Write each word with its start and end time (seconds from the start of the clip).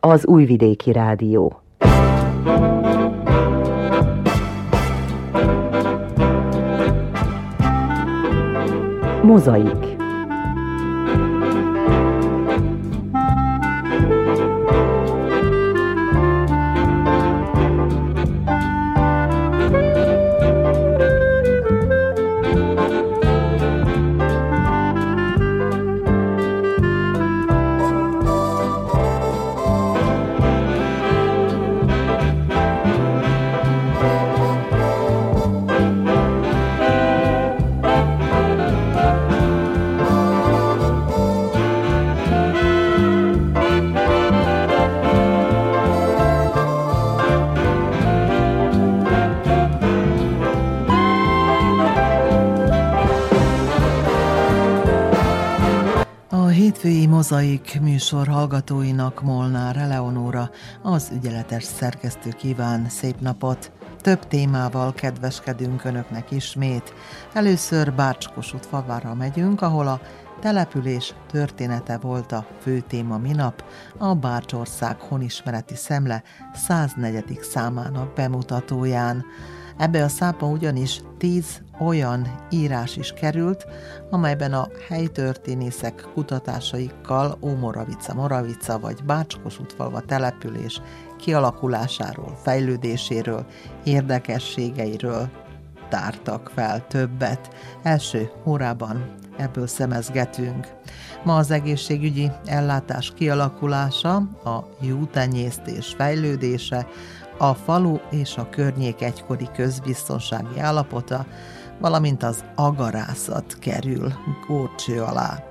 az 0.00 0.26
Újvidéki 0.26 0.92
Rádió. 0.92 1.60
Mozaik 9.22 9.87
Mozaik 57.30 57.80
műsor 57.80 58.26
hallgatóinak 58.26 59.22
Molnár 59.22 59.76
Eleonóra, 59.76 60.50
az 60.82 61.10
ügyeletes 61.14 61.64
szerkesztő 61.64 62.30
kíván 62.30 62.88
szép 62.88 63.20
napot. 63.20 63.72
Több 64.00 64.26
témával 64.26 64.94
kedveskedünk 64.94 65.84
Önöknek 65.84 66.30
ismét. 66.30 66.94
Először 67.32 67.92
Bácskosút 67.94 68.66
favára 68.66 69.14
megyünk, 69.14 69.60
ahol 69.60 69.86
a 69.86 70.00
település 70.40 71.14
története 71.30 71.98
volt 71.98 72.32
a 72.32 72.46
fő 72.60 72.80
téma 72.80 73.18
minap, 73.18 73.64
a 73.98 74.14
Bácsország 74.14 75.00
honismereti 75.00 75.74
szemle 75.74 76.22
104. 76.54 77.38
számának 77.42 78.14
bemutatóján. 78.14 79.24
Ebbe 79.76 80.04
a 80.04 80.08
szápa 80.08 80.46
ugyanis 80.46 81.00
tíz 81.18 81.62
olyan 81.80 82.46
írás 82.50 82.96
is 82.96 83.12
került, 83.12 83.66
amelyben 84.10 84.52
a 84.52 84.68
helytörténészek 84.88 86.06
kutatásaikkal 86.14 87.38
Ómoravica, 87.40 88.14
Moravica 88.14 88.78
vagy 88.78 89.04
Bácskos 89.04 89.60
útfalva 89.60 90.00
település 90.00 90.80
kialakulásáról, 91.18 92.38
fejlődéséről, 92.42 93.46
érdekességeiről 93.84 95.28
tártak 95.88 96.50
fel 96.54 96.86
többet. 96.86 97.54
Első 97.82 98.30
órában 98.46 99.14
ebből 99.36 99.66
szemezgetünk. 99.66 100.66
Ma 101.24 101.36
az 101.36 101.50
egészségügyi 101.50 102.30
ellátás 102.44 103.12
kialakulása, 103.14 104.16
a 104.44 104.64
jútenyésztés 104.80 105.94
fejlődése, 105.96 106.86
a 107.38 107.54
falu 107.54 107.98
és 108.10 108.36
a 108.36 108.48
környék 108.48 109.02
egykori 109.02 109.48
közbiztonsági 109.54 110.58
állapota, 110.58 111.26
valamint 111.80 112.22
az 112.22 112.44
agarászat 112.54 113.58
kerül 113.58 114.12
górcső 114.46 115.02
alá. 115.02 115.42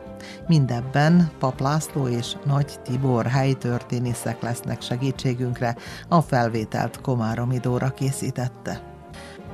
Mindebben 0.47 1.31
Pap 1.39 1.59
László 1.59 2.07
és 2.07 2.35
Nagy 2.45 2.79
Tibor 2.83 3.25
helytörténészek 3.25 4.41
lesznek 4.41 4.81
segítségünkre, 4.81 5.75
a 6.07 6.21
felvételt 6.21 7.01
Komáromi 7.01 7.57
Dóra 7.57 7.89
készítette. 7.89 8.81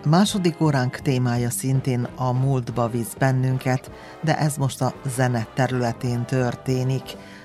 A 0.06 0.10
második 0.10 0.62
óránk 0.62 0.96
témája 0.96 1.50
szintén 1.50 2.08
a 2.16 2.32
múltba 2.32 2.88
visz 2.88 3.14
bennünket, 3.20 3.92
de 4.24 4.38
ez 4.38 4.58
most 4.58 4.82
a 4.82 4.94
zene 5.06 5.48
területén 5.54 6.26
történik. 6.26 7.04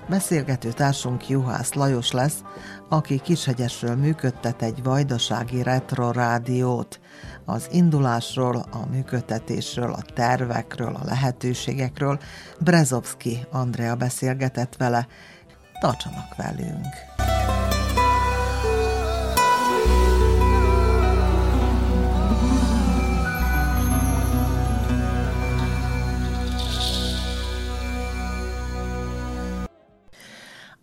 Beszélgető 0.08 0.72
társunk 0.72 1.28
Juhász 1.28 1.72
Lajos 1.72 2.12
lesz, 2.12 2.42
aki 2.88 3.18
Kishegyesről 3.18 3.96
működtet 3.96 4.62
egy 4.62 4.82
vajdasági 4.82 5.62
retro 5.62 6.10
rádiót. 6.10 7.00
Az 7.44 7.68
indulásról, 7.72 8.56
a 8.56 8.86
működtetésről, 8.90 9.92
a 9.92 10.02
tervekről, 10.14 10.94
a 10.94 11.04
lehetőségekről 11.04 12.20
Brezovski 12.60 13.46
Andrea 13.50 13.96
beszélgetett 13.96 14.76
vele. 14.76 15.06
Tartsanak 15.80 16.36
velünk! 16.36 16.86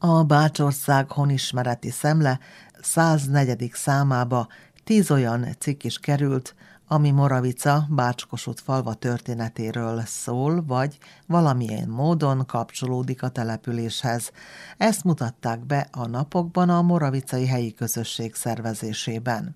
A 0.08 0.24
Bácsország 0.24 1.12
honismereti 1.12 1.90
szemle 1.90 2.40
104. 2.82 3.72
számába 3.74 4.48
tíz 4.86 5.12
olyan 5.12 5.48
cikk 5.60 5.84
is 5.84 6.00
került, 6.00 6.56
ami 6.88 7.12
Moravica 7.12 7.86
Bácskosut 7.90 8.60
falva 8.60 8.94
történetéről 8.94 10.02
szól, 10.06 10.64
vagy 10.68 10.98
valamilyen 11.28 11.90
módon 11.90 12.46
kapcsolódik 12.46 13.24
a 13.24 13.30
településhez. 13.30 14.32
Ezt 14.78 15.04
mutatták 15.04 15.66
be 15.66 15.88
a 15.92 16.08
napokban 16.08 16.70
a 16.70 16.82
Moravicai 16.82 17.48
helyi 17.48 17.74
közösség 17.74 18.36
szervezésében. 18.36 19.56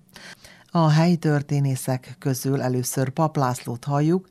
A 0.70 0.88
helyi 0.88 1.16
történészek 1.16 2.16
közül 2.18 2.62
először 2.62 3.08
Pap 3.08 3.36
Lászlót 3.36 3.84
halljuk, 3.84 4.28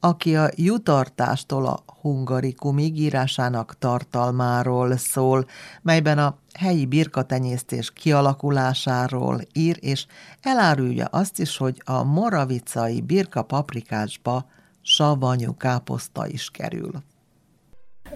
aki 0.00 0.36
a 0.36 0.50
jutartástól 0.54 1.66
a 1.66 1.82
hungarikumig 2.00 3.00
írásának 3.00 3.78
tartalmáról 3.78 4.96
szól, 4.96 5.46
melyben 5.82 6.18
a 6.18 6.36
helyi 6.58 6.86
birkatenyésztés 6.86 7.92
kialakulásáról 7.92 9.40
ír, 9.52 9.76
és 9.80 10.06
elárulja 10.40 11.04
azt 11.04 11.38
is, 11.38 11.56
hogy 11.56 11.82
a 11.84 12.02
moravicai 12.02 13.00
birka 13.00 13.42
paprikásba 13.42 14.46
savanyú 14.82 15.56
káposzta 15.56 16.26
is 16.26 16.50
kerül. 16.50 16.92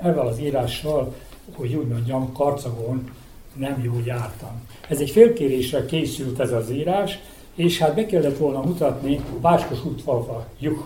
Ezzel 0.02 0.26
az 0.26 0.40
írással, 0.40 1.14
hogy 1.52 1.74
úgy 1.74 1.88
mondjam, 1.88 2.32
karcagon 2.32 3.10
nem 3.54 3.82
jó 3.82 4.00
jártam. 4.04 4.62
Ez 4.88 5.00
egy 5.00 5.10
félkérésre 5.10 5.84
készült 5.84 6.40
ez 6.40 6.52
az 6.52 6.70
írás, 6.70 7.18
és 7.54 7.78
hát 7.78 7.94
be 7.94 8.06
kellett 8.06 8.38
volna 8.38 8.60
mutatni 8.60 9.20
Báskos 9.40 9.84
útfalva 9.84 10.46
juh 10.58 10.78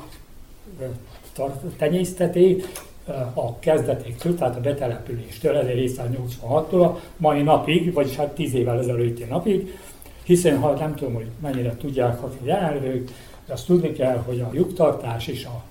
tenyészteti 1.77 2.62
a 3.34 3.59
kezdetéktől, 3.59 4.34
tehát 4.34 4.56
a 4.56 4.61
betelepüléstől, 4.61 5.62
1786-tól 5.67 6.83
a 6.83 7.00
mai 7.17 7.43
napig, 7.43 7.93
vagyis 7.93 8.17
hát 8.17 8.34
10 8.34 8.55
évvel 8.55 8.78
ezelőtti 8.78 9.25
napig, 9.25 9.78
hiszen 10.22 10.59
ha 10.59 10.72
nem 10.72 10.94
tudom, 10.94 11.15
hogy 11.15 11.27
mennyire 11.43 11.77
tudják 11.77 12.22
a 12.22 12.31
jelenlők, 12.43 13.11
de 13.47 13.53
azt 13.53 13.67
tudni 13.67 13.93
kell, 13.93 14.17
hogy 14.17 14.41
a 14.41 14.50
lyuktartás 14.53 15.27
és 15.27 15.44
a 15.44 15.62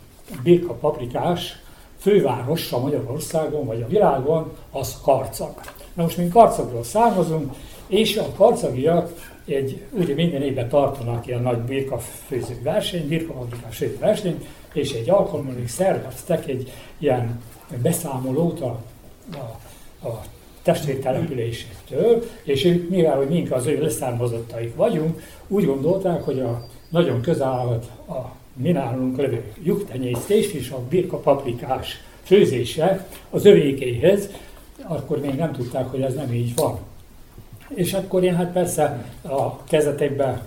birka 0.44 0.73
paprikás 0.73 1.59
fővárosa 1.97 2.79
Magyarországon 2.79 3.66
vagy 3.66 3.81
a 3.81 3.88
világon 3.88 4.52
az 4.72 4.97
Karcag. 5.03 5.53
Na 5.94 6.03
most 6.03 6.17
mi 6.17 6.28
Karcagról 6.28 6.84
származunk, 6.84 7.53
és 7.88 8.17
a 8.17 8.28
karcagiak 8.35 9.34
egy, 9.45 9.81
ugye 9.91 10.13
minden 10.13 10.41
évben 10.41 10.69
tartanak 10.69 11.28
ilyen 11.28 11.41
nagy 11.41 11.57
birkafőző 11.57 12.59
verseny, 12.63 13.07
birkapaprikás 13.07 13.83
versenyt, 14.00 14.45
és 14.73 14.94
egy 14.94 15.09
alkalommal 15.09 15.56
szerveztek 15.67 16.47
egy 16.47 16.72
ilyen 16.97 17.41
beszámolót 17.81 18.61
a, 18.61 18.81
a, 19.34 19.57
a 20.07 20.23
testvértelepülésektől, 20.61 22.23
és 22.44 22.66
ők, 22.66 22.90
mivel 22.90 23.17
hogy 23.17 23.28
mink 23.28 23.52
az 23.52 23.66
ő 23.66 23.81
leszármazottaik 23.81 24.75
vagyunk, 24.75 25.22
úgy 25.47 25.66
gondolták, 25.66 26.23
hogy 26.23 26.40
a 26.40 26.66
nagyon 26.90 27.22
közel 27.22 27.81
a 28.08 28.35
mi 28.53 28.72
nálunk 28.72 29.17
levő 29.17 29.43
lyuktenyésztés 29.64 30.53
és 30.53 30.69
a 30.69 30.79
birka 30.90 31.17
paprikás 31.17 32.03
főzése 32.23 33.08
az 33.29 33.46
övékéhez, 33.46 34.29
akkor 34.84 35.19
még 35.19 35.34
nem 35.34 35.52
tudták, 35.52 35.87
hogy 35.87 36.02
ez 36.02 36.14
nem 36.14 36.34
így 36.34 36.55
van. 36.55 36.79
És 37.67 37.94
akkor 37.94 38.23
én 38.23 38.35
hát 38.35 38.52
persze 38.52 39.06
a 39.22 39.64
kezetekben 39.64 40.41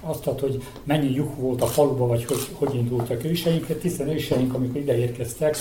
azt 0.00 0.26
ad, 0.26 0.40
hogy 0.40 0.62
mennyi 0.84 1.14
lyuk 1.14 1.36
volt 1.36 1.62
a 1.62 1.66
faluba, 1.66 2.06
vagy 2.06 2.24
hogy, 2.24 2.48
hogy 2.52 2.74
indultak 2.74 3.24
őseink, 3.24 3.66
hiszen 3.82 4.08
őseink, 4.08 4.54
amikor 4.54 4.80
ide 4.80 4.98
érkeztek, 4.98 5.56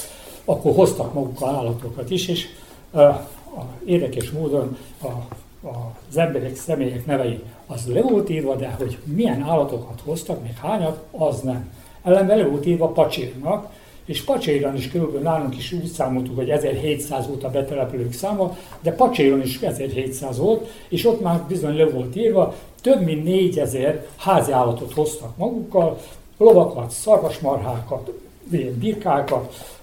akkor 0.45 0.73
hoztak 0.75 1.13
magukkal 1.13 1.55
állatokat 1.55 2.09
is, 2.09 2.27
és 2.27 2.47
uh, 2.91 3.01
a, 3.01 3.67
érdekes 3.85 4.31
módon 4.31 4.77
a, 5.01 5.07
a, 5.67 5.95
az 6.09 6.17
emberek, 6.17 6.55
személyek 6.55 7.05
nevei 7.05 7.43
az 7.67 7.87
le 7.87 8.01
volt 8.01 8.29
írva, 8.29 8.55
de 8.55 8.75
hogy 8.77 8.97
milyen 9.03 9.41
állatokat 9.41 10.01
hoztak, 10.05 10.41
még 10.41 10.53
hányat, 10.53 11.03
az 11.11 11.41
nem. 11.41 11.73
Ellenben 12.03 12.37
le 12.37 12.45
volt 12.45 12.65
írva 12.65 12.87
pacsírnak, 12.87 13.69
és 14.05 14.21
Pacséron 14.23 14.75
is 14.75 14.89
körülbelül 14.89 15.21
nálunk 15.21 15.57
is 15.57 15.71
úgy 15.71 15.85
számoltuk, 15.85 16.35
hogy 16.35 16.49
1700 16.49 17.27
volt 17.27 17.43
a 17.43 17.49
betelepülők 17.49 18.13
száma, 18.13 18.57
de 18.81 18.91
Pacséron 18.91 19.41
is 19.41 19.61
1700 19.61 20.37
volt, 20.37 20.69
és 20.89 21.05
ott 21.05 21.21
már 21.21 21.43
bizony 21.47 21.75
le 21.75 21.85
volt 21.85 22.15
írva, 22.15 22.55
több 22.81 23.01
mint 23.01 23.23
4000 23.23 24.07
házi 24.17 24.51
állatot 24.51 24.93
hoztak 24.93 25.37
magukkal, 25.37 25.99
lovakat, 26.37 26.91
szarvasmarhákat, 26.91 28.11
birkákat, 28.79 29.75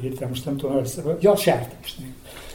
hogy 0.00 0.26
most 0.28 0.44
nem 0.44 0.56
tudom, 0.56 0.82
ja, 1.20 1.36
sertést. 1.36 1.96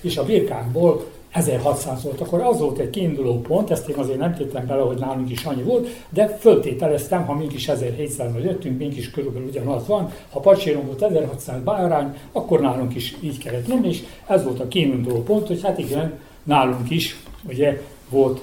És 0.01 0.17
a 0.17 0.25
birkákból 0.25 1.05
1600 1.37 2.03
volt, 2.03 2.21
akkor 2.21 2.41
az 2.41 2.59
volt 2.59 2.77
egy 2.77 2.89
kiinduló 2.89 3.41
pont, 3.41 3.71
ezt 3.71 3.89
én 3.89 3.95
azért 3.95 4.19
nem 4.19 4.35
tettem 4.35 4.65
bele, 4.65 4.81
hogy 4.81 4.97
nálunk 4.97 5.29
is 5.29 5.43
annyi 5.43 5.63
volt, 5.63 5.87
de 6.09 6.27
föltételeztem, 6.27 7.25
ha 7.25 7.33
mink 7.33 7.53
is 7.53 7.69
1700-ra 7.71 8.43
jöttünk, 8.43 8.77
mink 8.77 8.97
is 8.97 9.11
körülbelül 9.11 9.47
ugyanaz 9.47 9.87
van, 9.87 10.11
ha 10.31 10.39
Pacséron 10.39 10.85
volt 10.85 11.01
1600 11.01 11.63
bárány, 11.63 12.15
akkor 12.31 12.61
nálunk 12.61 12.95
is 12.95 13.15
így 13.21 13.37
kellett 13.37 13.67
lenni, 13.67 13.87
és 13.87 14.03
ez 14.27 14.43
volt 14.43 14.59
a 14.59 14.67
kiinduló 14.67 15.23
pont, 15.23 15.47
hogy 15.47 15.61
hát 15.63 15.77
igen, 15.77 16.19
nálunk 16.43 16.89
is 16.89 17.19
ugye 17.47 17.81
volt 18.09 18.41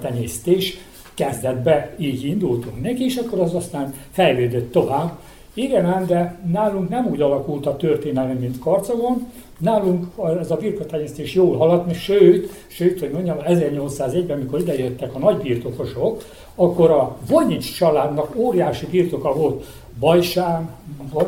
tenyésztés, 0.00 0.76
kezdetbe 1.14 1.94
így 1.98 2.24
indultunk 2.24 2.82
neki, 2.82 3.04
és 3.04 3.16
akkor 3.16 3.40
az 3.40 3.54
aztán 3.54 3.94
fejlődött 4.10 4.72
tovább. 4.72 5.18
Igen, 5.54 6.06
de 6.06 6.38
nálunk 6.52 6.88
nem 6.88 7.06
úgy 7.06 7.20
alakult 7.20 7.66
a 7.66 7.76
történelem, 7.76 8.36
mint 8.36 8.58
Karcagon, 8.58 9.26
Nálunk 9.62 10.06
ez 10.40 10.50
a 10.50 10.56
birkatenyésztés 10.56 11.34
jól 11.34 11.56
haladt, 11.56 11.90
és 11.90 12.02
sőt, 12.02 12.50
sőt, 12.66 13.00
hogy 13.00 13.10
mondjam, 13.10 13.36
1801-ben, 13.46 14.36
amikor 14.36 14.60
idejöttek 14.60 15.14
a 15.14 15.18
nagy 15.18 15.36
birtokosok, 15.36 16.22
akkor 16.54 16.90
a 16.90 17.16
Vojnics 17.28 17.76
családnak 17.76 18.36
óriási 18.36 18.86
birtoka 18.86 19.34
volt 19.34 19.64
Bajsán, 19.98 20.70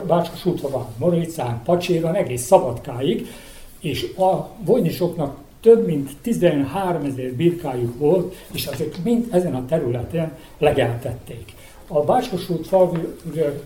Bácskosútlován, 0.07 0.87
Moricán, 0.99 1.61
Pacséron, 1.65 2.15
egész 2.15 2.43
Szabadkáig, 2.43 3.27
és 3.81 4.13
a 4.17 4.49
Vojnicsoknak 4.65 5.37
több 5.61 5.87
mint 5.87 6.11
13 6.23 7.05
ezer 7.05 7.33
birkájuk 7.33 7.99
volt, 7.99 8.35
és 8.53 8.67
azok 8.67 8.95
mind 9.05 9.27
ezen 9.31 9.55
a 9.55 9.67
területen 9.67 10.33
legeltették. 10.59 11.53
A 11.89 12.01
Bácskosút 12.01 12.67
falvi 12.67 12.99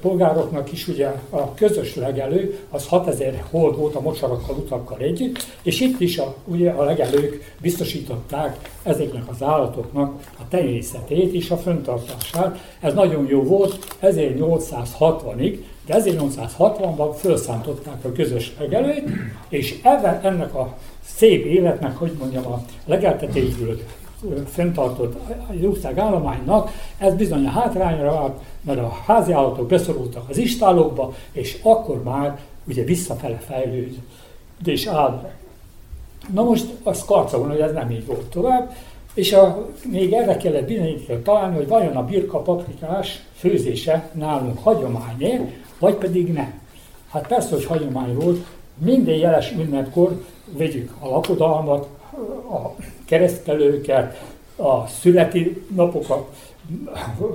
polgároknak 0.01 0.73
is 0.73 0.89
ugye 0.89 1.07
a 1.31 1.55
közös 1.55 1.95
legelő, 1.95 2.59
az 2.71 2.87
6000 2.87 3.45
hold 3.51 3.77
volt 3.77 3.95
a 3.95 4.01
mocsarakkal, 4.01 4.57
utakkal 4.57 4.99
együtt, 4.99 5.47
és 5.63 5.81
itt 5.81 6.01
is 6.01 6.19
a, 6.19 6.35
ugye 6.45 6.71
a 6.71 6.85
legelők 6.85 7.55
biztosították 7.61 8.71
ezeknek 8.83 9.23
az 9.31 9.43
állatoknak 9.43 10.23
a 10.39 10.49
tenyészetét 10.49 11.33
és 11.33 11.51
a 11.51 11.57
föntartását. 11.57 12.77
Ez 12.81 12.95
nagyon 12.95 13.27
jó 13.29 13.43
volt 13.43 13.97
1860-ig, 14.03 15.59
de 15.87 16.03
1860-ban 16.05 17.15
felszántották 17.15 18.05
a 18.05 18.13
közös 18.13 18.53
legelőt, 18.59 19.09
és 19.49 19.81
ebben, 19.83 20.21
ennek 20.23 20.55
a 20.55 20.77
szép 21.17 21.45
életnek, 21.45 21.97
hogy 21.97 22.13
mondjam, 22.19 22.47
a 22.47 22.63
legeltetésből 22.85 23.79
fenntartott 24.47 25.17
jószág 25.61 25.99
állománynak, 25.99 26.71
ez 26.99 27.15
bizony 27.15 27.47
a 27.47 27.51
hátrányra 27.51 28.13
vált, 28.13 28.41
mert 28.61 28.79
a 28.79 28.97
házi 29.07 29.33
állatok 29.33 29.67
beszorultak 29.67 30.29
az 30.29 30.37
istálókba, 30.37 31.15
és 31.33 31.59
akkor 31.63 32.03
már 32.03 32.39
ugye 32.69 32.85
visszafele 32.85 33.37
fejlődés 33.39 34.87
áll. 34.87 35.31
Na 36.33 36.43
most 36.43 36.67
az 36.83 37.05
karca 37.05 37.39
van, 37.39 37.49
hogy 37.49 37.61
ez 37.61 37.73
nem 37.73 37.91
így 37.91 38.07
volt 38.07 38.27
tovább, 38.27 38.75
és 39.15 39.33
a, 39.33 39.69
még 39.85 40.13
erre 40.13 40.37
kellett 40.37 40.67
bizonyítani 40.67 41.19
találni, 41.19 41.57
hogy 41.57 41.69
vajon 41.69 41.97
a 41.97 42.05
birka 42.05 42.39
paprikás 42.39 43.23
főzése 43.35 44.11
nálunk 44.13 44.59
hagyományé, 44.59 45.41
vagy 45.79 45.95
pedig 45.95 46.33
nem. 46.33 46.61
Hát 47.11 47.27
persze, 47.27 47.55
hogy 47.55 47.65
hagyomány 47.65 48.15
volt, 48.15 48.47
minden 48.79 49.15
jeles 49.15 49.53
ünnepkor 49.53 50.25
vegyük 50.57 50.95
a 50.99 51.09
lakodalmat, 51.09 51.89
a 52.51 52.77
keresztelőket, 53.05 54.23
a 54.57 54.87
születi 54.87 55.63
napokat, 55.75 56.37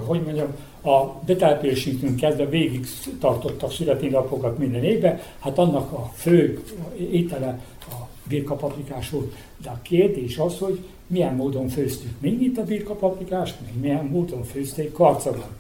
hogy 0.06 0.22
mondjam, 0.22 0.48
a 0.82 1.06
betelepülésünkön 1.26 2.16
kezdve 2.16 2.46
végig 2.46 2.86
tartottak 3.20 3.72
születi 3.72 4.08
napokat 4.08 4.58
minden 4.58 4.84
évben, 4.84 5.20
hát 5.40 5.58
annak 5.58 5.92
a 5.92 6.12
fő 6.16 6.64
étele 7.12 7.60
a 7.90 8.08
birkapaprikás 8.28 9.10
volt. 9.10 9.36
De 9.64 9.70
a 9.70 9.80
kérdés 9.82 10.38
az, 10.38 10.58
hogy 10.60 10.80
milyen 11.08 11.36
módon 11.36 11.68
főztük 11.68 12.12
még 12.20 12.42
itt 12.42 12.58
a 12.58 12.64
birkapaprikást, 12.64 13.56
még 13.66 13.82
milyen 13.82 14.06
módon 14.06 14.44
főzték 14.44 14.92
karcagon. 14.92 15.52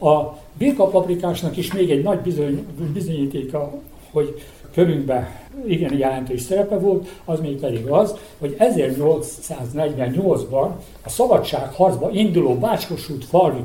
A 0.00 0.38
birkapaprikásnak 0.58 1.56
is 1.56 1.72
még 1.72 1.90
egy 1.90 2.02
nagy 2.02 2.18
bizony, 2.18 2.66
bizonyítéka, 2.92 3.72
hogy 4.10 4.42
körünkben 4.72 5.28
igen 5.66 5.96
jelentős 5.96 6.40
szerepe 6.40 6.78
volt, 6.78 7.08
az 7.24 7.40
még 7.40 7.60
pedig 7.60 7.86
az, 7.86 8.14
hogy 8.38 8.56
1848-ban 8.58 10.68
a 11.02 11.08
szabadságharcba 11.08 12.10
induló 12.10 12.54
Bácskosút 12.54 13.24
falvi 13.24 13.62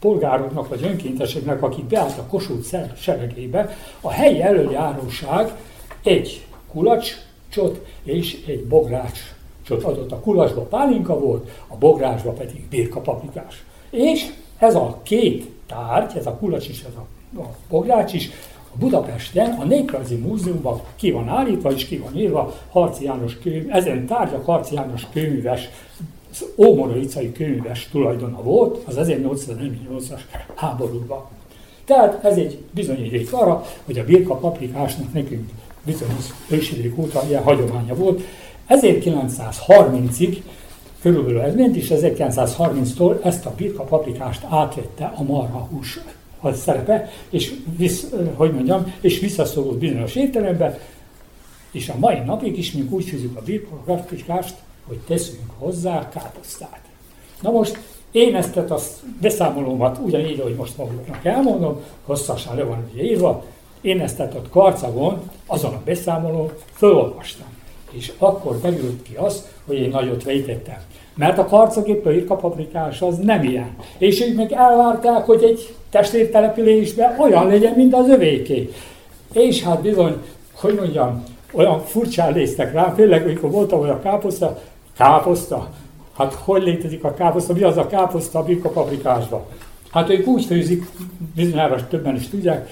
polgároknak 0.00 0.68
vagy 0.68 0.82
önkénteseknek, 0.82 1.62
akik 1.62 1.84
beálltak 1.84 2.28
Kossuth 2.28 2.76
seregébe, 2.96 3.76
a 4.00 4.10
helyi 4.10 4.42
előjáróság 4.42 5.52
egy 6.02 6.46
kulacsot 6.72 7.86
és 8.02 8.44
egy 8.46 8.64
bográcsot 8.64 9.82
adott. 9.82 10.12
A 10.12 10.20
kulacsba 10.20 10.62
pálinka 10.62 11.18
volt, 11.18 11.50
a 11.66 11.76
bográcsba 11.76 12.30
pedig 12.30 12.66
birkapaprikás. 12.70 13.64
És 13.90 14.30
ez 14.58 14.74
a 14.74 15.00
két 15.02 15.50
tárgy, 15.66 16.16
ez 16.16 16.26
a 16.26 16.34
kulacs 16.34 16.68
is, 16.68 16.82
ez 16.82 16.94
a, 16.96 17.06
a 17.40 17.54
bogrács 17.68 18.12
is 18.12 18.30
Budapesten 18.78 19.50
a 19.50 19.64
Néprajzi 19.64 20.14
Múzeumban 20.14 20.80
ki 20.96 21.10
van 21.10 21.28
állítva 21.28 21.72
és 21.72 21.86
ki 21.86 21.96
van 21.96 22.16
írva 22.16 22.54
Harci 22.70 23.04
János 23.04 23.38
könyv, 23.38 23.64
ezen 23.70 24.06
tárgyak 24.06 24.44
Harci 24.44 24.74
János 24.74 25.06
könyves, 25.12 25.68
ómororicai 26.56 27.32
könyves 27.32 27.88
tulajdona 27.90 28.42
volt 28.42 28.82
az 28.86 28.94
1848-as 28.98 30.20
háborúban. 30.54 31.24
Tehát 31.84 32.24
ez 32.24 32.36
egy 32.36 32.58
bizonyíték 32.70 33.32
arra, 33.32 33.64
hogy 33.84 33.98
a 33.98 34.04
birka 34.04 34.34
paprikásnak 34.34 35.12
nekünk 35.12 35.50
bizonyos 35.84 36.24
ősidők 36.48 36.98
óta 36.98 37.22
ilyen 37.28 37.42
hagyománya 37.42 37.94
volt. 37.94 38.22
1930-ig 38.68 40.42
körülbelül 41.02 41.40
ez 41.40 41.54
ment, 41.54 41.76
és 41.76 41.92
1930-tól 41.94 43.24
ezt 43.24 43.46
a 43.46 43.54
birka 43.56 43.82
paprikást 43.82 44.44
átvette 44.48 45.12
a 45.16 45.22
marha 45.22 45.58
hús 45.58 46.00
a 46.40 46.52
szerepe, 46.52 47.10
és 47.30 47.54
visz, 47.76 48.06
hogy 48.34 48.52
mondjam, 48.52 48.94
és 49.00 49.18
visszaszorult 49.18 49.78
bizonyos 49.78 50.14
értelembe, 50.14 50.78
és 51.70 51.88
a 51.88 51.98
mai 51.98 52.18
napig 52.18 52.58
is 52.58 52.72
mi 52.72 52.86
úgy 52.90 53.04
fűzünk 53.04 53.36
a 53.36 53.42
birkapaprikást, 53.42 54.54
hogy 54.86 54.98
teszünk 54.98 55.50
hozzá 55.58 56.08
káposztát. 56.08 56.80
Na 57.42 57.50
most 57.50 57.78
én 58.10 58.36
ezt 58.36 58.56
a 58.56 58.78
beszámolómat 59.20 59.98
ugyanígy, 60.02 60.40
ahogy 60.40 60.54
most 60.54 60.76
maguknak 60.76 61.24
elmondom, 61.24 61.80
hosszasan 62.04 62.56
le 62.56 62.62
van 62.62 62.88
ugye 62.92 63.02
írva, 63.02 63.44
én 63.80 64.00
ezt 64.00 64.20
a 64.20 64.42
karcagon, 64.50 65.30
azon 65.46 65.74
a 65.74 65.82
beszámolón 65.84 66.52
fölolvastam. 66.72 67.46
És 67.90 68.12
akkor 68.18 68.56
beült 68.56 69.02
ki 69.02 69.14
az, 69.14 69.46
hogy 69.66 69.76
én 69.76 69.88
nagyot 69.88 70.24
vejtettem. 70.24 70.78
Mert 71.18 71.38
a 71.38 71.46
karcagéppől 71.46 72.12
irkapaprikás 72.12 73.02
az 73.02 73.16
nem 73.16 73.42
ilyen. 73.42 73.76
És 73.98 74.20
ők 74.20 74.36
meg 74.36 74.52
elvárták, 74.52 75.24
hogy 75.24 75.42
egy 75.42 75.74
testvértelepülésben 75.90 77.20
olyan 77.20 77.46
legyen, 77.46 77.72
mint 77.76 77.94
az 77.94 78.08
övéké. 78.08 78.72
És 79.32 79.62
hát 79.62 79.82
bizony, 79.82 80.16
hogy 80.52 80.74
mondjam, 80.74 81.24
olyan 81.52 81.80
furcsán 81.84 82.32
néztek 82.32 82.72
rá, 82.72 82.92
főleg 82.96 83.22
amikor 83.22 83.50
voltam 83.50 83.80
olyan 83.80 84.02
káposzta, 84.02 84.58
káposzta, 84.96 85.70
hát 86.16 86.32
hogy 86.32 86.62
létezik 86.62 87.04
a 87.04 87.14
káposzta, 87.14 87.52
mi 87.52 87.62
az 87.62 87.76
a 87.76 87.86
káposzta 87.86 88.38
a 88.38 88.44
birkapaprikásban? 88.44 89.44
Hát 89.90 90.10
ők 90.10 90.26
úgy 90.26 90.44
főzik, 90.44 90.84
bizonyára 91.34 91.88
többen 91.88 92.16
is 92.16 92.28
tudják, 92.28 92.70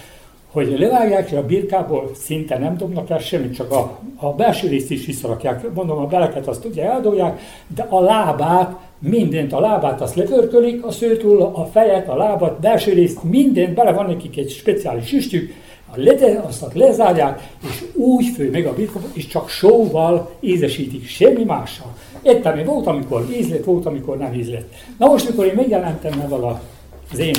hogy 0.57 0.79
levágják, 0.79 1.31
és 1.31 1.37
a 1.37 1.47
birkából 1.47 2.11
szinte 2.15 2.59
nem 2.59 2.77
dobnak 2.77 3.11
el 3.11 3.19
semmit, 3.19 3.55
csak 3.55 3.73
a, 3.73 3.99
a 4.17 4.33
belső 4.33 4.69
részt 4.69 4.91
is 4.91 5.07
visszarakják. 5.07 5.75
Mondom, 5.75 5.99
a 5.99 6.07
beleket 6.07 6.47
azt 6.47 6.65
ugye 6.65 6.91
eldolják, 6.91 7.41
de 7.75 7.87
a 7.89 8.01
lábát, 8.01 8.77
mindent, 8.99 9.53
a 9.53 9.61
lábát 9.61 10.01
azt 10.01 10.15
lepörkölik, 10.15 10.85
a 10.85 10.91
szőtől, 10.91 11.43
a 11.43 11.65
fejet, 11.73 12.09
a 12.09 12.17
lábat, 12.17 12.61
belső 12.61 12.93
részt, 12.93 13.23
mindent, 13.23 13.75
bele 13.75 13.93
van 13.93 14.07
nekik 14.07 14.37
egy 14.37 14.51
speciális 14.51 15.13
üstjük, 15.13 15.53
a 15.87 15.93
lede, 15.95 16.43
azt 16.47 16.75
lezárják, 16.75 17.49
és 17.69 17.85
úgy 17.95 18.27
fő 18.35 18.51
meg 18.51 18.67
a 18.67 18.75
birka, 18.75 19.01
és 19.13 19.27
csak 19.27 19.49
sóval 19.49 20.31
ízesítik, 20.41 21.07
semmi 21.07 21.45
mással. 21.45 21.95
Ettem 22.23 22.59
én 22.59 22.65
volt, 22.65 22.87
amikor 22.87 23.27
ízlett, 23.39 23.65
volt, 23.65 23.87
amikor 23.87 24.19
nem 24.19 24.35
ízlett. 24.35 24.73
Na 24.99 25.07
most, 25.07 25.29
mikor 25.29 25.47
én 25.47 25.55
megjelentem 25.57 26.21
ezzel 26.25 26.61
az 27.13 27.19
én 27.19 27.35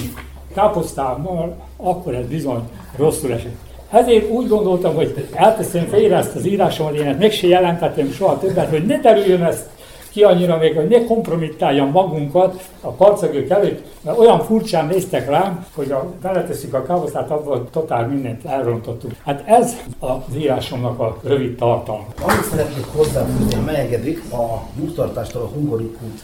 káposztámmal, 0.58 1.56
akkor 1.78 2.14
ez 2.14 2.26
bizony 2.26 2.62
rosszul 2.98 3.34
esett. 3.34 3.56
Ezért 3.92 4.30
úgy 4.30 4.48
gondoltam, 4.48 4.96
hogy 4.96 5.28
elteszem 5.34 5.86
félre 5.86 6.16
ezt 6.16 6.36
az 6.36 6.46
írásomat, 6.46 6.96
én 6.96 7.08
ezt 7.08 7.20
meg 7.20 7.32
se 7.32 7.48
jelentettem 7.48 8.12
soha 8.12 8.40
többet, 8.40 8.70
hogy 8.70 8.86
ne 8.86 9.00
terüljön 9.00 9.44
ezt 9.44 9.70
ki 10.10 10.24
annyira 10.24 10.58
még, 10.58 10.76
hogy 10.76 10.88
ne 10.88 11.06
kompromittáljam 11.06 11.90
magunkat 11.90 12.70
a 12.82 12.96
karcagők 12.96 13.50
előtt, 13.50 13.86
mert 14.02 14.18
olyan 14.18 14.40
furcsán 14.40 14.88
néztek 14.88 15.30
rám, 15.30 15.66
hogy 15.76 15.92
a, 15.92 16.14
beleteszik 16.22 16.74
a 16.74 16.84
káposztát, 16.84 17.30
abban 17.30 17.68
totál 17.72 18.08
mindent 18.08 18.46
elrontottuk. 18.46 19.12
Hát 19.26 19.44
ez 19.46 19.76
az 20.00 20.36
írásomnak 20.38 21.00
a 21.00 21.18
rövid 21.24 21.56
tartalma. 21.56 22.06
Amit 22.22 22.44
szeretnék 22.52 22.86
hozzáfűzni, 22.96 23.56
ha 23.56 23.62
megengedik, 23.62 24.24
a 24.32 24.62
nyugtartástól 24.80 25.42
a 25.42 25.48
hungarikult 25.48 26.24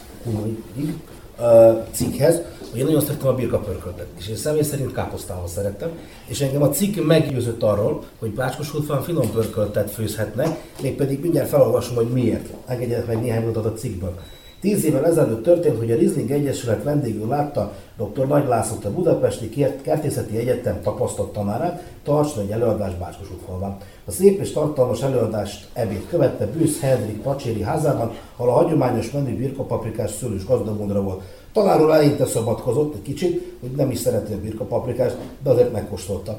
cikkhez, 1.92 2.42
én 2.76 2.84
nagyon 2.84 3.00
szerettem 3.00 3.28
a 3.28 3.34
birkapörköltet, 3.34 4.06
és 4.18 4.28
én 4.28 4.36
személy 4.36 4.62
szerint 4.62 4.92
káposztával 4.92 5.48
szerettem, 5.48 5.90
és 6.26 6.40
engem 6.40 6.62
a 6.62 6.68
cikk 6.68 7.06
meggyőzött 7.06 7.62
arról, 7.62 8.02
hogy 8.18 8.30
Bácskosútfán 8.30 9.02
finom 9.02 9.30
pörköltet 9.30 9.90
főzhetnek, 9.90 10.48
mégpedig 10.82 11.20
mindjárt 11.20 11.48
felolvasom, 11.48 11.94
hogy 11.94 12.08
miért. 12.08 12.46
Engedjenek 12.66 13.06
meg 13.06 13.20
néhány 13.20 13.42
mondatot 13.42 13.72
a 13.72 13.78
cikkből. 13.78 14.14
Tíz 14.64 14.84
évvel 14.84 15.06
ezelőtt 15.06 15.42
történt, 15.42 15.78
hogy 15.78 15.90
a 15.90 15.96
Rizling 15.96 16.30
Egyesület 16.30 16.82
vendégül 16.82 17.28
látta 17.28 17.72
dr. 17.96 18.26
Nagy 18.26 18.48
László, 18.48 18.76
a 18.84 18.90
Budapesti 18.90 19.48
Kertészeti 19.82 20.36
Egyetem 20.36 20.80
tapasztalt 20.82 21.32
tanárát, 21.32 21.82
tartson 22.04 22.42
egy 22.42 22.50
előadást 22.50 22.98
Bácskosútfalván. 22.98 23.76
A 24.04 24.10
szép 24.10 24.40
és 24.40 24.52
tartalmas 24.52 25.02
előadást 25.02 25.68
ebéd 25.72 26.06
követte 26.08 26.46
Bűsz 26.46 26.80
Henrik 26.80 27.22
Pacséri 27.22 27.62
házában, 27.62 28.12
ahol 28.36 28.50
a 28.50 28.56
hagyományos 28.56 29.10
menü 29.10 29.36
birkapaprikás 29.36 30.10
szőlős 30.10 30.46
gazdagmondra 30.46 31.02
volt. 31.02 31.22
Tanárul 31.54 31.92
eleinte 31.92 32.26
szabadkozott 32.26 32.94
egy 32.94 33.02
kicsit, 33.02 33.56
hogy 33.60 33.70
nem 33.70 33.90
is 33.90 33.98
szereti 33.98 34.32
a 34.32 34.40
birkapaprikást, 34.40 35.16
de 35.42 35.50
azért 35.50 35.72
megkóstolta. 35.72 36.38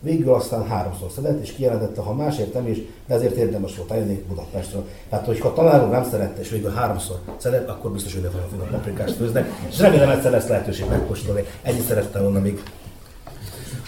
Végül 0.00 0.32
aztán 0.32 0.66
háromszor 0.66 1.10
szedett, 1.10 1.42
és 1.42 1.52
kijelentette, 1.52 2.00
ha 2.00 2.14
másért 2.14 2.54
nem 2.54 2.66
is, 2.66 2.78
de 3.06 3.14
ezért 3.14 3.36
érdemes 3.36 3.76
volt 3.76 3.90
eljönni 3.90 4.24
Budapestről. 4.28 4.88
Tehát, 5.08 5.26
hogyha 5.26 5.48
a 5.48 5.52
tanárul 5.52 5.88
nem 5.88 6.04
szerette, 6.04 6.40
és 6.40 6.48
végül 6.48 6.70
háromszor 6.70 7.18
szedett, 7.36 7.68
akkor 7.68 7.92
biztos, 7.92 8.12
hogy 8.12 8.22
nem 8.22 8.60
a 8.60 8.64
paprikást 8.70 9.14
főznek, 9.14 9.50
és 9.68 9.78
remélem 9.78 10.10
egyszer 10.10 10.30
lesz 10.30 10.46
lehetőség 10.46 10.88
megkóstolni. 10.88 11.44
Ennyit 11.62 11.86
szerettem 11.86 12.22
volna 12.22 12.40
még. 12.40 12.62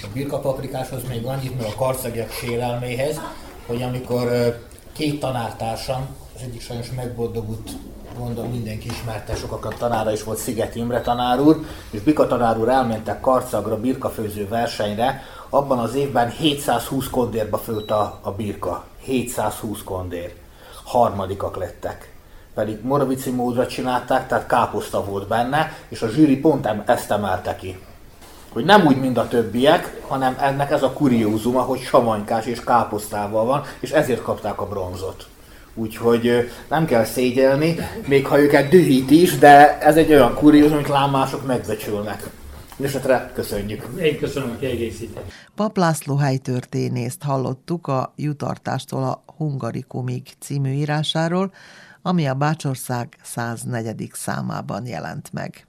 A 0.02 0.06
birkapaprikáshoz 0.12 1.02
még 1.08 1.24
annyit, 1.24 1.56
mert 1.56 1.72
a 1.72 1.76
karcegiek 1.76 2.32
sérelméhez, 2.32 3.20
hogy 3.66 3.82
amikor 3.82 4.56
két 4.92 5.20
tanártársam, 5.20 6.06
az 6.36 6.40
egyik 6.42 6.60
sajnos 6.60 6.90
megboldogult 6.96 7.70
mondom, 8.18 8.50
mindenki 8.50 8.88
ismerte, 8.88 9.34
sokakat 9.34 9.78
tanára 9.78 10.12
is 10.12 10.22
volt 10.22 10.38
Sziget 10.38 10.74
Imre 10.74 11.00
tanár 11.00 11.40
úr, 11.40 11.64
és 11.90 12.00
Bika 12.00 12.26
tanár 12.26 12.58
úr 12.58 12.68
elmentek 12.68 13.20
Karcagra 13.20 13.80
birkafőző 13.80 14.48
versenyre, 14.48 15.22
abban 15.48 15.78
az 15.78 15.94
évben 15.94 16.30
720 16.30 17.10
kondérba 17.10 17.58
főtt 17.58 17.90
a, 17.90 18.18
a 18.22 18.30
birka. 18.30 18.84
720 18.98 19.82
kondér. 19.84 20.34
Harmadikak 20.84 21.56
lettek. 21.56 22.12
Pedig 22.54 22.78
Moravici 22.82 23.30
módra 23.30 23.66
csinálták, 23.66 24.28
tehát 24.28 24.46
káposzta 24.46 25.04
volt 25.04 25.28
benne, 25.28 25.72
és 25.88 26.02
a 26.02 26.08
zsűri 26.08 26.36
pont 26.36 26.68
ezt 26.86 27.10
emelte 27.10 27.56
ki. 27.56 27.78
Hogy 28.52 28.64
nem 28.64 28.86
úgy, 28.86 29.00
mint 29.00 29.18
a 29.18 29.28
többiek, 29.28 30.02
hanem 30.08 30.36
ennek 30.40 30.70
ez 30.70 30.82
a 30.82 30.92
kuriózuma, 30.92 31.60
hogy 31.60 31.80
savanykás 31.80 32.46
és 32.46 32.64
káposztával 32.64 33.44
van, 33.44 33.62
és 33.80 33.90
ezért 33.90 34.22
kapták 34.22 34.60
a 34.60 34.66
bronzot. 34.66 35.26
Úgyhogy 35.74 36.50
nem 36.68 36.86
kell 36.86 37.04
szégyelni, 37.04 37.76
még 38.06 38.26
ha 38.26 38.40
őket 38.40 38.68
dühít 38.68 39.10
is, 39.10 39.38
de 39.38 39.78
ez 39.78 39.96
egy 39.96 40.12
olyan 40.12 40.34
kuriózum, 40.34 40.76
amit 40.76 40.88
lámások 40.88 41.46
megbecsülnek. 41.46 42.30
Esetre 42.82 43.30
köszönjük. 43.34 43.88
Én 44.00 44.18
köszönöm 44.18 44.50
a 44.50 44.58
kiegészítést. 44.58 45.26
Pap 45.54 45.76
László 45.76 46.16
helytörténészt 46.16 47.22
hallottuk 47.22 47.86
a 47.86 48.12
Jutartástól 48.16 49.02
a 49.02 49.24
Hungarikumig 49.36 50.22
című 50.38 50.70
írásáról, 50.70 51.52
ami 52.02 52.26
a 52.26 52.34
Bácsország 52.34 53.16
104. 53.22 54.10
számában 54.12 54.86
jelent 54.86 55.32
meg. 55.32 55.66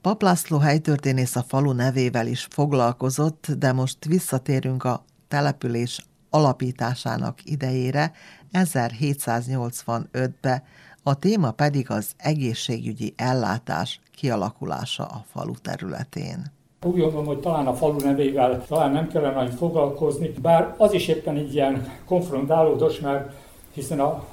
Pap 0.00 0.22
László 0.22 0.58
helytörténész 0.58 1.36
a 1.36 1.42
falu 1.42 1.72
nevével 1.72 2.26
is 2.26 2.46
foglalkozott, 2.50 3.46
de 3.58 3.72
most 3.72 4.04
visszatérünk 4.04 4.84
a 4.84 5.04
település 5.28 6.06
alapításának 6.30 7.38
idejére, 7.44 8.12
1785-be, 8.52 10.62
a 11.02 11.14
téma 11.14 11.50
pedig 11.50 11.90
az 11.90 12.12
egészségügyi 12.16 13.14
ellátás 13.16 14.00
kialakulása 14.14 15.04
a 15.04 15.24
falu 15.32 15.54
területén. 15.62 16.52
Úgy 16.84 16.98
gondolom, 16.98 17.26
hogy 17.26 17.40
talán 17.40 17.66
a 17.66 17.74
falu 17.74 17.98
nevével 17.98 18.64
talán 18.68 18.92
nem 18.92 19.08
kellene 19.08 19.34
nagyon 19.34 19.56
foglalkozni, 19.56 20.32
bár 20.42 20.74
az 20.76 20.92
is 20.92 21.08
éppen 21.08 21.36
egy 21.36 21.54
ilyen 21.54 21.92
konfrontálódos, 22.04 23.00
mert 23.00 23.32
hiszen 23.72 24.00
a, 24.00 24.24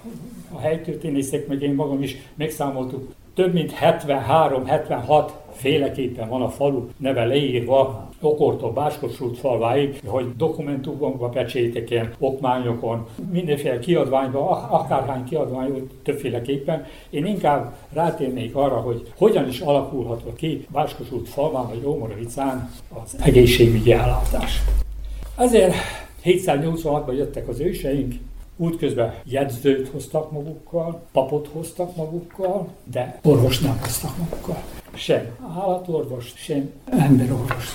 a 0.51 0.59
helytörténészek, 0.59 1.47
meg 1.47 1.61
én 1.61 1.73
magam 1.73 2.01
is 2.01 2.15
megszámoltuk, 2.35 3.13
több 3.33 3.53
mint 3.53 3.73
73-76 3.81 5.31
féleképpen 5.55 6.29
van 6.29 6.41
a 6.41 6.49
falu 6.49 6.87
neve 6.97 7.25
leírva, 7.25 8.09
Okortól 8.21 8.71
Báskosult 8.71 9.37
falváig, 9.37 9.99
hogy 10.05 10.35
dokumentumokban, 10.37 11.31
pecséteken, 11.31 12.13
okmányokon, 12.19 13.07
mindenféle 13.31 13.79
kiadványban, 13.79 14.63
akárhány 14.63 15.23
kiadvány, 15.23 15.89
többféleképpen. 16.03 16.85
Én 17.09 17.25
inkább 17.25 17.75
rátérnék 17.93 18.55
arra, 18.55 18.75
hogy 18.75 19.11
hogyan 19.17 19.47
is 19.47 19.59
alakulhatott 19.59 20.35
ki 20.35 20.65
Báskosult 20.71 21.29
falván 21.29 21.67
vagy 21.67 21.85
Ómoravicán 21.85 22.71
az 23.03 23.17
egészségügyi 23.23 23.91
ellátás. 23.91 24.61
Ezért 25.37 25.73
786-ban 26.23 27.15
jöttek 27.15 27.47
az 27.47 27.59
őseink, 27.59 28.13
Útközben 28.57 29.13
jegyzőt 29.23 29.89
hoztak 29.89 30.31
magukkal, 30.31 31.01
papot 31.11 31.49
hoztak 31.51 31.95
magukkal, 31.95 32.67
de 32.83 33.19
orvos 33.23 33.59
nem 33.59 33.79
hoztak 33.81 34.17
magukkal. 34.17 34.63
Sem 34.95 35.35
állatorvos, 35.57 36.33
sem 36.35 36.71
emberorvos. 36.85 37.65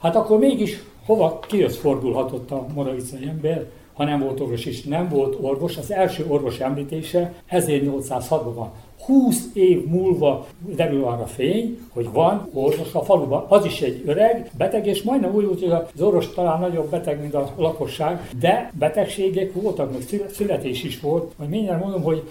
Hát 0.00 0.16
akkor 0.16 0.38
mégis 0.38 0.82
hova 1.06 1.38
kihoz 1.38 1.76
fordulhatott 1.76 2.50
a 2.50 2.66
moravicai 2.74 3.28
ember, 3.28 3.66
ha 3.92 4.04
nem 4.04 4.20
volt 4.20 4.40
orvos, 4.40 4.64
és 4.64 4.82
nem 4.82 5.08
volt 5.08 5.36
orvos. 5.40 5.76
Az 5.76 5.92
első 5.92 6.26
orvos 6.28 6.58
említése 6.58 7.32
1806-ban 7.50 8.52
van. 8.54 8.72
20 9.06 9.48
év 9.52 9.86
múlva 9.86 10.46
derül 10.76 11.04
arra 11.04 11.26
fény, 11.26 11.78
hogy 11.92 12.08
van 12.12 12.48
orvos 12.52 12.94
a 12.94 13.02
faluban. 13.04 13.44
Az 13.48 13.64
is 13.64 13.80
egy 13.80 14.02
öreg, 14.06 14.50
beteg, 14.58 14.86
és 14.86 15.02
majdnem 15.02 15.34
úgy 15.34 15.44
hogy 15.44 15.70
az 15.70 16.02
orvos 16.02 16.30
talán 16.34 16.60
nagyobb 16.60 16.90
beteg, 16.90 17.20
mint 17.20 17.34
a 17.34 17.52
lakosság, 17.56 18.28
de 18.40 18.72
betegségek 18.78 19.52
voltak, 19.52 19.92
meg 19.92 20.02
születés 20.30 20.84
is 20.84 21.00
volt. 21.00 21.32
Majd 21.36 21.50
mindjárt 21.50 21.82
mondom, 21.82 22.02
hogy 22.02 22.22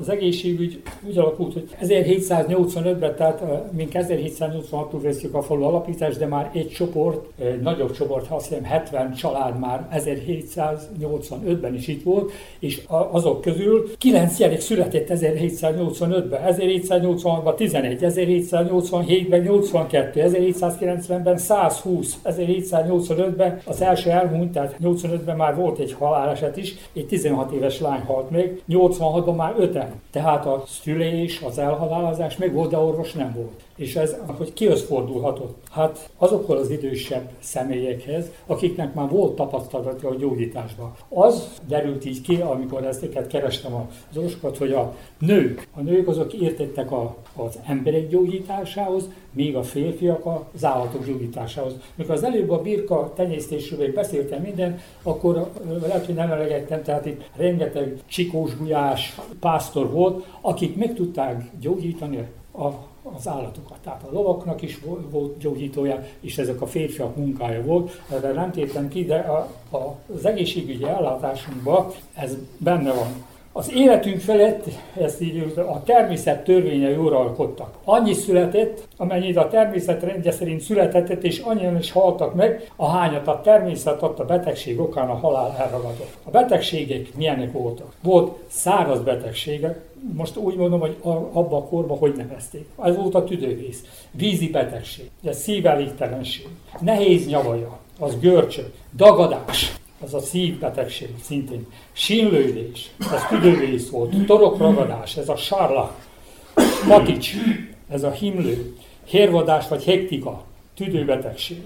az 0.00 0.08
egészségügy 0.08 0.82
úgy 1.08 1.18
alakult, 1.18 1.52
hogy 1.52 1.68
1785-ben, 1.82 3.14
tehát 3.16 3.72
mink 3.72 3.90
1786-tól 3.94 4.98
veszük 5.02 5.34
a 5.34 5.42
falu 5.42 5.62
alapítást, 5.62 6.18
de 6.18 6.26
már 6.26 6.50
egy 6.54 6.68
csoport, 6.68 7.24
egy 7.38 7.60
nagyobb 7.60 7.92
csoport, 7.92 8.30
azt 8.30 8.48
hiszem 8.48 8.64
70 8.64 9.12
család 9.12 9.58
már 9.58 9.88
1785-ben 9.94 11.74
is 11.74 11.88
itt 11.88 12.02
volt, 12.02 12.32
és 12.58 12.82
azok 12.88 13.40
közül 13.40 13.90
9 13.98 14.36
gyerek 14.36 14.60
született 14.60 15.10
1785 15.10 16.19
1785-ben, 16.28 16.40
1786-ban 16.46 17.54
11, 17.54 17.98
1787-ben 18.02 19.40
82, 19.40 20.22
1790-ben 20.26 21.36
120, 21.36 22.16
1785-ben 22.24 23.60
az 23.64 23.82
első 23.82 24.10
elmúlt, 24.10 24.52
tehát 24.52 24.76
85-ben 24.82 25.36
már 25.36 25.56
volt 25.56 25.78
egy 25.78 25.92
haláleset 25.92 26.56
is, 26.56 26.74
egy 26.92 27.06
16 27.06 27.52
éves 27.52 27.80
lány 27.80 28.00
halt 28.00 28.30
meg, 28.30 28.62
86-ban 28.68 29.36
már 29.36 29.54
5 29.58 29.78
Tehát 30.10 30.46
a 30.46 30.64
szülés, 30.66 31.40
az 31.46 31.58
elhalálozás 31.58 32.36
meg 32.36 32.52
volt, 32.52 32.70
de 32.70 32.78
orvos 32.78 33.12
nem 33.12 33.32
volt 33.36 33.68
és 33.80 33.96
ez, 33.96 34.16
hogy 34.36 34.52
kihoz 34.52 34.82
fordulhatott? 34.82 35.56
Hát 35.70 36.10
azokkal 36.16 36.56
az 36.56 36.70
idősebb 36.70 37.30
személyekhez, 37.38 38.30
akiknek 38.46 38.94
már 38.94 39.08
volt 39.08 39.36
tapasztalata 39.36 40.08
a 40.08 40.14
gyógyításban. 40.14 40.92
Az 41.08 41.60
derült 41.68 42.04
így 42.04 42.20
ki, 42.20 42.36
amikor 42.36 42.84
ezeket 42.84 43.26
kerestem 43.26 43.74
az 43.74 44.16
orvosokat, 44.16 44.56
hogy 44.56 44.72
a 44.72 44.94
nők, 45.18 45.68
a 45.74 45.80
nők 45.80 46.08
azok 46.08 46.32
értettek 46.32 46.92
a, 46.92 47.16
az 47.36 47.58
emberek 47.66 48.08
gyógyításához, 48.08 49.08
míg 49.32 49.56
a 49.56 49.62
férfiak 49.62 50.26
az 50.26 50.64
állatok 50.64 51.06
gyógyításához. 51.06 51.72
Mikor 51.94 52.14
az 52.14 52.24
előbb 52.24 52.50
a 52.50 52.62
birka 52.62 53.12
tenyésztésről 53.14 53.92
beszéltem 53.92 54.42
minden, 54.42 54.78
akkor 55.02 55.50
lehet, 55.82 56.06
hogy 56.06 56.14
nem 56.14 56.30
elegettem, 56.30 56.82
tehát 56.82 57.06
itt 57.06 57.30
rengeteg 57.36 58.02
csikós 58.06 58.56
gulyás 58.56 59.16
pásztor 59.40 59.90
volt, 59.90 60.26
akik 60.40 60.76
meg 60.76 60.94
tudták 60.94 61.50
gyógyítani 61.60 62.18
a 62.52 62.68
az 63.16 63.28
állatokat. 63.28 63.78
Tehát 63.82 64.02
a 64.02 64.12
lovaknak 64.12 64.62
is 64.62 64.80
volt 65.10 65.38
gyógyítója, 65.38 66.04
és 66.20 66.38
ezek 66.38 66.60
a 66.60 66.66
férfiak 66.66 67.16
munkája 67.16 67.62
volt. 67.62 68.02
Erre 68.10 68.32
nem 68.32 68.50
tértem 68.50 68.88
ki, 68.88 69.04
de 69.04 69.18
a, 69.18 69.48
a, 69.76 69.96
az 70.14 70.26
egészségügyi 70.26 70.84
ellátásunkban 70.84 71.86
ez 72.14 72.36
benne 72.58 72.92
van. 72.92 73.28
Az 73.52 73.72
életünk 73.74 74.20
felett 74.20 74.64
ezt 75.00 75.20
így 75.20 75.52
a 75.56 75.82
természet 75.82 76.44
törvényei 76.44 76.94
uralkodtak. 76.94 77.74
Annyi 77.84 78.12
született, 78.12 78.88
amennyit 78.96 79.36
a 79.36 79.48
természet 79.48 80.02
rendje 80.02 80.30
szerint 80.30 80.60
született, 80.60 81.24
és 81.24 81.38
annyian 81.38 81.78
is 81.78 81.92
haltak 81.92 82.34
meg, 82.34 82.70
ahányat 82.76 83.26
a 83.26 83.40
természet 83.40 84.02
adta 84.02 84.24
betegség 84.24 84.80
okán 84.80 85.08
a 85.08 85.14
halál 85.14 85.56
elragadott. 85.58 86.16
A 86.24 86.30
betegségek 86.30 87.14
milyenek 87.14 87.52
voltak? 87.52 87.92
Volt 88.02 88.38
száraz 88.48 89.00
betegségek, 89.00 89.80
most 90.16 90.36
úgy 90.36 90.56
mondom, 90.56 90.80
hogy 90.80 90.96
abba 91.32 91.56
a 91.56 91.64
korban 91.64 91.98
hogy 91.98 92.14
nevezték. 92.16 92.66
Ez 92.82 92.96
volt 92.96 93.14
a 93.14 93.24
tüdővész, 93.24 93.84
vízi 94.10 94.48
betegség, 94.50 95.10
ez 95.24 95.40
szívelégtelenség, 95.40 96.48
nehéz 96.80 97.26
nyavaja, 97.26 97.78
az 97.98 98.20
görcsök, 98.20 98.72
dagadás, 98.96 99.72
az 100.00 100.14
a 100.14 100.20
szívbetegség 100.20 101.08
szintén, 101.22 101.66
sínlődés, 101.92 102.90
ez 103.12 103.26
tüdővész 103.28 103.88
volt, 103.90 104.26
torokragadás, 104.26 105.16
ez 105.16 105.28
a 105.28 105.36
sárla, 105.36 105.94
matics, 106.86 107.32
ez 107.88 108.02
a 108.02 108.10
himlő, 108.10 108.76
hérvadás 109.04 109.68
vagy 109.68 109.84
hektika, 109.84 110.44
tüdőbetegség. 110.74 111.62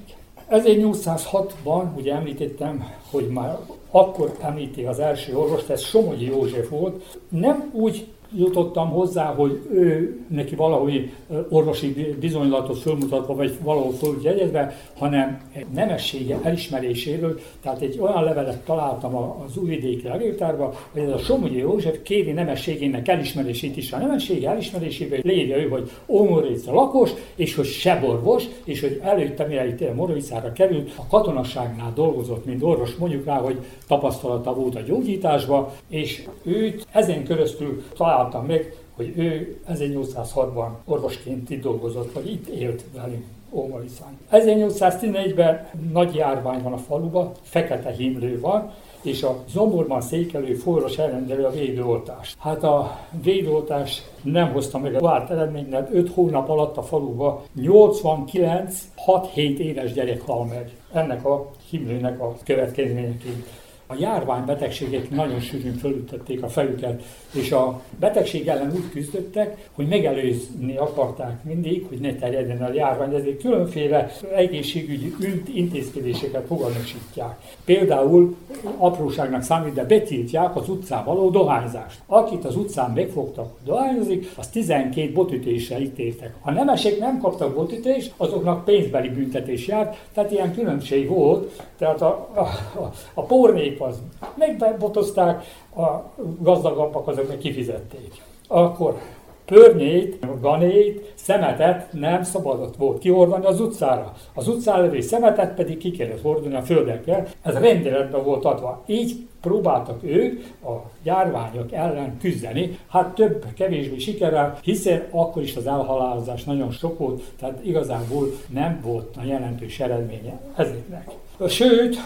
1806-ban, 0.51 1.97
ugye 1.97 2.15
említettem, 2.15 2.93
hogy 3.11 3.29
már 3.29 3.59
akkor 3.91 4.37
említi 4.41 4.83
az 4.83 4.99
első 4.99 5.37
orvost, 5.37 5.69
ez 5.69 5.83
Somogyi 5.83 6.27
József 6.27 6.69
volt, 6.69 7.19
nem 7.29 7.71
úgy 7.73 8.07
jutottam 8.37 8.91
hozzá, 8.91 9.25
hogy 9.25 9.61
ő 9.73 10.19
neki 10.29 10.55
valahogy 10.55 11.13
orvosi 11.49 12.17
bizonylatot 12.21 12.79
fölmutatva, 12.79 13.35
vagy 13.35 13.53
valahol 13.63 13.93
följegyezve, 13.93 14.77
hanem 14.99 15.41
egy 15.53 15.67
nemessége 15.75 16.39
elismeréséről, 16.43 17.41
tehát 17.63 17.81
egy 17.81 17.99
olyan 18.01 18.25
levelet 18.25 18.65
találtam 18.65 19.15
az 19.17 19.57
újvidéki 19.57 20.09
levéltárban, 20.09 20.73
hogy 20.93 21.03
ez 21.03 21.11
a 21.11 21.19
Somogyi 21.19 21.59
József 21.59 21.99
kéri 22.03 22.33
nemességének 22.33 23.09
elismerését 23.09 23.77
is. 23.77 23.93
A 23.93 23.99
nemessége 23.99 24.49
elismerésében 24.49 25.21
lévje 25.23 25.57
ő, 25.57 25.69
hogy 25.69 25.91
Ómorica 26.07 26.73
lakos, 26.73 27.11
és 27.35 27.55
hogy 27.55 27.67
seborvos, 27.67 28.45
és 28.65 28.81
hogy 28.81 29.01
előtte, 29.03 29.47
mire 29.47 29.67
itt 29.67 29.95
Moravicára 29.95 30.53
került, 30.53 30.93
a 30.97 31.07
katonasságnál 31.07 31.93
dolgozott, 31.95 32.45
mint 32.45 32.63
orvos, 32.63 32.95
mondjuk 32.95 33.25
rá, 33.25 33.37
hogy 33.37 33.59
tapasztalata 33.89 34.55
volt 34.55 34.75
a 34.75 34.81
gyógyításba, 34.81 35.75
és 35.89 36.29
őt 36.43 36.87
ezen 36.93 37.25
keresztül 37.25 37.83
talált 37.97 38.24
találtam 38.31 38.47
meg, 38.47 38.77
hogy 38.97 39.13
ő 39.17 39.61
1806-ban 39.69 40.69
orvosként 40.85 41.51
itt 41.51 41.63
dolgozott, 41.63 42.13
vagy 42.13 42.31
itt 42.31 42.47
élt 42.47 42.85
velünk. 42.95 43.25
Ómaricán. 43.51 44.19
1814-ben 44.33 45.69
nagy 45.93 46.15
járvány 46.15 46.63
van 46.63 46.73
a 46.73 46.79
faluba, 46.79 47.33
fekete 47.43 47.91
himlő 47.91 48.41
van, 48.41 48.73
és 49.03 49.23
a 49.23 49.45
zomborban 49.49 50.01
székelő 50.01 50.55
forros 50.55 50.99
elrendelő 50.99 51.45
a 51.45 51.51
védőoltást. 51.51 52.37
Hát 52.39 52.63
a 52.63 52.99
védőoltás 53.23 54.03
nem 54.23 54.53
hozta 54.53 54.79
meg 54.79 54.95
a 54.95 55.01
várt 55.01 55.31
eredményt, 55.31 55.71
mert 55.71 55.95
5 55.95 56.11
hónap 56.15 56.49
alatt 56.49 56.77
a 56.77 56.83
faluba 56.83 57.45
89 57.55 58.79
6-7 59.07 59.35
éves 59.35 59.93
gyerek 59.93 60.21
hal 60.21 60.45
meg. 60.45 60.71
Ennek 60.93 61.25
a 61.25 61.51
himlőnek 61.71 62.21
a 62.21 62.37
következményeként 62.45 63.47
a 63.87 63.95
járványbetegségek 63.99 65.11
nagyon 65.11 65.41
sűrűn 65.41 65.75
fölüttették 65.75 66.43
a 66.43 66.49
fejüket, 66.49 67.03
és 67.35 67.53
a 67.53 67.83
betegség 67.99 68.49
ellen 68.49 68.73
úgy 68.75 68.91
küzdöttek, 68.91 69.69
hogy 69.73 69.89
megelőzni 69.89 70.77
akarták 70.77 71.45
mindig, 71.45 71.87
hogy 71.89 71.99
ne 71.99 72.15
terjedjen 72.15 72.63
a 72.63 72.73
járvány, 72.73 73.15
ezért 73.15 73.41
különféle 73.41 74.13
egészségügyi 74.35 75.15
intézkedéseket 75.55 76.47
fogalmasítják. 76.47 77.39
Például 77.65 78.37
apróságnak 78.77 79.43
számít, 79.43 79.75
de 79.75 79.85
betiltják 79.85 80.57
az 80.57 80.69
utcán 80.69 81.05
való 81.05 81.31
dohányzást. 81.31 81.99
Akit 82.07 82.45
az 82.45 82.57
utcán 82.57 82.91
megfogtak, 82.91 83.57
dohányozik, 83.65 84.31
az 84.37 84.49
12 84.49 85.13
botütéssel 85.13 85.81
ítéltek. 85.81 86.35
Ha 86.41 86.51
nemesek 86.51 86.99
nem 86.99 87.21
kaptak 87.21 87.55
botütést, 87.55 88.13
azoknak 88.17 88.65
pénzbeli 88.65 89.09
büntetés 89.09 89.67
járt, 89.67 89.97
tehát 90.15 90.31
ilyen 90.31 90.55
különbség 90.55 91.09
volt, 91.09 91.63
tehát 91.79 92.03
a, 92.03 92.29
a, 92.35 92.41
a, 92.81 92.93
a 93.15 93.23
pornék 93.23 93.74
az 93.81 94.03
megbotozták, 94.35 95.45
a 95.77 96.13
gazdagabbak 96.39 97.09
azok 97.09 97.29
meg 97.29 97.39
kifizették. 97.39 98.23
Akkor 98.49 98.99
pörnyét, 99.45 100.41
ganét, 100.41 101.13
szemetet 101.15 101.93
nem 101.93 102.23
szabadott 102.23 102.77
volt 102.77 102.99
kihordani 102.99 103.45
az 103.47 103.61
utcára. 103.61 104.13
Az 104.35 104.49
utcára 104.49 104.83
levő 104.83 105.01
szemetet 105.01 105.55
pedig 105.55 105.77
ki 105.79 105.91
kellett 105.91 106.23
hordani 106.23 106.55
a 106.55 106.63
földekkel. 106.63 107.27
Ez 107.43 107.55
rendeletben 107.55 108.25
volt 108.25 108.45
adva. 108.45 108.83
Így 108.87 109.27
próbáltak 109.41 110.03
ők 110.03 110.43
a 110.63 110.91
járványok 111.03 111.73
ellen 111.73 112.17
küzdeni, 112.21 112.79
hát 112.89 113.15
több, 113.15 113.45
kevésbé 113.55 113.99
sikerrel, 113.99 114.59
hiszen 114.63 115.07
akkor 115.11 115.43
is 115.43 115.57
az 115.57 115.67
elhalálozás 115.67 116.45
nagyon 116.45 116.71
sok 116.71 116.99
volt, 116.99 117.23
tehát 117.39 117.65
igazából 117.65 118.27
nem 118.49 118.81
volt 118.85 119.17
a 119.17 119.25
jelentős 119.25 119.81
eredménye 119.81 120.41
ezeknek. 120.57 121.11
Sőt, 121.49 121.97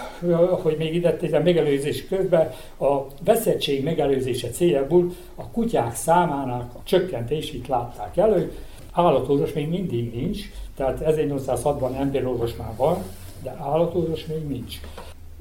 hogy 0.63 0.77
még 0.79 0.95
ide 0.95 1.17
a 1.33 1.39
megelőzés 1.39 2.07
közben 2.07 2.53
a 2.79 3.07
veszettség 3.25 3.85
megelőzése 3.85 4.49
céljából 4.49 5.13
a 5.35 5.51
kutyák 5.51 5.95
számának 5.95 6.75
a 6.75 6.81
csökkentését 6.85 7.69
látták 7.69 8.17
elő, 8.17 8.53
állatorvos 8.93 9.53
még 9.53 9.69
mindig 9.69 10.15
nincs, 10.15 10.41
tehát 10.77 11.03
1806-ban 11.07 11.97
emberorvos 11.99 12.57
már 12.57 12.73
van, 12.77 13.03
de 13.43 13.57
állatorvos 13.61 14.27
még 14.27 14.47
nincs. 14.47 14.75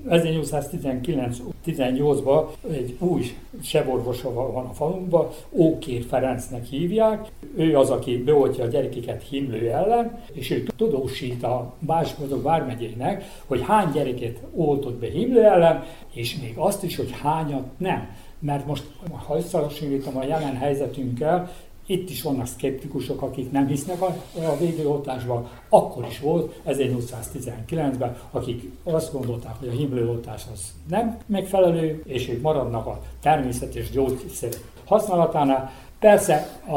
1819-18-ban 0.10 2.48
egy 2.72 2.96
új 3.00 3.36
seborvosa 3.62 4.52
van 4.52 4.66
a 4.66 4.74
falunkban, 4.74 5.28
Ókér 5.52 6.04
Ferencnek 6.04 6.66
hívják. 6.66 7.28
Ő 7.56 7.78
az, 7.78 7.90
aki 7.90 8.24
beoltja 8.24 8.64
a 8.64 8.68
gyerekeket 8.68 9.24
himlő 9.30 9.70
ellen, 9.70 10.20
és 10.34 10.52
ő 10.52 10.64
tudósít 10.76 11.44
a 11.44 11.74
Bácsmozog 11.80 12.44
vármegyének, 12.44 13.24
hogy 13.46 13.62
hány 13.62 13.92
gyereket 13.92 14.42
oltott 14.56 15.00
be 15.00 15.10
himlő 15.10 15.44
ellen, 15.44 15.84
és 16.14 16.40
még 16.40 16.54
azt 16.56 16.84
is, 16.84 16.96
hogy 16.96 17.12
hányat 17.22 17.68
nem. 17.78 18.10
Mert 18.40 18.66
most, 18.66 18.84
ha 19.26 19.38
összehasonlítom 19.38 20.18
a 20.18 20.24
jelen 20.24 20.56
helyzetünkkel, 20.56 21.52
itt 21.88 22.10
is 22.10 22.22
vannak 22.22 22.48
szkeptikusok, 22.48 23.22
akik 23.22 23.52
nem 23.52 23.68
hisznek 23.68 24.02
a, 24.02 24.06
a 24.34 24.58
védőoltásba. 24.60 25.50
Akkor 25.70 26.06
is 26.10 26.20
volt, 26.20 26.60
1819-ben, 26.68 28.18
akik 28.32 28.72
azt 28.84 29.14
gondolták, 29.14 29.56
hogy 29.60 29.68
a 29.68 29.72
himlőoltás 29.72 30.44
az 30.54 30.60
nem 30.90 31.18
megfelelő, 31.26 32.04
és 32.06 32.30
ők 32.30 32.42
maradnak 32.42 32.86
a 32.86 33.02
természetes 33.22 33.90
gyógyszerek 33.90 34.60
használatánál. 34.86 35.72
Persze 36.00 36.60
a, 36.66 36.76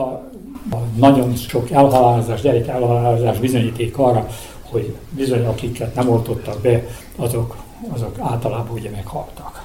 a 0.74 0.82
nagyon 0.96 1.34
sok 1.34 1.70
elhalálozás, 1.70 2.40
gyerek 2.40 2.66
elhalálozás 2.66 3.38
bizonyíték 3.38 3.98
arra, 3.98 4.26
hogy 4.62 4.96
bizony 5.10 5.44
akiket 5.44 5.94
nem 5.94 6.08
oltottak 6.08 6.60
be, 6.60 6.84
azok, 7.16 7.56
azok 7.92 8.18
általában 8.18 8.76
ugye 8.76 8.90
meghaltak. 8.90 9.59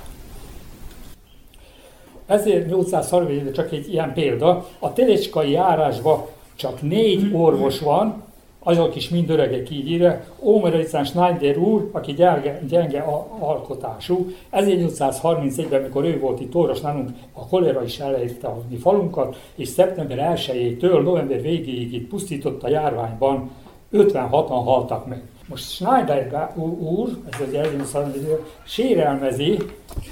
Ezért 2.26 2.68
830 2.68 3.54
csak 3.54 3.72
egy 3.72 3.94
ilyen 3.94 4.14
példa, 4.14 4.68
a 4.80 4.94
Telecskai 4.94 5.52
járásban 5.52 6.26
csak 6.56 6.82
négy 6.82 7.30
orvos 7.34 7.80
van, 7.80 8.24
azok 8.68 8.96
is 8.96 9.10
mind 9.10 9.30
öregek 9.30 9.70
így 9.70 9.90
írja, 9.90 10.24
Ómericán 10.40 11.04
Schneider 11.04 11.58
úr, 11.58 11.90
aki 11.92 12.14
gyenge, 12.14 12.62
gyenge 12.68 13.06
alkotású, 13.40 14.32
1831-ben, 14.52 15.80
amikor 15.80 16.04
ő 16.04 16.20
volt 16.20 16.40
itt 16.40 16.56
orvos 16.56 16.82
nálunk, 16.82 17.10
a 17.34 17.48
kolera 17.48 17.84
is 17.84 18.00
elérte 18.00 18.48
a 18.48 18.62
mi 18.70 18.76
falunkat, 18.76 19.36
és 19.56 19.68
szeptember 19.68 20.34
1-től 20.36 21.04
november 21.04 21.42
végéig 21.42 21.94
itt 21.94 22.08
pusztított 22.08 22.64
a 22.64 22.70
járványban, 22.70 23.52
56-an 23.94 24.62
haltak 24.64 25.08
meg. 25.08 25.24
Most 25.48 25.70
Schneider 25.70 26.54
úr, 26.80 27.10
ez 27.32 27.48
az 27.48 27.54
első 27.54 28.46
sérelmezi, 28.64 29.58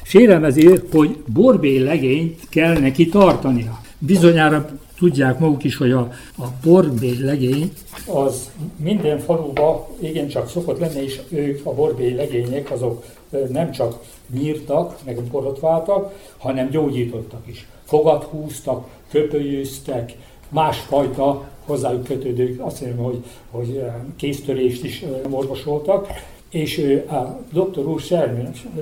sérelmezi, 0.03 0.79
hogy 0.91 1.17
borbély 1.27 1.79
legényt 1.79 2.49
kell 2.49 2.77
neki 2.77 3.07
tartania. 3.07 3.81
Bizonyára 3.97 4.69
tudják 4.97 5.39
maguk 5.39 5.63
is, 5.63 5.75
hogy 5.75 5.91
a, 5.91 5.99
a 6.37 6.45
borbély 6.63 7.17
legény 7.19 7.71
az 8.07 8.51
minden 8.77 9.19
faluba 9.19 9.89
igencsak 9.99 10.49
szokott 10.49 10.79
lenni, 10.79 11.01
és 11.01 11.19
ők, 11.29 11.65
a 11.65 11.73
borbély 11.73 12.13
legények, 12.13 12.71
azok 12.71 13.03
nem 13.49 13.71
csak 13.71 13.99
nyírtak, 14.33 14.97
meg 15.05 15.21
borotváltak, 15.23 16.13
hanem 16.37 16.69
gyógyítottak 16.69 17.41
is. 17.45 17.67
Fogat 17.83 18.23
húztak, 18.23 18.87
köpölyőztek, 19.11 20.15
másfajta 20.49 21.49
hozzájuk 21.65 22.03
kötődő, 22.03 22.59
azt 22.59 22.81
mondom, 22.81 23.03
hogy, 23.03 23.23
hogy 23.51 23.83
kéztörést 24.15 24.83
is 24.83 25.05
orvosoltak, 25.29 26.07
és 26.53 27.01
a 27.09 27.39
doktor 27.51 27.85
úr 27.85 28.01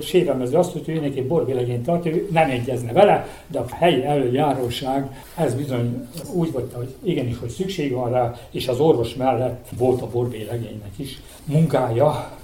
sérelmező 0.01 0.57
azt, 0.57 0.71
hogy 0.71 0.89
ő 0.89 0.99
neki 0.99 1.21
borbélegényt 1.21 1.85
tart, 1.85 2.05
ő 2.05 2.27
nem 2.31 2.49
egyezne 2.49 2.93
vele, 2.93 3.27
de 3.47 3.59
a 3.59 3.65
helyi 3.69 4.03
előjáróság 4.03 5.25
ez 5.35 5.55
bizony 5.55 6.07
úgy 6.33 6.51
volt, 6.51 6.73
hogy 6.73 6.95
igenis, 7.03 7.39
hogy 7.39 7.49
szükség 7.49 7.91
van 7.91 8.11
rá, 8.11 8.35
és 8.49 8.67
az 8.67 8.79
orvos 8.79 9.15
mellett 9.15 9.67
volt 9.77 10.01
a 10.01 10.09
borbélegénynek 10.09 10.91
is 10.95 11.21
munkája. 11.45 12.37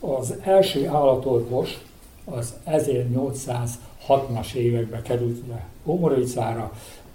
Az 0.00 0.34
első 0.42 0.88
állatorvos 0.88 1.78
az 2.24 2.54
1860-as 2.66 4.54
években 4.54 5.02
került 5.02 5.42
le 5.48 5.66
Omoricára, 5.84 6.72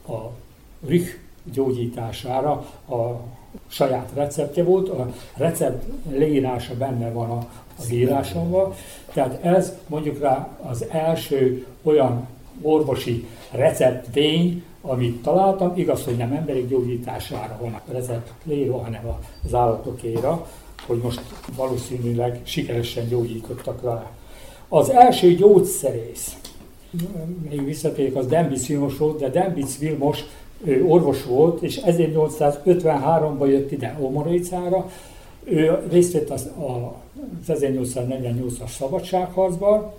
a 0.07 0.17
Rich 0.87 1.15
gyógyítására 1.53 2.51
a 2.89 3.19
saját 3.67 4.09
receptje 4.13 4.63
volt, 4.63 4.89
a 4.89 5.13
recept 5.37 5.85
leírása 6.11 6.73
benne 6.77 7.11
van 7.11 7.29
a, 7.29 7.47
az 7.79 7.91
írásomban, 7.91 8.73
tehát 9.13 9.43
ez 9.43 9.73
mondjuk 9.87 10.19
rá 10.19 10.57
az 10.69 10.85
első 10.89 11.65
olyan 11.83 12.27
orvosi 12.61 13.27
receptvény, 13.51 14.63
amit 14.81 15.21
találtam, 15.21 15.73
igaz, 15.75 16.03
hogy 16.03 16.17
nem 16.17 16.31
emberi 16.31 16.65
gyógyítására 16.65 17.57
van 17.61 17.73
a 17.73 17.91
recept 17.91 18.31
leírva, 18.43 18.77
hanem 18.77 19.01
az 19.45 19.53
állatokéra, 19.53 20.47
hogy 20.87 20.97
most 20.97 21.21
valószínűleg 21.55 22.39
sikeresen 22.43 23.07
gyógyítottak 23.07 23.81
vele. 23.81 24.11
Az 24.67 24.89
első 24.89 25.33
gyógyszerész, 25.33 26.37
még 27.49 27.65
visszatérjük, 27.65 28.15
az 28.15 28.27
Dembitz 28.27 28.67
Vilmos 28.67 28.97
volt, 28.97 29.19
de 29.19 29.29
Dembitz 29.29 29.77
Vilmos 29.77 30.23
ő 30.63 30.85
orvos 30.85 31.25
volt, 31.25 31.61
és 31.61 31.79
1853-ban 31.85 33.47
jött 33.47 33.71
ide 33.71 33.97
Omoricára. 33.99 34.89
Ő 35.43 35.79
részt 35.91 36.13
vett 36.13 36.29
az, 36.29 36.45
a 36.45 36.95
1848-as 37.47 38.69
szabadságharcban. 38.77 39.91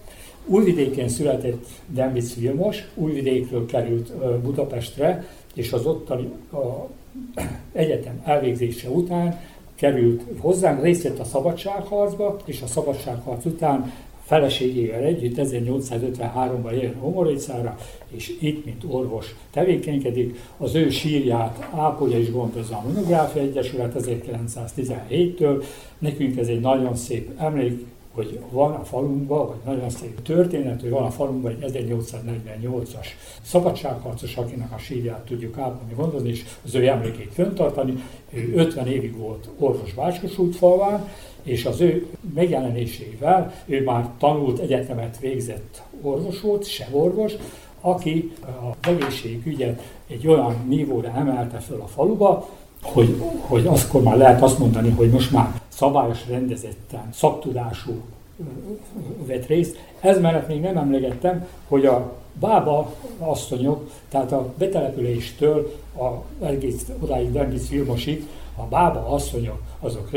Újvidéken 0.46 1.08
született 1.08 1.66
Dembitz 1.86 2.34
Vilmos, 2.34 2.90
Újvidékről 2.94 3.66
került 3.66 4.12
Budapestre, 4.42 5.26
és 5.54 5.72
az 5.72 5.86
ottani 5.86 6.30
a 6.52 6.88
egyetem 7.72 8.22
elvégzése 8.24 8.88
után 8.88 9.40
került 9.74 10.22
hozzánk, 10.38 10.82
részt 10.82 11.02
vett 11.02 11.18
a 11.18 11.24
szabadságharcba, 11.24 12.36
és 12.44 12.62
a 12.62 12.66
szabadságharc 12.66 13.44
után 13.44 13.92
feleségével 14.30 15.02
együtt 15.02 15.34
1853-ban 15.36 16.72
ér 16.72 16.94
Homoricára, 17.00 17.78
és 18.10 18.36
itt, 18.40 18.64
mint 18.64 18.84
orvos 18.88 19.34
tevékenykedik. 19.50 20.38
Az 20.56 20.74
ő 20.74 20.90
sírját 20.90 21.68
ápolja 21.74 22.18
és 22.18 22.30
gondozza 22.30 22.76
a 22.76 22.86
Monográfia 22.86 23.42
Egyesület 23.42 23.94
1917-től. 23.98 25.64
Nekünk 25.98 26.38
ez 26.38 26.48
egy 26.48 26.60
nagyon 26.60 26.96
szép 26.96 27.30
emlék, 27.38 27.86
hogy 28.14 28.40
van 28.50 28.72
a 28.72 28.84
falunkban, 28.84 29.46
vagy 29.46 29.58
nagyon 29.64 29.90
szép 29.90 30.22
történet, 30.22 30.80
hogy 30.80 30.90
van 30.90 31.04
a 31.04 31.10
falunkban 31.10 31.56
egy 31.60 31.86
1848-as 31.88 33.06
szabadságharcos, 33.42 34.36
akinek 34.36 34.72
a 34.72 34.78
sírját 34.78 35.24
tudjuk 35.24 35.58
ápolni, 35.58 35.94
gondozni, 35.94 36.28
és 36.28 36.44
az 36.64 36.74
ő 36.74 36.86
emlékét 36.86 37.32
föntartani. 37.32 38.02
Ő 38.32 38.52
50 38.54 38.86
évig 38.86 39.16
volt 39.16 39.48
orvos 39.58 39.94
falván, 40.58 41.08
és 41.42 41.64
az 41.64 41.80
ő 41.80 42.06
megjelenésével 42.34 43.54
ő 43.66 43.82
már 43.82 44.10
tanult 44.18 44.58
egyetemet 44.58 45.18
végzett 45.18 45.82
orvos 46.02 46.40
volt, 46.40 46.66
se 46.66 46.88
orvos, 46.92 47.32
aki 47.80 48.32
az 48.44 48.90
egészségügyet 48.90 49.82
egy 50.06 50.26
olyan 50.26 50.56
nívóra 50.68 51.12
emelte 51.16 51.58
föl 51.58 51.80
a 51.80 51.86
faluba, 51.86 52.48
hogy, 52.82 53.22
hogy 53.40 53.66
azkor 53.66 54.02
már 54.02 54.16
lehet 54.16 54.42
azt 54.42 54.58
mondani, 54.58 54.90
hogy 54.90 55.10
most 55.10 55.30
már 55.30 55.60
szabályos 55.68 56.28
rendezetten, 56.28 57.08
szaktudású 57.12 58.00
vett 59.26 59.46
részt. 59.46 59.78
Ez 60.00 60.20
mellett 60.20 60.48
még 60.48 60.60
nem 60.60 60.76
emlegettem, 60.76 61.46
hogy 61.68 61.86
a 61.86 62.12
bába 62.32 62.94
asszonyok, 63.18 63.90
tehát 64.08 64.32
a 64.32 64.52
betelepüléstől 64.58 65.74
a 65.96 66.44
egész 66.44 66.86
odáig 67.00 67.32
Dendis 67.32 67.68
Vilmosig 67.68 68.26
a 68.56 68.62
bába 68.62 69.06
asszonyok 69.08 69.62
azok 69.80 70.10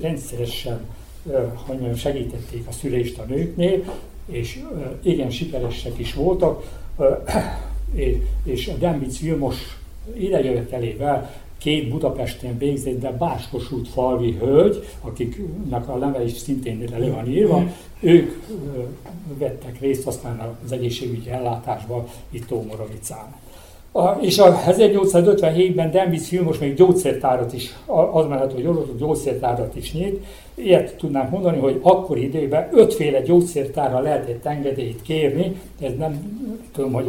rendszeresen 0.00 0.80
hogy 1.66 1.78
mondjam, 1.78 1.94
segítették 1.94 2.66
a 2.68 2.72
szülést 2.72 3.18
a 3.18 3.24
nőknél, 3.28 3.82
és 4.26 4.62
igen 5.02 5.30
sikeresek 5.30 5.98
is 5.98 6.14
voltak, 6.14 6.64
és 8.44 8.68
a 8.68 8.78
Dembic 8.78 9.20
Vilmos 9.20 9.56
idejövetelével 10.14 11.34
két 11.58 11.88
Budapesten 11.88 12.58
végzett, 12.58 13.00
de 13.00 13.10
Báskosút 13.10 13.88
falvi 13.88 14.36
hölgy, 14.40 14.84
akiknek 15.00 15.88
a 15.88 15.96
neve 15.96 16.24
is 16.24 16.32
szintén 16.32 16.88
le 16.98 17.10
van 17.10 17.28
írva, 17.28 17.62
ők 18.00 18.32
vettek 19.38 19.80
részt 19.80 20.06
aztán 20.06 20.56
az 20.64 20.72
egészségügyi 20.72 21.30
ellátásban 21.30 22.06
itt 22.30 22.52
Ómorovicán. 22.52 23.34
A, 23.96 24.18
és 24.20 24.38
a 24.38 24.62
1857-ben 24.66 25.90
Denvis 25.90 26.28
Filmos 26.28 26.58
még 26.58 26.74
gyógyszertárat 26.74 27.52
is, 27.52 27.74
az 28.12 28.26
mellett, 28.26 28.52
hogy 28.52 28.66
orvosok 28.66 28.98
gyógyszertárat 28.98 29.76
is 29.76 29.92
nyit. 29.92 30.24
Ilyet 30.54 30.96
tudnánk 30.96 31.30
mondani, 31.30 31.58
hogy 31.58 31.80
akkor 31.82 32.18
időben 32.18 32.68
ötféle 32.72 33.20
gyógyszertárra 33.20 34.00
lehetett 34.00 34.46
engedélyt 34.46 35.02
kérni, 35.02 35.60
ez 35.80 35.92
nem 35.98 36.42
tudom, 36.72 36.92
hogy 36.92 37.06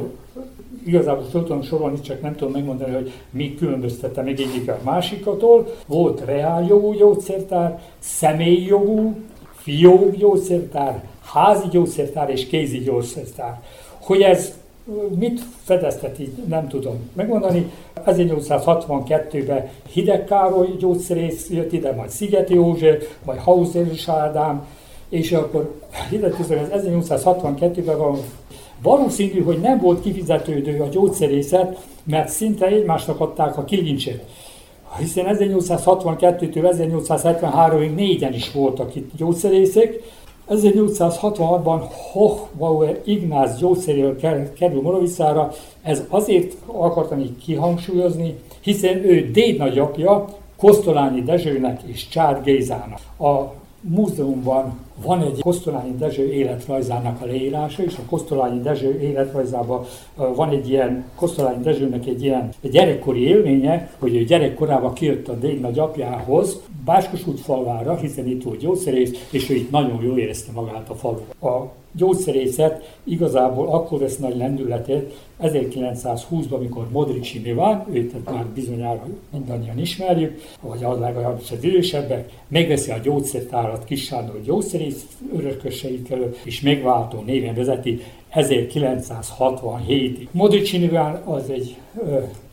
igazából 0.85 1.27
tudom 1.29 1.61
sorolni, 1.61 2.01
csak 2.01 2.21
nem 2.21 2.35
tudom 2.35 2.53
megmondani, 2.53 2.93
hogy 2.93 3.11
mi 3.29 3.55
különböztette 3.55 4.21
meg 4.21 4.39
egyik 4.39 4.69
a 4.69 4.79
másikatól. 4.83 5.67
Volt 5.87 6.25
reáljogú 6.25 6.93
gyógyszertár, 6.93 7.79
személyjogú, 7.99 9.15
fiók 9.51 10.15
gyógyszertár, 10.15 11.03
házi 11.23 11.67
gyógyszertár 11.71 12.29
és 12.29 12.47
kézi 12.47 12.77
gyógyszertár. 12.77 13.61
Hogy 13.99 14.21
ez 14.21 14.53
Mit 15.15 15.41
fedeztet 15.63 16.19
így, 16.19 16.31
nem 16.47 16.67
tudom 16.67 17.09
megmondani. 17.13 17.71
1862-ben 18.05 19.69
Hideg 19.91 20.25
Károly 20.25 20.67
gyógyszerész 20.79 21.49
jött 21.49 21.71
ide, 21.71 21.91
majd 21.91 22.09
Szigeti 22.09 22.53
József, 22.53 23.15
majd 23.25 23.39
Hauser 23.39 23.87
Ádám, 24.05 24.67
és 25.09 25.31
akkor 25.31 25.81
ide 26.11 26.27
ez 26.71 26.83
1862-ben 26.87 27.97
van 27.97 28.17
Valószínű, 28.81 29.41
hogy 29.41 29.59
nem 29.59 29.79
volt 29.79 30.01
kifizetődő 30.01 30.81
a 30.81 30.87
gyógyszerészet, 30.87 31.85
mert 32.03 32.29
szinte 32.29 32.65
egymásnak 32.65 33.19
adták 33.19 33.57
a 33.57 33.63
kilincset. 33.63 34.25
Hiszen 34.97 35.25
1862-től 35.29 36.73
1873-ig 36.77 37.95
négyen 37.95 38.33
is 38.33 38.51
voltak 38.51 38.95
itt 38.95 39.11
gyógyszerészek, 39.17 39.99
1866-ban 40.49 41.81
Hochbauer 42.11 43.01
Ignác 43.05 43.57
gyógyszeréről 43.57 44.17
kerül 44.53 44.81
Moravicára, 44.81 45.51
ez 45.81 46.03
azért 46.09 46.55
akartam 46.65 47.19
így 47.19 47.37
kihangsúlyozni, 47.37 48.35
hiszen 48.61 48.97
ő 49.05 49.31
dédnagyapja 49.31 50.25
Kosztolányi 50.57 51.23
Dezsőnek 51.23 51.81
és 51.85 52.07
Csád 52.07 52.43
Gézának. 52.43 52.99
A 53.19 53.53
múzeumban 53.81 54.79
van 55.03 55.21
egy 55.21 55.39
Kosztolányi 55.39 55.95
Dezső 55.97 56.31
életrajzának 56.31 57.21
a 57.21 57.25
leírása, 57.25 57.83
és 57.83 57.95
a 57.97 58.09
Kosztolányi 58.09 58.61
Dezső 58.61 58.99
életrajzában 59.01 59.85
van 60.15 60.49
egy 60.49 60.69
ilyen, 60.69 61.05
Kosztolányi 61.15 61.63
Dezsőnek 61.63 62.05
egy 62.05 62.23
ilyen 62.23 62.49
egy 62.61 62.69
gyerekkori 62.69 63.27
élménye, 63.27 63.91
hogy 63.99 64.15
ő 64.15 64.23
gyerekkorában 64.23 64.93
kijött 64.93 65.27
a 65.27 65.33
déd 65.33 65.59
nagyapjához, 65.59 66.61
Báskos 66.85 67.21
falvára, 67.41 67.95
hiszen 67.95 68.27
itt 68.27 68.43
volt 68.43 68.59
gyógyszerész, 68.59 69.27
és 69.31 69.49
ő 69.49 69.55
itt 69.55 69.71
nagyon 69.71 70.03
jól 70.03 70.17
érezte 70.17 70.51
magát 70.51 70.89
a 70.89 70.95
falu. 70.95 71.49
A 71.51 71.71
gyógyszerészet 71.91 72.99
igazából 73.03 73.67
akkor 73.67 73.99
vesz 73.99 74.17
nagy 74.17 74.37
lendületet 74.37 75.25
1920-ban, 75.41 76.49
amikor 76.49 76.87
Modricsi 76.91 77.39
Milán, 77.39 77.85
őt 77.91 78.25
már 78.25 78.45
bizonyára 78.45 79.07
mindannyian 79.31 79.79
ismerjük, 79.79 80.41
vagy 80.61 80.83
az 80.83 80.99
legalábbis 80.99 81.51
az 81.51 81.63
idősebbek, 81.63 82.31
megveszi 82.47 82.91
a 82.91 82.97
gyógyszertárat 82.97 83.85
Kis 83.85 84.03
Sándor 84.03 84.41
gyógyszerész 84.41 84.86
örököseit 85.35 86.11
előtt, 86.11 86.39
és 86.43 86.61
megváltó 86.61 87.23
néven 87.25 87.55
vezeti 87.55 88.01
1967-ig. 88.33 90.27
Modricsi 90.31 90.77
Milán 90.77 91.15
az 91.25 91.49
egy 91.49 91.75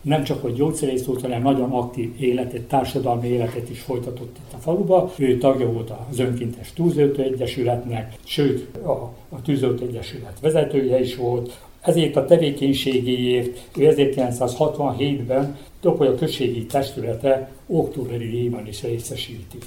nem 0.05 0.23
csak 0.23 0.43
hogy 0.43 0.55
gyógyszerész 0.55 1.05
volt, 1.05 1.21
hanem 1.21 1.43
nagyon 1.43 1.71
aktív 1.71 2.13
életet, 2.19 2.63
társadalmi 2.63 3.29
életet 3.29 3.71
is 3.71 3.81
folytatott 3.81 4.37
itt 4.37 4.53
a 4.53 4.57
faluba. 4.57 5.13
Ő 5.17 5.39
tagja 5.39 5.73
volt 5.73 5.93
az 6.11 6.19
önkéntes 6.19 6.73
tűzoltó 6.73 7.23
egyesületnek, 7.23 8.15
sőt 8.25 8.77
a, 8.77 9.13
a 9.29 9.43
tűzoltó 9.43 9.87
egyesület 9.87 10.41
vezetője 10.41 11.01
is 11.01 11.17
volt. 11.17 11.59
Ezért 11.81 12.17
a 12.17 12.25
tevékenységéért 12.25 13.61
ő 13.77 13.95
1967-ben 13.97 15.59
Topolya 15.81 16.15
községi 16.15 16.67
testülete 16.67 17.51
októberi 17.67 18.29
díjban 18.29 18.67
is 18.67 18.83
részesíti. 18.83 19.59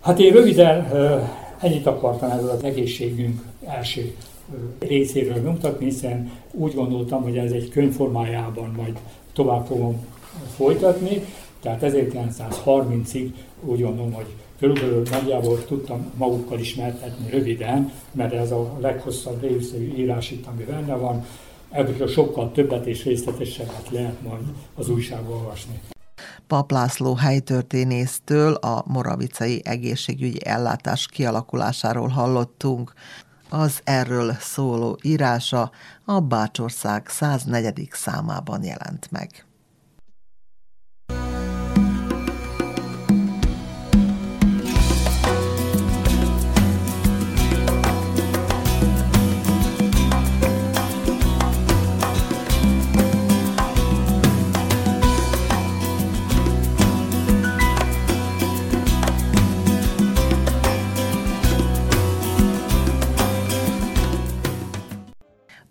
Hát 0.00 0.18
én 0.18 0.32
röviden 0.32 0.88
ennyit 1.66 1.86
akartam 1.86 2.30
ezzel 2.30 2.48
az 2.48 2.64
egészségünk 2.64 3.42
első 3.64 4.14
részéről 4.78 5.42
mutatni, 5.42 5.84
hiszen 5.84 6.30
úgy 6.52 6.74
gondoltam, 6.74 7.22
hogy 7.22 7.36
ez 7.36 7.52
egy 7.52 7.68
könyvformájában 7.68 8.72
majd 8.76 8.98
tovább 9.32 9.66
fogom 9.66 10.06
folytatni, 10.56 11.24
tehát 11.60 11.80
1930-ig 11.82 13.28
úgy 13.60 13.80
gondolom, 13.80 14.12
hogy 14.12 14.26
körülbelül 14.58 15.02
nagyjából 15.10 15.64
tudtam 15.64 16.12
magukkal 16.16 16.58
ismertetni 16.58 17.30
röviden, 17.30 17.92
mert 18.12 18.32
ez 18.32 18.50
a 18.50 18.76
leghosszabb 18.80 19.42
részű 19.42 19.94
írás 19.96 20.30
itt, 20.30 20.46
ami 20.46 20.64
benne 20.64 20.94
van, 20.94 21.24
ebből 21.70 22.08
sokkal 22.08 22.52
többet 22.52 22.86
és 22.86 23.04
részletesebbet 23.04 23.88
lehet 23.90 24.22
majd 24.22 24.42
az 24.74 24.88
újságban 24.88 25.36
olvasni. 25.36 25.80
Pap 26.46 26.70
László 26.70 27.14
helytörténésztől 27.14 28.54
a 28.54 28.82
moravicai 28.86 29.62
egészségügyi 29.64 30.46
ellátás 30.46 31.06
kialakulásáról 31.06 32.08
hallottunk. 32.08 32.92
Az 33.48 33.80
erről 33.84 34.32
szóló 34.40 34.98
írása 35.02 35.70
a 36.04 36.20
Bácsország 36.20 37.08
104. 37.08 37.88
számában 37.92 38.64
jelent 38.64 39.10
meg. 39.10 39.45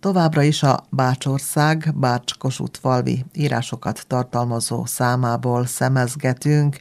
Továbbra 0.06 0.42
is 0.42 0.64
a 0.64 0.84
Bácsország, 0.90 1.94
Bács-Kossuth-Valvi 1.96 3.26
írásokat 3.34 4.06
tartalmazó 4.08 4.86
számából 4.86 5.66
szemezgetünk. 5.66 6.80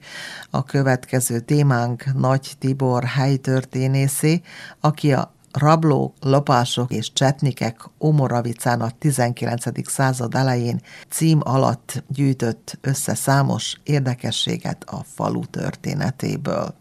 A 0.50 0.64
következő 0.64 1.40
témánk 1.40 2.04
Nagy 2.14 2.52
Tibor 2.58 3.04
helytörténészé, 3.04 4.40
aki 4.80 5.12
a 5.12 5.32
rablók, 5.52 6.14
lopások 6.20 6.90
és 6.90 7.12
csetnikek 7.12 7.80
Omoravicán 7.98 8.80
a 8.80 8.90
19. 8.98 9.90
század 9.90 10.34
elején 10.34 10.80
cím 11.08 11.40
alatt 11.44 12.04
gyűjtött 12.08 12.78
össze 12.80 13.14
számos 13.14 13.80
érdekességet 13.82 14.84
a 14.86 15.04
falu 15.14 15.44
történetéből. 15.44 16.74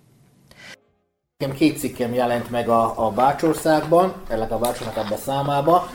Két 1.56 1.80
cikkem 1.80 2.14
jelent 2.14 2.50
meg 2.50 2.70
a, 2.70 3.06
a 3.06 3.12
Bácsországban, 3.12 4.14
ennek 4.30 4.52
a 4.52 4.58
Bácsországnak 4.58 5.06
ebbe 5.06 5.18
számába 5.18 5.90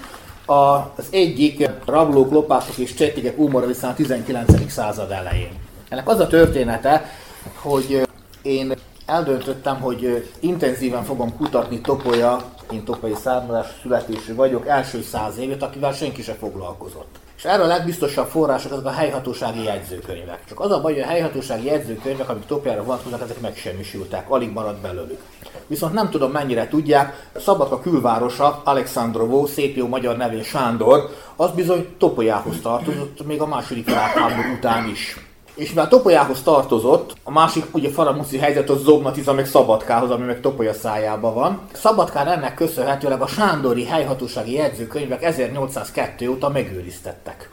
az 0.50 1.06
egyik 1.10 1.70
rablók, 1.84 2.30
lopások 2.30 2.76
és 2.76 2.94
csettigek 2.94 3.38
úmora 3.38 3.66
viszont 3.66 3.92
a 3.92 3.96
19. 3.96 4.70
század 4.70 5.10
elején. 5.10 5.52
Ennek 5.88 6.08
az 6.08 6.20
a 6.20 6.26
története, 6.26 7.10
hogy 7.54 8.08
én 8.42 8.74
eldöntöttem, 9.06 9.80
hogy 9.80 10.28
intenzíven 10.40 11.04
fogom 11.04 11.36
kutatni 11.36 11.80
Topolya, 11.80 12.42
én 12.70 12.84
topolyai 12.84 13.16
származás 13.22 13.66
születésű 13.82 14.34
vagyok, 14.34 14.66
első 14.66 15.02
száz 15.02 15.38
évet, 15.38 15.62
akivel 15.62 15.92
senki 15.92 16.22
se 16.22 16.32
foglalkozott. 16.32 17.16
És 17.36 17.44
erre 17.44 17.62
a 17.62 17.66
legbiztosabb 17.66 18.26
források 18.28 18.72
azok 18.72 18.84
a 18.84 18.90
helyhatósági 18.90 19.62
jegyzőkönyvek. 19.62 20.44
Csak 20.48 20.60
az 20.60 20.70
a 20.70 20.80
baj, 20.80 20.92
hogy 20.92 21.02
a 21.02 21.06
helyhatósági 21.06 21.66
jegyzőkönyvek, 21.66 22.28
amik 22.28 22.46
Topjára 22.46 22.84
vonatkoznak, 22.84 23.22
ezek 23.22 23.40
megsemmisültek, 23.40 24.30
alig 24.30 24.52
maradt 24.52 24.80
belőlük. 24.80 25.20
Viszont 25.68 25.92
nem 25.92 26.10
tudom 26.10 26.30
mennyire 26.30 26.68
tudják, 26.68 27.28
Szabadka 27.36 27.80
külvárosa, 27.80 28.60
Alexandrovo, 28.64 29.46
szép 29.46 29.76
jó 29.76 29.86
magyar 29.86 30.16
nevén 30.16 30.42
Sándor, 30.42 31.10
az 31.36 31.50
bizony 31.50 31.86
Topolyához 31.98 32.60
tartozott 32.62 33.26
még 33.26 33.40
a 33.40 33.46
második 33.46 33.86
világháború 33.86 34.52
után 34.56 34.88
is. 34.88 35.16
És 35.54 35.68
mivel 35.68 35.88
Topolyához 35.88 36.42
tartozott, 36.42 37.14
a 37.22 37.30
másik 37.30 37.64
ugye 37.74 37.90
faramuszi 37.90 38.38
helyzet 38.38 38.70
az 38.70 38.82
Zobnatiza 38.82 39.32
meg 39.32 39.46
Szabadkához, 39.46 40.10
ami 40.10 40.24
meg 40.24 40.40
Topolya 40.40 40.72
szájában 40.72 41.34
van. 41.34 41.60
Szabadkán 41.72 42.26
ennek 42.26 42.54
köszönhetőleg 42.54 43.20
a 43.20 43.26
Sándori 43.26 43.84
helyhatósági 43.84 44.52
jegyzőkönyvek 44.52 45.22
1802 45.22 46.28
óta 46.28 46.48
megőriztettek. 46.48 47.50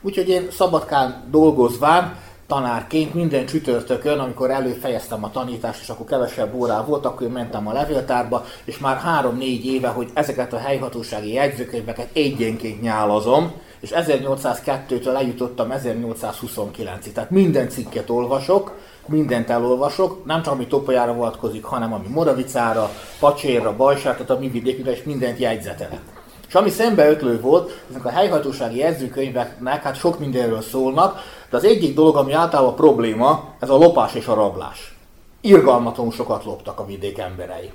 Úgyhogy 0.00 0.28
én 0.28 0.48
Szabadkán 0.50 1.24
dolgozván 1.30 2.16
tanárként 2.46 3.14
minden 3.14 3.46
csütörtökön, 3.46 4.18
amikor 4.18 4.50
előfejeztem 4.50 5.24
a 5.24 5.30
tanítást, 5.30 5.80
és 5.80 5.88
akkor 5.88 6.06
kevesebb 6.06 6.54
órá 6.54 6.84
volt, 6.84 7.06
akkor 7.06 7.26
én 7.26 7.32
mentem 7.32 7.68
a 7.68 7.72
levéltárba, 7.72 8.44
és 8.64 8.78
már 8.78 8.96
három-négy 8.96 9.66
éve, 9.66 9.88
hogy 9.88 10.10
ezeket 10.14 10.52
a 10.52 10.58
helyhatósági 10.58 11.32
jegyzőkönyveket 11.32 12.08
egyenként 12.12 12.80
nyálazom, 12.80 13.52
és 13.80 13.90
1802-től 13.94 15.16
eljutottam 15.16 15.72
1829-ig. 15.72 17.12
Tehát 17.12 17.30
minden 17.30 17.68
cikket 17.68 18.10
olvasok, 18.10 18.72
mindent 19.06 19.50
elolvasok, 19.50 20.24
nem 20.24 20.42
csak 20.42 20.52
ami 20.52 20.66
Topolyára 20.66 21.14
vonatkozik, 21.14 21.64
hanem 21.64 21.92
ami 21.92 22.06
Moravicára, 22.08 22.90
Pacsérra, 23.18 23.76
Bajsára, 23.76 24.12
tehát 24.12 24.30
a 24.30 24.38
mi 24.38 24.48
vidékünkre, 24.48 24.92
és 24.92 25.02
mindent 25.02 25.38
jegyzetelek. 25.38 26.00
És 26.48 26.54
ami 26.54 26.70
szembeötlő 26.70 27.40
volt, 27.40 27.82
ezek 27.90 28.04
a 28.04 28.10
helyhatósági 28.10 28.78
jegyzőkönyveknek 28.78 29.82
hát 29.82 29.96
sok 29.96 30.18
mindenről 30.18 30.62
szólnak, 30.62 31.20
de 31.50 31.56
az 31.56 31.64
egyik 31.64 31.94
dolog, 31.94 32.16
ami 32.16 32.32
általában 32.32 32.74
probléma, 32.74 33.54
ez 33.60 33.70
a 33.70 33.76
lopás 33.76 34.14
és 34.14 34.26
a 34.26 34.34
rablás. 34.34 34.94
Irgalmatlanul 35.40 36.12
sokat 36.12 36.44
loptak 36.44 36.80
a 36.80 36.86
vidék 36.86 37.18
emberei 37.18 37.70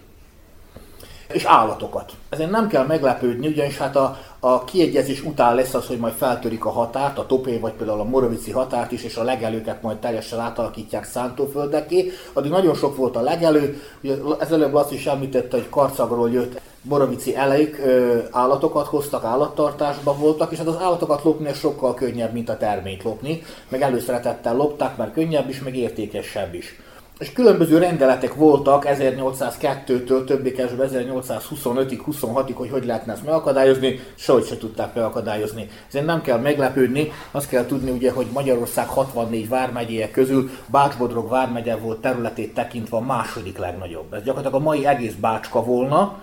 és 1.34 1.44
állatokat. 1.44 2.12
Ezen 2.30 2.50
nem 2.50 2.68
kell 2.68 2.86
meglepődni, 2.86 3.48
ugyanis 3.48 3.78
hát 3.78 3.96
a, 3.96 4.18
a 4.40 4.64
kiegyezés 4.64 5.24
után 5.24 5.56
lesz 5.56 5.74
az, 5.74 5.88
hogy 5.88 5.98
majd 5.98 6.14
feltörik 6.14 6.66
a 6.66 6.70
határt, 6.70 7.18
a 7.18 7.26
topé 7.26 7.58
vagy 7.58 7.72
például 7.72 8.00
a 8.00 8.04
morovici 8.04 8.52
határt 8.52 8.92
is, 8.92 9.04
és 9.04 9.16
a 9.16 9.24
legelőket 9.24 9.82
majd 9.82 9.98
teljesen 9.98 10.40
átalakítják 10.40 11.04
szántóföldeké. 11.04 12.12
Addig 12.34 12.52
nagyon 12.52 12.76
sok 12.76 12.96
volt 12.96 13.16
a 13.16 13.22
legelő, 13.22 13.82
ugye 14.04 14.16
ez 14.40 14.52
előbb 14.52 14.74
azt 14.74 14.92
is 14.92 15.06
említette, 15.06 15.58
hogy 15.58 15.70
Karcagról 15.70 16.32
jött 16.32 16.62
Borovici 16.84 17.36
elejük 17.36 17.78
ö, 17.78 18.20
állatokat 18.32 18.88
hoztak, 18.88 19.24
állattartásba 19.24 20.16
voltak, 20.16 20.52
és 20.52 20.58
hát 20.58 20.68
az 20.68 20.78
állatokat 20.80 21.24
lopni 21.24 21.54
sokkal 21.54 21.94
könnyebb, 21.94 22.34
mint 22.34 22.50
a 22.50 22.58
terményt 22.58 23.04
lopni, 23.04 23.44
meg 23.70 23.82
előszeretettel 23.82 24.56
lopták, 24.56 24.98
mert 24.98 25.14
könnyebb 25.14 25.50
is, 25.50 25.62
meg 25.64 25.76
értékesebb 25.76 26.54
is 26.54 26.76
és 27.22 27.34
különböző 27.34 27.78
rendeletek 27.78 28.36
voltak 28.36 28.86
1802-től 28.88 30.26
többé 30.26 30.56
1825-ig, 30.58 32.00
26-ig, 32.12 32.54
hogy 32.54 32.70
hogy 32.70 32.86
lehetne 32.86 33.14
ezt 33.14 33.24
megakadályozni, 33.24 34.00
sehogy 34.16 34.46
se 34.46 34.58
tudták 34.58 34.94
megakadályozni. 34.94 35.70
Ezért 35.88 36.06
nem 36.06 36.22
kell 36.22 36.38
meglepődni, 36.38 37.12
azt 37.32 37.50
kell 37.50 37.66
tudni 37.66 37.92
ugye, 37.92 38.12
hogy 38.12 38.28
Magyarország 38.34 38.88
64 38.88 39.50
vármegyéje 39.50 40.12
közül 40.12 40.50
Bácsbodrog 40.66 41.30
vármegye 41.30 41.76
volt 41.76 42.02
területét 42.02 42.54
tekintve 42.54 42.98
a 42.98 43.02
második 43.02 43.58
legnagyobb. 43.58 44.14
Ez 44.14 44.24
gyakorlatilag 44.24 44.62
a 44.62 44.64
mai 44.64 44.86
egész 44.86 45.14
Bácska 45.14 45.64
volna, 45.64 46.20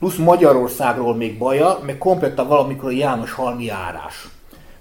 plusz 0.00 0.16
Magyarországról 0.16 1.14
még 1.14 1.38
baja, 1.38 1.80
meg 1.82 1.98
valamikor 2.36 2.88
a 2.88 2.92
János 2.92 3.32
Halmi 3.32 3.64
járás. 3.64 4.28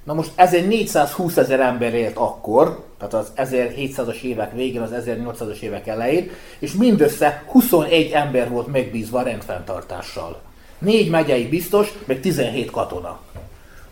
Na 0.03 0.13
most 0.13 0.32
ezen 0.36 0.63
420 0.63 1.38
ezer 1.38 1.60
ember 1.60 1.93
élt 1.93 2.17
akkor, 2.17 2.84
tehát 2.97 3.13
az 3.13 3.32
1700-as 3.38 4.21
évek 4.21 4.53
végén, 4.53 4.82
az 4.82 4.91
1800-as 4.93 5.60
évek 5.60 5.88
elején, 5.88 6.29
és 6.60 6.73
mindössze 6.73 7.43
21 7.47 8.12
ember 8.12 8.49
volt 8.49 8.67
megbízva 8.67 9.21
rendfenntartással. 9.21 10.41
Négy 10.77 11.10
megyei 11.10 11.47
biztos, 11.47 11.93
meg 12.05 12.19
17 12.19 12.71
katona. 12.71 13.19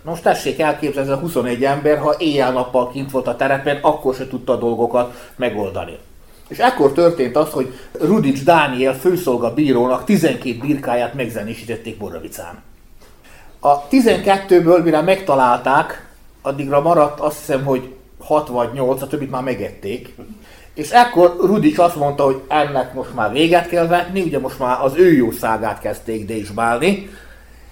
Na 0.02 0.10
most 0.10 0.24
tessék 0.24 0.60
elképzelni, 0.60 1.10
ez 1.10 1.18
a 1.18 1.20
21 1.20 1.64
ember, 1.64 1.98
ha 1.98 2.16
éjjel-nappal 2.18 2.92
kint 2.92 3.12
volt 3.12 3.28
a 3.28 3.36
terepen, 3.36 3.80
akkor 3.82 4.16
se 4.16 4.28
tudta 4.28 4.54
a 4.54 4.58
dolgokat 4.58 5.32
megoldani. 5.36 5.98
És 6.48 6.58
ekkor 6.58 6.92
történt 6.92 7.36
az, 7.36 7.50
hogy 7.50 7.80
Rudics 7.92 8.44
Dániel 8.44 9.00
főszolga 9.00 9.54
bírónak 9.54 10.04
12 10.04 10.58
birkáját 10.58 11.14
megzenésítették 11.14 11.98
Boravicán. 11.98 12.64
A 13.60 13.88
12-ből, 13.88 14.84
mire 14.84 15.02
megtalálták, 15.02 16.08
addigra 16.42 16.82
maradt 16.82 17.20
azt 17.20 17.38
hiszem, 17.38 17.66
hogy 17.66 17.94
6 18.20 18.48
vagy 18.48 18.74
8, 18.74 19.02
a 19.02 19.08
többit 19.08 19.32
már 19.32 19.44
megették. 19.44 20.16
És 20.74 20.90
ekkor 20.90 21.36
Rudics 21.40 21.78
azt 21.78 21.96
mondta, 21.96 22.24
hogy 22.24 22.42
ennek 22.48 22.94
most 22.94 23.14
már 23.14 23.32
véget 23.32 23.68
kell 23.68 23.88
vetni, 23.88 24.22
ugye 24.22 24.40
most 24.40 24.60
már 24.60 24.82
az 24.82 24.94
ő 24.96 25.14
jó 25.14 25.32
szágát 25.32 25.80
kezdték 25.80 26.26
dézsbálni. 26.26 27.10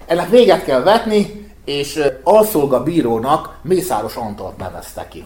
Ennek 0.06 0.30
véget 0.30 0.64
kell 0.64 0.82
vetni, 0.82 1.50
és 1.64 2.00
alszolga 2.22 2.82
bírónak 2.82 3.58
Mészáros 3.62 4.16
Antalt 4.16 4.56
nevezte 4.56 5.08
ki. 5.08 5.24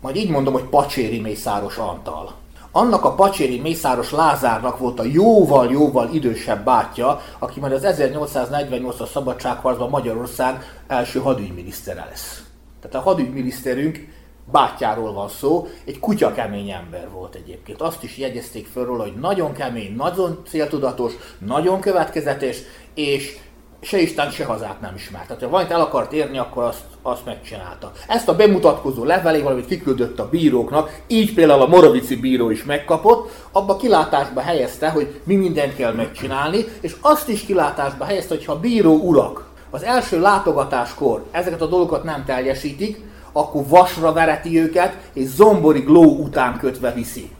Majd 0.00 0.16
így 0.16 0.30
mondom, 0.30 0.52
hogy 0.52 0.62
Pacséri 0.62 1.20
Mészáros 1.20 1.76
Antal. 1.76 2.34
Annak 2.76 3.04
a 3.04 3.14
Pacséri 3.14 3.60
Mészáros 3.60 4.10
Lázárnak 4.10 4.78
volt 4.78 5.00
a 5.00 5.04
jóval-jóval 5.04 6.08
idősebb 6.12 6.64
bátyja, 6.64 7.20
aki 7.38 7.60
majd 7.60 7.72
az 7.72 7.86
1848-as 7.86 9.10
szabadságharcban 9.10 9.88
Magyarország 9.88 10.80
első 10.86 11.20
hadügyminisztere 11.20 12.06
lesz. 12.10 12.42
Tehát 12.80 12.96
a 12.96 13.08
hadügyminiszterünk 13.08 14.08
bátyjáról 14.52 15.12
van 15.12 15.28
szó, 15.28 15.66
egy 15.84 15.98
kutya 15.98 16.32
kemény 16.32 16.70
ember 16.70 17.10
volt 17.10 17.34
egyébként. 17.34 17.80
Azt 17.80 18.02
is 18.02 18.18
jegyezték 18.18 18.66
föl 18.66 18.84
róla, 18.84 19.02
hogy 19.02 19.16
nagyon 19.20 19.52
kemény, 19.52 19.94
nagyon 19.94 20.42
céltudatos, 20.48 21.12
nagyon 21.38 21.80
következetes, 21.80 22.58
és 22.94 23.38
se 23.86 24.00
Isten, 24.00 24.30
se 24.30 24.44
hazát 24.44 24.80
nem 24.80 24.94
ismert. 24.94 25.26
Tehát 25.26 25.42
ha 25.42 25.48
valamit 25.48 25.72
el 25.72 25.80
akart 25.80 26.12
érni, 26.12 26.38
akkor 26.38 26.64
azt, 26.64 26.82
azt 27.02 27.24
megcsinálta. 27.24 27.92
Ezt 28.08 28.28
a 28.28 28.36
bemutatkozó 28.36 29.04
levelével, 29.04 29.52
amit 29.52 29.66
kiküldött 29.66 30.18
a 30.18 30.28
bíróknak, 30.28 31.00
így 31.06 31.34
például 31.34 31.62
a 31.62 31.66
Morovici 31.66 32.16
bíró 32.16 32.50
is 32.50 32.64
megkapott, 32.64 33.30
abba 33.52 33.76
kilátásba 33.76 34.40
helyezte, 34.40 34.88
hogy 34.88 35.20
mi 35.24 35.34
mindent 35.34 35.76
kell 35.76 35.92
megcsinálni, 35.92 36.64
és 36.80 36.94
azt 37.00 37.28
is 37.28 37.44
kilátásba 37.44 38.04
helyezte, 38.04 38.34
hogy 38.34 38.44
ha 38.44 38.60
bíró 38.60 38.94
urak 38.94 39.46
az 39.70 39.82
első 39.82 40.20
látogatáskor 40.20 41.24
ezeket 41.30 41.62
a 41.62 41.66
dolgokat 41.66 42.04
nem 42.04 42.24
teljesítik, 42.24 43.00
akkor 43.32 43.62
vasra 43.68 44.12
vereti 44.12 44.60
őket, 44.60 44.96
és 45.12 45.26
zomborig 45.26 45.86
ló 45.86 46.02
után 46.02 46.58
kötve 46.58 46.92
viszi. 46.92 47.30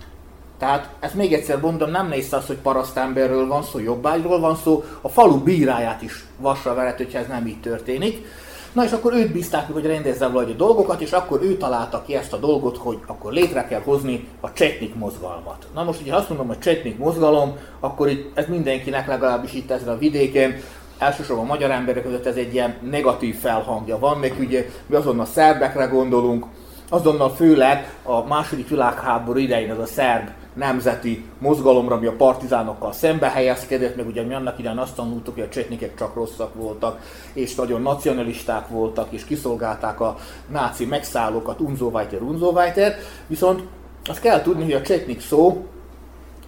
Tehát 0.59 0.89
ezt 1.01 1.15
még 1.15 1.33
egyszer 1.33 1.61
mondom, 1.61 1.91
nem 1.91 2.09
nézsz 2.09 2.33
az, 2.33 2.47
hogy 2.47 2.57
parasztemberről 2.57 3.47
van 3.47 3.63
szó, 3.63 3.79
jobbágyról 3.79 4.41
van 4.41 4.57
szó, 4.57 4.85
a 5.01 5.09
falu 5.09 5.43
bíráját 5.43 6.03
is 6.03 6.25
vasra 6.39 6.75
veret, 6.75 6.97
hogyha 6.97 7.19
ez 7.19 7.27
nem 7.27 7.47
így 7.47 7.61
történik. 7.61 8.27
Na 8.73 8.85
és 8.85 8.93
akkor 8.93 9.13
őt 9.13 9.33
bízták 9.33 9.73
hogy 9.73 9.87
rendezze 9.87 10.27
valahogy 10.27 10.53
a 10.53 10.57
dolgokat, 10.57 11.01
és 11.01 11.13
akkor 11.13 11.43
ő 11.43 11.57
találta 11.57 12.03
ki 12.07 12.15
ezt 12.15 12.33
a 12.33 12.37
dolgot, 12.37 12.77
hogy 12.77 12.99
akkor 13.07 13.33
létre 13.33 13.67
kell 13.67 13.81
hozni 13.85 14.29
a 14.41 14.53
csetnik 14.53 14.95
mozgalmat. 14.95 15.67
Na 15.75 15.83
most, 15.83 16.01
ugye 16.01 16.15
azt 16.15 16.29
mondom, 16.29 16.47
hogy 16.47 16.59
csetnik 16.59 16.99
mozgalom, 16.99 17.57
akkor 17.81 18.09
itt 18.09 18.39
ez 18.39 18.47
mindenkinek 18.49 19.07
legalábbis 19.07 19.53
itt 19.53 19.71
ezen 19.71 19.89
a 19.89 19.99
vidéken, 19.99 20.57
elsősorban 20.99 21.45
a 21.45 21.49
magyar 21.49 21.71
emberek 21.71 22.03
között 22.03 22.27
ez 22.27 22.37
egy 22.37 22.55
ilyen 22.55 22.75
negatív 22.91 23.37
felhangja 23.37 23.99
van, 23.99 24.19
még 24.19 24.35
ugye 24.39 24.69
mi 24.87 24.97
azonnal 24.97 25.27
szerbekre 25.27 25.85
gondolunk, 25.85 26.47
azonnal 26.89 27.31
főleg 27.31 27.95
a 28.03 28.27
második 28.27 28.69
világháború 28.69 29.39
idején 29.39 29.71
ez 29.71 29.79
a 29.79 29.87
szerb 29.87 30.29
nemzeti 30.57 31.25
mozgalomra, 31.39 31.95
ami 31.95 32.07
a 32.07 32.17
partizánokkal 32.17 32.93
szembe 32.93 33.29
helyezkedett, 33.29 33.97
meg 33.97 34.07
ugye 34.07 34.23
mi 34.23 34.35
annak 34.35 34.59
idején 34.59 34.79
azt 34.79 34.95
tanultuk, 34.95 35.35
hogy 35.35 35.43
a 35.43 35.49
csetnikek 35.49 35.95
csak 35.95 36.15
rosszak 36.15 36.55
voltak, 36.55 37.01
és 37.33 37.55
nagyon 37.55 37.83
nacionalisták 37.83 38.69
voltak, 38.69 39.07
és 39.11 39.25
kiszolgálták 39.25 40.01
a 40.01 40.17
náci 40.49 40.85
megszállókat, 40.85 41.61
unzóvajter, 41.61 42.23
unzóvajter, 42.23 42.97
viszont 43.27 43.63
azt 44.05 44.21
kell 44.21 44.43
tudni, 44.43 44.63
hogy 44.63 44.73
a 44.73 44.83
csetnik 44.83 45.21
szó 45.21 45.67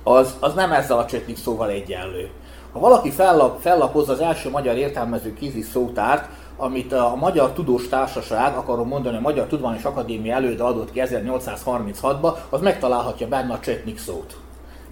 az, 0.03 0.37
az 0.41 0.55
nem 0.55 0.73
ezzel 0.73 0.99
a 0.99 1.07
csetnik 1.07 1.37
szóval 1.37 1.71
egyenlő. 1.71 2.31
Ha 2.73 2.79
valaki 2.79 3.11
fellap, 3.11 3.61
fellapozza 3.61 4.13
az 4.13 4.21
első 4.21 4.51
magyar 4.51 4.77
értelmező 4.77 5.35
kézi 5.35 5.63
szótárt, 5.63 6.29
amit 6.61 6.93
a 6.93 7.15
Magyar 7.17 7.53
Tudós 7.53 7.89
Társaság, 7.89 8.57
akarom 8.57 8.89
mondani, 8.89 9.17
a 9.17 9.21
Magyar 9.21 9.47
Tudományos 9.47 9.85
Akadémia 9.85 10.35
előtt 10.35 10.61
adott 10.61 10.93
ki 10.93 11.03
1836-ban, 11.05 12.35
az 12.51 12.61
megtalálhatja 12.61 13.29
benne 13.29 13.53
a 13.53 13.61
csetnik 13.61 13.99
szót. 13.99 14.37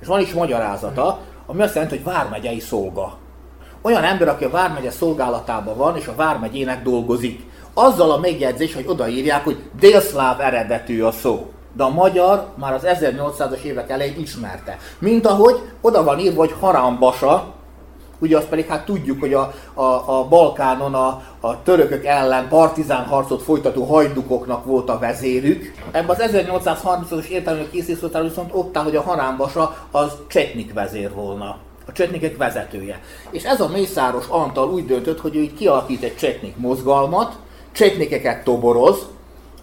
És 0.00 0.06
van 0.06 0.20
is 0.20 0.32
magyarázata, 0.32 1.18
ami 1.46 1.62
azt 1.62 1.74
jelenti, 1.74 1.96
hogy 1.96 2.04
vármegyei 2.04 2.60
szolga. 2.60 3.16
Olyan 3.82 4.04
ember, 4.04 4.28
aki 4.28 4.44
a 4.44 4.50
vármegye 4.50 4.90
szolgálatában 4.90 5.76
van, 5.76 5.96
és 5.96 6.06
a 6.06 6.14
vármegyének 6.14 6.82
dolgozik. 6.82 7.50
Azzal 7.74 8.10
a 8.10 8.18
megjegyzés, 8.18 8.74
hogy 8.74 8.86
odaírják, 8.86 9.44
hogy 9.44 9.70
délszláv 9.78 10.40
eredetű 10.40 11.02
a 11.02 11.10
szó. 11.10 11.50
De 11.72 11.82
a 11.82 11.88
magyar 11.88 12.46
már 12.54 12.72
az 12.72 12.82
1800-as 12.86 13.62
évek 13.62 13.90
elején 13.90 14.18
ismerte. 14.18 14.76
Mint 14.98 15.26
ahogy 15.26 15.60
oda 15.80 16.04
van 16.04 16.18
írva, 16.18 16.38
hogy 16.38 16.54
harambasa, 16.60 17.54
Ugye 18.18 18.36
azt 18.36 18.46
pedig 18.46 18.66
hát 18.66 18.84
tudjuk, 18.84 19.20
hogy 19.20 19.34
a, 19.34 19.52
a, 19.74 19.82
a 20.18 20.26
Balkánon 20.28 20.94
a, 20.94 21.22
a 21.40 21.62
törökök 21.62 22.04
ellen 22.04 22.48
partizán 22.48 23.04
harcot 23.04 23.42
folytató 23.42 23.84
hajdukoknak 23.84 24.64
volt 24.64 24.88
a 24.88 24.98
vezérük. 24.98 25.74
Ebben 25.90 26.16
az 26.16 26.30
1830-as 26.32 27.26
értelmű 27.26 27.62
készítőtár 27.70 28.22
viszont 28.22 28.50
ott 28.54 28.76
áll, 28.76 28.84
hogy 28.84 28.96
a 28.96 29.02
harámbasa 29.02 29.76
az 29.90 30.12
csetnik 30.26 30.72
vezér 30.72 31.12
volna 31.14 31.56
a 31.86 31.92
csetnikek 31.92 32.36
vezetője. 32.36 33.00
És 33.30 33.44
ez 33.44 33.60
a 33.60 33.68
Mészáros 33.68 34.24
Antal 34.28 34.70
úgy 34.70 34.86
döntött, 34.86 35.20
hogy 35.20 35.36
ő 35.36 35.40
így 35.40 35.54
kialakít 35.54 36.02
egy 36.02 36.16
csetnik 36.16 36.56
mozgalmat, 36.56 37.36
csetnikeket 37.72 38.44
toboroz, 38.44 39.06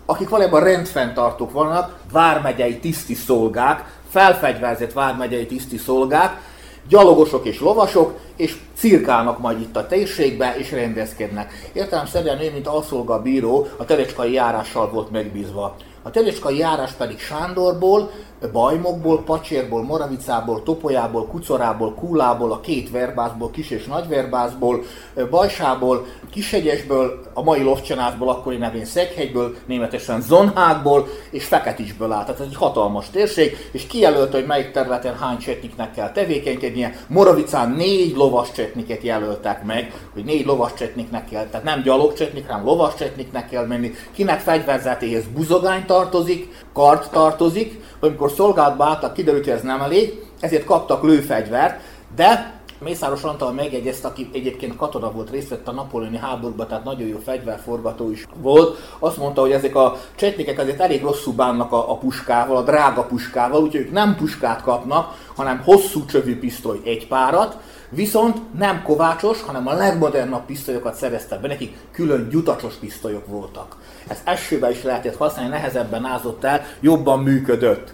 akik 0.05 0.29
valójában 0.29 0.63
rendfenntartók 0.63 1.51
vannak, 1.51 1.99
vármegyei 2.11 2.77
tiszti 2.77 3.13
szolgák, 3.13 3.99
felfegyverzett 4.09 4.93
vármegyei 4.93 5.45
tiszti 5.45 5.77
szolgák, 5.77 6.41
gyalogosok 6.87 7.45
és 7.45 7.59
lovasok, 7.59 8.19
és 8.35 8.57
cirkálnak 8.75 9.39
majd 9.39 9.61
itt 9.61 9.75
a 9.75 9.87
térségbe, 9.87 10.55
és 10.57 10.71
rendezkednek. 10.71 11.69
Értelemszerűen 11.73 12.41
ő, 12.41 12.51
mint 12.51 12.67
alszolgabíró, 12.67 13.67
a 13.77 13.85
telecskai 13.85 14.31
járással 14.31 14.89
volt 14.89 15.11
megbízva. 15.11 15.75
A 16.01 16.11
telecskai 16.11 16.57
járás 16.57 16.91
pedig 16.91 17.19
Sándorból, 17.19 18.11
Bajmokból, 18.51 19.23
Pacsérból, 19.23 19.83
Moravicából, 19.83 20.63
Topolyából, 20.63 21.27
Kucorából, 21.27 21.93
Kullából, 21.93 22.51
a 22.51 22.59
két 22.59 22.91
verbászból, 22.91 23.51
Kis 23.51 23.69
és 23.69 23.85
Nagy 23.85 24.07
verbászból, 24.07 24.83
Bajsából, 25.29 26.05
Kishegyesből, 26.31 27.21
a 27.33 27.43
mai 27.43 27.61
Lovcsanászból, 27.61 28.29
akkori 28.29 28.57
nevén 28.57 28.85
Szeghegyből, 28.85 29.55
németesen 29.65 30.21
Zonhágból 30.21 31.07
és 31.31 31.45
Feketisből 31.45 32.11
áll. 32.11 32.23
Tehát 32.23 32.39
ez 32.39 32.45
egy 32.45 32.55
hatalmas 32.55 33.09
térség, 33.09 33.57
és 33.71 33.87
kijelölte, 33.87 34.37
hogy 34.37 34.45
melyik 34.45 34.71
területen 34.71 35.17
hány 35.17 35.37
csetniknek 35.37 35.93
kell 35.93 36.11
tevékenykednie. 36.11 36.95
Moravicán 37.07 37.71
négy 37.71 38.15
lovas 38.15 38.51
csetniket 38.51 39.01
jelöltek 39.01 39.63
meg, 39.63 39.93
hogy 40.13 40.23
négy 40.23 40.45
lovas 40.45 40.73
csetniknek 40.73 41.29
kell, 41.29 41.45
tehát 41.45 41.65
nem 41.65 41.81
gyalog 41.81 42.13
csetnik, 42.13 42.47
hanem 42.47 42.65
lovas 42.65 42.95
csetniknek 42.95 43.49
kell 43.49 43.65
menni. 43.65 43.91
Kinek 44.11 44.39
fegyverzetéhez 44.39 45.23
buzogány 45.35 45.85
tartozik, 45.85 46.65
kart 46.73 47.11
tartozik, 47.11 47.81
amikor 47.99 48.31
szolgálatba 48.31 48.85
álltak, 48.85 49.13
kiderült, 49.13 49.43
hogy 49.43 49.53
ez 49.53 49.61
nem 49.61 49.81
elég, 49.81 50.23
ezért 50.39 50.65
kaptak 50.65 51.03
lőfegyvert, 51.03 51.81
de 52.15 52.61
Mészáros 52.83 53.23
Antal 53.23 53.51
megjegyezte, 53.51 54.07
aki 54.07 54.29
egyébként 54.33 54.75
katona 54.75 55.11
volt, 55.11 55.29
részt 55.29 55.49
vett 55.49 55.67
a 55.67 55.71
napoleoni 55.71 56.17
háborúban, 56.17 56.67
tehát 56.67 56.83
nagyon 56.83 57.07
jó 57.07 57.17
fegyverforgató 57.25 58.11
is 58.11 58.25
volt, 58.41 58.77
azt 58.99 59.17
mondta, 59.17 59.41
hogy 59.41 59.51
ezek 59.51 59.75
a 59.75 59.97
csetnikek 60.15 60.59
azért 60.59 60.79
elég 60.79 61.01
rosszul 61.01 61.33
bánnak 61.33 61.71
a, 61.71 61.91
a 61.91 61.97
puskával, 61.97 62.57
a 62.57 62.61
drága 62.61 63.03
puskával, 63.03 63.61
úgyhogy 63.61 63.81
ők 63.81 63.91
nem 63.91 64.15
puskát 64.15 64.61
kapnak, 64.61 65.15
hanem 65.35 65.61
hosszú 65.65 66.05
csövű 66.05 66.39
pisztoly 66.39 66.79
egy 66.83 67.07
párat, 67.07 67.57
viszont 67.95 68.57
nem 68.57 68.83
kovácsos, 68.83 69.41
hanem 69.41 69.67
a 69.67 69.73
legmodernabb 69.73 70.45
pisztolyokat 70.45 70.95
szereztek 70.95 71.41
be, 71.41 71.47
nekik 71.47 71.77
külön 71.91 72.29
gyutacsos 72.29 72.73
pisztolyok 72.73 73.27
voltak. 73.27 73.77
Ez 74.07 74.21
esőben 74.23 74.71
is 74.71 74.83
lehetett 74.83 75.17
használni, 75.17 75.49
nehezebben 75.49 76.05
ázott 76.05 76.43
el, 76.43 76.65
jobban 76.79 77.19
működött. 77.19 77.93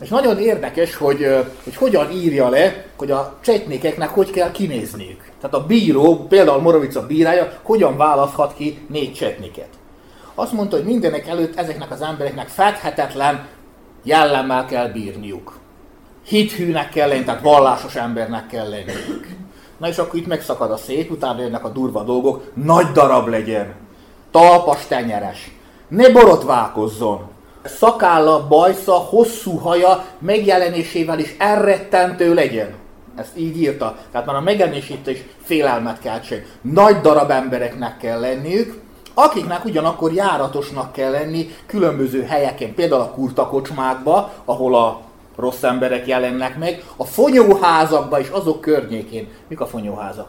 És 0.00 0.08
nagyon 0.08 0.38
érdekes, 0.38 0.96
hogy, 0.96 1.26
hogy 1.64 1.76
hogyan 1.76 2.10
írja 2.10 2.48
le, 2.48 2.84
hogy 2.96 3.10
a 3.10 3.38
csetnékeknek 3.40 4.08
hogy 4.08 4.30
kell 4.30 4.50
kinézniük. 4.50 5.30
Tehát 5.40 5.56
a 5.56 5.66
bíró, 5.66 6.26
például 6.28 6.60
Morovica 6.60 7.06
bírája, 7.06 7.52
hogyan 7.62 7.96
választhat 7.96 8.54
ki 8.54 8.78
négy 8.88 9.12
csetniket. 9.12 9.68
Azt 10.34 10.52
mondta, 10.52 10.76
hogy 10.76 10.84
mindenek 10.84 11.28
előtt 11.28 11.56
ezeknek 11.56 11.90
az 11.90 12.02
embereknek 12.02 12.48
fedhetetlen 12.48 13.46
jellemmel 14.02 14.64
kell 14.64 14.88
bírniuk. 14.88 15.60
Hithűnek 16.26 16.88
kell 16.88 17.08
lenni, 17.08 17.24
tehát 17.24 17.42
vallásos 17.42 17.94
embernek 17.94 18.46
kell 18.46 18.68
lenniük. 18.68 19.28
Na 19.78 19.88
és 19.88 19.98
akkor 19.98 20.18
itt 20.18 20.26
megszakad 20.26 20.70
a 20.70 20.76
szép, 20.76 21.10
utána 21.10 21.40
jönnek 21.40 21.64
a 21.64 21.68
durva 21.68 22.02
dolgok, 22.02 22.50
nagy 22.54 22.86
darab 22.86 23.28
legyen, 23.28 23.74
talpas 24.30 24.86
tenyeres, 24.86 25.50
ne 25.88 26.10
borotválkozzon, 26.10 27.30
szakálla, 27.64 28.46
bajsza, 28.48 28.92
hosszú 28.92 29.56
haja 29.56 30.04
megjelenésével 30.18 31.18
is 31.18 31.34
elrettentő 31.38 32.34
legyen. 32.34 32.74
Ezt 33.16 33.38
így 33.38 33.60
írta. 33.60 33.96
Tehát 34.12 34.26
már 34.26 34.36
a 34.36 34.40
megjelenését 34.40 35.06
is 35.06 35.24
félelmet 35.42 36.00
keltsék. 36.00 36.46
Nagy 36.60 37.00
darab 37.00 37.30
embereknek 37.30 37.96
kell 37.96 38.20
lenniük, 38.20 38.80
akiknek 39.14 39.64
ugyanakkor 39.64 40.12
járatosnak 40.12 40.92
kell 40.92 41.10
lenni 41.10 41.54
különböző 41.66 42.22
helyeken, 42.22 42.74
például 42.74 43.00
a 43.00 43.10
kurtakocsmákba, 43.10 44.32
ahol 44.44 44.74
a 44.74 45.00
rossz 45.36 45.62
emberek 45.62 46.06
jelennek 46.06 46.58
meg, 46.58 46.84
a 46.96 47.04
fonyóházakba 47.04 48.20
és 48.20 48.28
azok 48.28 48.60
környékén. 48.60 49.28
Mik 49.48 49.60
a 49.60 49.66
fonyóházak? 49.66 50.28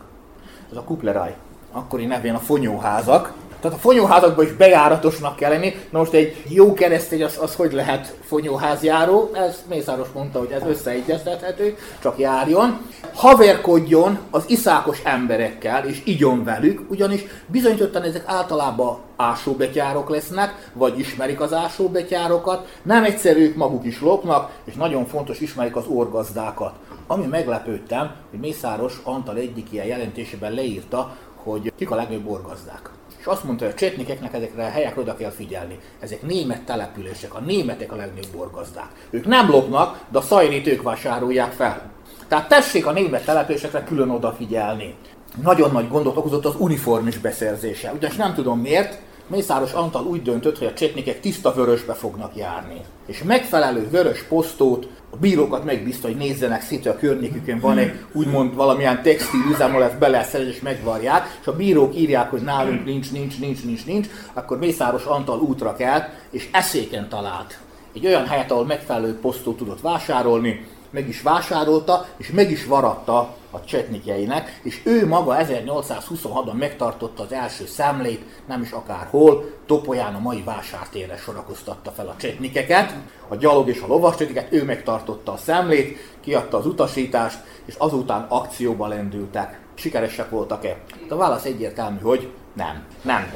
Ez 0.72 0.78
a 0.78 0.84
kupleraj. 0.84 1.36
Akkori 1.72 2.06
nevén 2.06 2.36
a 2.36 2.40
fonyóházak. 2.40 3.34
Tehát 3.64 3.78
a 3.78 3.82
fonyóházakban 3.82 4.46
is 4.46 4.52
bejáratosnak 4.52 5.36
kell 5.36 5.52
lenni. 5.52 5.74
Na 5.90 6.00
most 6.00 6.14
egy 6.14 6.44
jó 6.48 6.74
keresztény 6.74 7.24
az, 7.24 7.38
az 7.42 7.56
hogy 7.56 7.74
lehet 7.74 8.16
fonyóházjáró? 8.24 9.30
Ez 9.34 9.64
Mészáros 9.70 10.08
mondta, 10.14 10.40
hogy 10.40 10.52
ez 10.52 10.62
összeegyeztethető, 10.68 11.78
csak 12.02 12.20
járjon. 12.20 12.82
Haverkodjon 13.14 14.20
az 14.32 14.44
iszákos 14.48 15.02
emberekkel, 15.04 15.86
és 15.86 16.02
igyon 16.06 16.44
velük, 16.44 16.82
ugyanis 16.90 17.24
bizonyítottan 17.48 18.02
ezek 18.02 18.24
általában 18.26 18.98
ásóbetyárok 19.16 20.10
lesznek, 20.10 20.72
vagy 20.74 21.00
ismerik 21.00 21.42
az 21.42 21.54
ásóbetyárokat, 21.54 22.68
nem 22.82 23.04
egyszerű, 23.04 23.44
ők 23.44 23.56
maguk 23.56 23.86
is 23.86 24.02
lopnak, 24.02 24.52
és 24.64 24.74
nagyon 24.74 25.06
fontos, 25.06 25.40
ismerik 25.40 25.76
az 25.76 25.86
orgazdákat. 25.88 26.74
Ami 27.08 27.26
meglepődtem, 27.26 28.12
hogy 28.30 28.40
Mészáros 28.40 29.00
Antal 29.04 29.36
egyik 29.36 29.72
ilyen 29.72 29.86
jelentésében 29.86 30.54
leírta, 30.54 31.16
hogy 31.36 31.74
kik 31.78 31.92
a 31.92 31.96
legnagyobb 31.96 32.30
orgazdák 32.30 32.90
és 33.24 33.30
azt 33.30 33.44
mondta, 33.44 33.66
hogy 33.66 33.74
a 33.74 33.78
csetnikeknek 33.78 34.34
ezekre 34.34 34.66
a 34.66 34.70
helyekre 34.70 35.02
oda 35.02 35.16
kell 35.16 35.32
figyelni. 35.32 35.80
Ezek 36.00 36.22
német 36.22 36.62
települések, 36.62 37.34
a 37.34 37.40
németek 37.40 37.92
a 37.92 37.96
legnagyobb 37.96 38.32
borgazdák. 38.36 38.90
Ők 39.10 39.26
nem 39.26 39.50
lopnak, 39.50 40.00
de 40.10 40.18
a 40.18 40.22
szajrét 40.22 40.68
ők 40.68 40.82
vásárolják 40.82 41.52
fel. 41.52 41.92
Tehát 42.28 42.48
tessék 42.48 42.86
a 42.86 42.92
német 42.92 43.26
településekre 43.26 43.84
külön 43.84 44.10
odafigyelni. 44.10 44.96
Nagyon 45.42 45.72
nagy 45.72 45.90
gondot 45.90 46.18
okozott 46.18 46.46
az 46.46 46.56
uniformis 46.58 47.18
beszerzése. 47.18 47.92
Ugyanis 47.96 48.16
nem 48.16 48.34
tudom 48.34 48.60
miért, 48.60 49.02
Mészáros 49.28 49.74
Antal 49.74 50.06
úgy 50.06 50.22
döntött, 50.22 50.58
hogy 50.58 50.68
a 50.68 50.74
csetnikek 50.74 51.20
tiszta 51.20 51.54
vörösbe 51.54 51.94
fognak 51.94 52.36
járni. 52.36 52.82
És 53.06 53.24
megfelelő 53.24 53.90
vörös 53.90 54.24
posztót 54.24 54.88
a 55.14 55.18
bírókat 55.20 55.64
megbízta, 55.66 56.08
hogy 56.08 56.18
nézzenek 56.18 56.62
szét, 56.62 56.84
hogy 56.84 56.92
a 56.92 56.98
környékükön. 56.98 57.60
Van 57.60 57.78
egy 57.78 57.92
úgymond 58.12 58.56
valamilyen 58.56 59.02
textil 59.02 59.40
üzem, 59.52 59.70
ahol 59.70 59.84
ezt 59.84 59.98
be 59.98 60.28
és 60.48 60.62
megvarják, 60.62 61.38
és 61.42 61.48
a 61.48 61.56
bírók 61.56 61.96
írják, 61.96 62.30
hogy 62.30 62.42
nálunk 62.42 62.86
nincs, 62.86 63.12
nincs, 63.12 63.40
nincs, 63.40 63.64
nincs, 63.64 63.86
nincs, 63.86 64.08
akkor 64.34 64.58
Mészáros 64.58 65.06
Antal 65.06 65.40
útra 65.40 65.76
kelt, 65.76 66.10
és 66.32 66.50
eszéken 66.52 67.10
talált. 67.10 67.58
Egy 67.96 68.06
olyan 68.06 68.28
helyet, 68.28 68.52
ahol 68.52 68.66
megfelelő 68.66 69.20
posztot 69.20 69.58
tudott 69.58 69.82
vásárolni, 69.82 70.66
meg 70.94 71.08
is 71.08 71.22
vásárolta, 71.22 72.06
és 72.18 72.32
meg 72.32 72.52
is 72.52 72.66
varatta 72.66 73.36
a 73.52 73.64
csetnikjeinek, 73.66 74.60
és 74.64 74.82
ő 74.84 75.08
maga 75.08 75.36
1826-ban 75.40 76.54
megtartotta 76.54 77.24
az 77.24 77.32
első 77.32 77.66
számlét, 77.66 78.22
nem 78.48 78.62
is 78.62 78.72
akárhol, 78.72 79.52
Topolyán 79.66 80.16
a 80.16 80.20
mai 80.20 80.42
vásártérre 80.46 81.18
sorakoztatta 81.18 81.92
fel 81.92 82.08
a 82.08 82.16
csetnikeket, 82.18 82.94
a 83.28 83.36
gyalog 83.36 83.68
és 83.68 83.82
a 83.82 83.88
lovas 83.88 84.16
csetniket, 84.16 84.54
ő 84.54 84.64
megtartotta 84.64 85.32
a 85.32 85.38
számlét, 85.38 85.98
kiadta 86.22 86.58
az 86.58 86.66
utasítást, 86.66 87.38
és 87.66 87.76
azután 87.78 88.26
akcióba 88.30 88.88
lendültek. 88.88 89.60
Sikeresek 89.74 90.30
voltak-e? 90.30 90.78
A 91.10 91.16
válasz 91.16 91.46
egyértelmű, 91.46 92.00
hogy 92.00 92.32
nem. 92.54 92.84
Nem. 93.02 93.34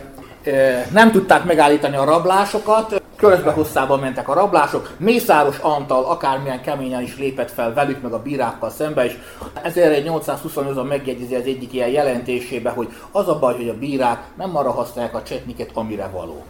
Nem 0.92 1.12
tudták 1.12 1.44
megállítani 1.44 1.96
a 1.96 2.04
rablásokat, 2.04 2.97
Körözbe 3.18 3.52
hosszában 3.52 4.00
mentek 4.00 4.30
a 4.30 4.34
rablások, 4.34 4.96
Mészáros 4.98 5.58
Antal 5.58 6.04
akármilyen 6.04 6.62
keményen 6.62 7.02
is 7.02 7.18
lépett 7.18 7.52
fel 7.52 7.74
velük, 7.74 8.02
meg 8.02 8.14
a 8.14 8.22
bírákkal 8.22 8.70
szembe, 8.70 9.06
és 9.06 9.18
1828-ban 9.64 10.88
megjegyzi 10.88 11.36
az 11.36 11.46
egyik 11.46 11.74
ilyen 11.74 11.90
jelentésébe, 11.90 12.70
hogy 12.70 12.88
az 13.12 13.28
a 13.28 13.40
baj, 13.40 13.56
hogy 13.56 13.70
a 13.70 13.78
bírák 13.78 14.24
nem 14.38 14.58
arra 14.58 14.72
használják 14.72 15.16
a 15.16 15.24
csetniket, 15.24 15.70
amire 15.74 16.10
való. 16.14 16.44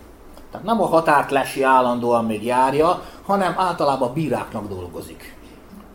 Tehát 0.51 0.65
nem 0.65 0.81
a 0.81 0.85
határt 0.85 1.31
lesi 1.31 1.63
állandóan 1.63 2.25
még 2.25 2.45
járja, 2.45 3.01
hanem 3.25 3.53
általában 3.57 4.09
a 4.09 4.13
bíráknak 4.13 4.67
dolgozik. 4.67 5.35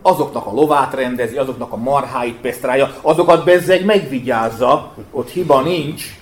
Azoknak 0.03 0.47
a 0.47 0.53
lovát 0.53 0.95
rendezi, 0.95 1.37
azoknak 1.37 1.73
a 1.73 1.77
marháit 1.77 2.41
pesztrálja, 2.41 2.95
azokat 3.01 3.45
bezzeg 3.45 3.85
megvigyázza, 3.85 4.93
ott 5.11 5.29
hiba 5.29 5.61
nincs, 5.61 6.22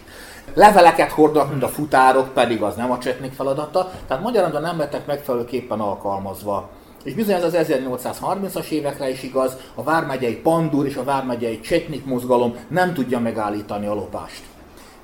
Leveleket 0.54 1.10
hordnak, 1.10 1.50
mint 1.50 1.62
a 1.62 1.68
futárok, 1.68 2.32
pedig 2.34 2.62
az 2.62 2.74
nem 2.74 2.90
a 2.90 2.98
csetnik 2.98 3.32
feladata. 3.32 3.90
Tehát 4.06 4.22
magyarán 4.22 4.62
nem 4.62 4.78
lettek 4.78 5.06
megfelelőképpen 5.06 5.80
alkalmazva. 5.80 6.68
És 7.04 7.14
bizony 7.14 7.34
ez 7.34 7.44
az 7.44 7.56
1830-as 7.58 8.68
évekre 8.68 9.10
is 9.10 9.22
igaz, 9.22 9.56
a 9.74 9.82
vármegyei 9.82 10.36
pandur 10.36 10.86
és 10.86 10.96
a 10.96 11.04
vármegyei 11.04 11.60
csetnik 11.60 12.04
mozgalom 12.04 12.56
nem 12.68 12.94
tudja 12.94 13.18
megállítani 13.18 13.86
a 13.86 13.94
lopást. 13.94 14.42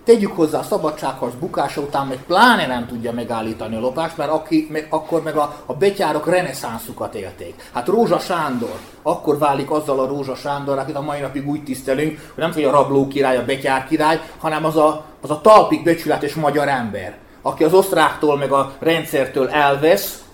Tegyük 0.06 0.36
hozzá 0.36 0.58
a 0.58 0.62
szabadságharc 0.62 1.34
bukása 1.34 1.80
után, 1.80 2.06
meg 2.06 2.24
pláne 2.26 2.66
nem 2.66 2.86
tudja 2.86 3.12
megállítani 3.12 3.76
a 3.76 3.80
lopást, 3.80 4.16
mert 4.16 4.30
aki, 4.30 4.66
meg, 4.70 4.86
akkor 4.90 5.22
meg 5.22 5.36
a, 5.36 5.56
a 5.66 5.74
betyárok 5.74 6.26
reneszánszukat 6.26 7.14
élték. 7.14 7.54
Hát 7.72 7.86
Rózsa 7.86 8.18
Sándor, 8.18 8.78
akkor 9.02 9.38
válik 9.38 9.70
azzal 9.70 10.00
a 10.00 10.06
Rózsa 10.06 10.34
Sándor, 10.34 10.78
akit 10.78 10.94
a 10.94 11.00
mai 11.00 11.20
napig 11.20 11.48
úgy 11.48 11.64
tisztelünk, 11.64 12.18
hogy 12.34 12.42
nem 12.42 12.50
tudja 12.50 12.68
a 12.68 12.72
rabló 12.72 13.08
király, 13.08 13.36
a 13.36 13.44
betyár 13.44 13.86
király, 13.86 14.20
hanem 14.38 14.64
az 14.64 14.76
a, 14.76 15.04
az 15.22 15.30
a 15.30 15.40
talpig 15.40 15.84
becsületes 15.84 16.34
magyar 16.34 16.68
ember, 16.68 17.16
aki 17.42 17.64
az 17.64 17.72
osztráktól 17.72 18.36
meg 18.36 18.52
a 18.52 18.72
rendszertől 18.78 19.48
elvesz, 19.48 20.24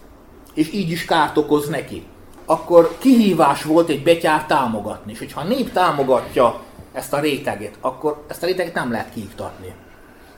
és 0.55 0.73
így 0.73 0.91
is 0.91 1.05
kárt 1.05 1.37
okoz 1.37 1.69
neki. 1.69 2.07
Akkor 2.47 2.97
kihívás 2.99 3.63
volt 3.63 3.89
egy 3.89 4.03
betyár 4.03 4.47
támogatni, 4.47 5.13
és 5.13 5.19
hogyha 5.19 5.41
a 5.41 5.45
nép 5.45 5.73
támogatja 5.73 6.61
ezt 6.93 7.13
a 7.13 7.21
réteget, 7.21 7.79
akkor 7.81 8.25
ezt 8.29 8.43
a 8.43 8.47
réteget 8.47 8.75
nem 8.75 8.91
lehet 8.91 9.13
kiiktatni. 9.13 9.75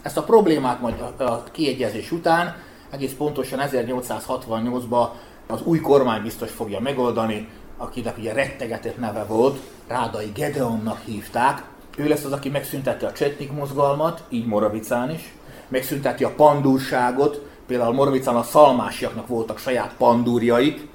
Ezt 0.03 0.17
a 0.17 0.23
problémát 0.23 0.81
majd 0.81 1.01
a 1.19 1.43
kiegyezés 1.53 2.13
után 2.13 2.57
egész 2.91 3.13
pontosan 3.13 3.61
1868-ban 3.63 5.09
az 5.47 5.63
új 5.63 5.81
kormány 5.81 6.23
biztos 6.23 6.51
fogja 6.51 6.81
megoldani, 6.81 7.49
akinek 7.77 8.19
ugye 8.19 8.33
rettegetett 8.33 8.99
neve 8.99 9.25
volt, 9.25 9.61
Rádai 9.89 10.31
Gedeonnak 10.35 11.01
hívták. 11.05 11.63
Ő 11.97 12.09
lesz 12.09 12.25
az, 12.25 12.33
aki 12.33 12.49
megszüntette 12.49 13.07
a 13.07 13.13
Csetnik 13.13 13.53
mozgalmat, 13.53 14.23
így 14.29 14.47
Moravicán 14.47 15.11
is, 15.11 15.35
megszünteti 15.69 16.25
a 16.25 16.35
pandúrságot, 16.35 17.47
például 17.67 17.95
Moravicán 17.95 18.37
a 18.37 18.43
szalmásiaknak 18.43 19.27
voltak 19.27 19.59
saját 19.59 19.95
pandúrjaik, 19.99 20.89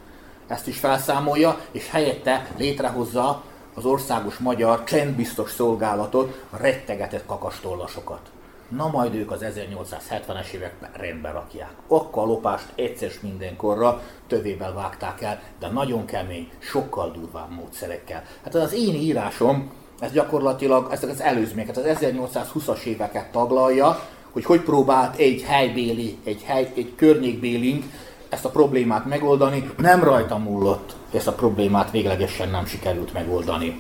ezt 0.47 0.67
is 0.67 0.79
felszámolja, 0.79 1.59
és 1.71 1.89
helyette 1.89 2.47
létrehozza 2.57 3.43
az 3.73 3.85
országos 3.85 4.37
magyar 4.37 4.83
csendbiztos 4.83 5.51
szolgálatot, 5.51 6.43
a 6.49 6.57
rettegetett 6.57 7.25
kakastollasokat. 7.25 8.19
Na 8.69 8.87
majd 8.87 9.15
ők 9.15 9.31
az 9.31 9.43
1870-es 9.43 10.51
években 10.51 10.89
rendbe 10.93 11.31
rakják. 11.31 11.71
Akkor 11.87 12.23
a 12.23 12.25
lopást 12.25 12.67
egyszer 12.75 13.11
mindenkorra 13.21 14.01
tövével 14.27 14.73
vágták 14.73 15.21
el, 15.21 15.41
de 15.59 15.67
nagyon 15.67 16.05
kemény, 16.05 16.49
sokkal 16.59 17.11
durvább 17.11 17.51
módszerekkel. 17.51 18.23
Hát 18.43 18.55
az 18.55 18.73
én 18.73 18.95
írásom, 18.95 19.71
ez 19.99 20.11
gyakorlatilag 20.11 20.87
ez 20.91 21.03
az 21.03 21.21
előzményeket, 21.21 21.77
az 21.77 21.97
1820-as 22.01 22.83
éveket 22.83 23.31
taglalja, 23.31 23.99
hogy 24.31 24.45
hogy 24.45 24.61
próbált 24.61 25.15
egy 25.15 25.41
helybéli, 25.41 26.17
egy, 26.23 26.41
hely, 26.43 26.71
egy 26.75 26.93
környékbélink 26.95 27.83
ezt 28.29 28.45
a 28.45 28.49
problémát 28.49 29.05
megoldani. 29.05 29.69
Nem 29.77 30.03
rajta 30.03 30.37
múlott, 30.37 30.95
ezt 31.13 31.27
a 31.27 31.31
problémát 31.31 31.91
véglegesen 31.91 32.49
nem 32.49 32.65
sikerült 32.65 33.13
megoldani. 33.13 33.79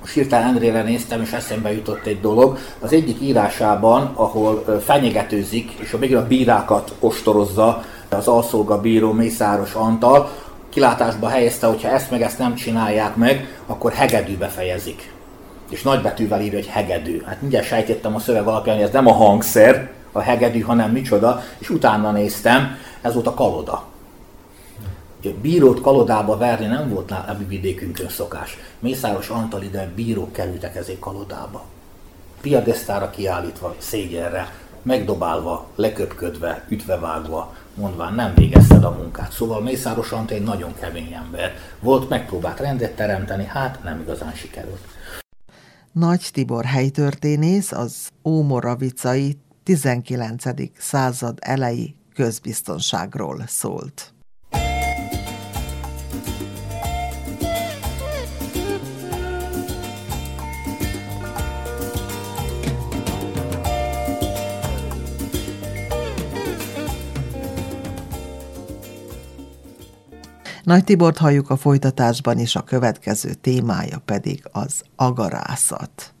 Most 0.00 0.32
Endrére 0.32 0.82
néztem, 0.82 1.20
és 1.20 1.32
eszembe 1.32 1.72
jutott 1.72 2.06
egy 2.06 2.20
dolog. 2.20 2.58
Az 2.80 2.92
egyik 2.92 3.20
írásában, 3.20 4.12
ahol 4.14 4.80
fenyegetőzik, 4.84 5.70
és 5.70 5.92
a 5.92 5.98
még 5.98 6.16
a 6.16 6.26
bírákat 6.26 6.94
ostorozza, 7.00 7.84
az 8.08 8.28
alszolga 8.28 8.80
bíró 8.80 9.12
Mészáros 9.12 9.74
Antal, 9.74 10.30
kilátásba 10.68 11.28
helyezte, 11.28 11.66
hogyha 11.66 11.88
ezt 11.88 12.10
meg 12.10 12.22
ezt 12.22 12.38
nem 12.38 12.54
csinálják 12.54 13.16
meg, 13.16 13.58
akkor 13.66 13.92
hegedűbe 13.92 14.46
fejezik. 14.46 15.12
És 15.70 15.82
nagybetűvel 15.82 16.40
írja, 16.40 16.58
hogy 16.58 16.66
hegedű. 16.66 17.22
Hát 17.26 17.40
mindjárt 17.40 17.66
sejtettem 17.66 18.14
a 18.14 18.18
szöveg 18.18 18.46
alapján, 18.46 18.76
hogy 18.76 18.84
ez 18.84 18.92
nem 18.92 19.06
a 19.06 19.12
hangszer, 19.12 19.90
a 20.12 20.20
hegedű, 20.20 20.60
hanem 20.60 20.90
micsoda, 20.90 21.42
és 21.58 21.70
utána 21.70 22.12
néztem, 22.12 22.76
ez 23.00 23.14
volt 23.14 23.26
a 23.26 23.34
kaloda. 23.34 23.84
Bírót 25.40 25.80
kalodába 25.80 26.36
verni 26.36 26.66
nem 26.66 26.88
volt 26.88 27.10
a 27.10 27.36
vidékünkön 27.48 28.08
szokás. 28.08 28.56
Mészáros 28.78 29.28
Antal 29.28 29.62
ide 29.62 29.92
bírók 29.94 30.32
kerültek 30.32 30.76
ezért 30.76 30.98
kalodába. 30.98 31.64
Piadesztára 32.40 33.10
kiállítva, 33.10 33.74
szégyenre, 33.78 34.54
megdobálva, 34.82 35.66
leköpködve, 35.74 36.64
ütvevágva, 36.68 37.54
mondván 37.74 38.14
nem 38.14 38.34
végezted 38.34 38.84
a 38.84 38.90
munkát. 38.90 39.32
Szóval 39.32 39.60
Mészáros 39.60 40.12
Antal 40.12 40.36
egy 40.36 40.42
nagyon 40.42 40.74
kemény 40.80 41.12
ember. 41.12 41.54
Volt, 41.80 42.08
megpróbált 42.08 42.60
rendet 42.60 42.96
teremteni, 42.96 43.44
hát 43.44 43.82
nem 43.84 44.00
igazán 44.00 44.32
sikerült. 44.34 44.80
Nagy 45.92 46.28
Tibor 46.32 46.64
helytörténész 46.64 47.72
az 47.72 48.08
Ómoravicai 48.24 49.36
19. 49.70 50.44
század 50.78 51.38
elejé 51.40 51.94
közbiztonságról 52.14 53.44
szólt. 53.46 54.14
Nagy 70.62 70.84
Tibort 70.84 71.16
halljuk 71.16 71.50
a 71.50 71.56
folytatásban, 71.56 72.38
és 72.38 72.56
a 72.56 72.62
következő 72.62 73.34
témája 73.34 73.98
pedig 74.04 74.42
az 74.52 74.82
agarászat. 74.96 76.14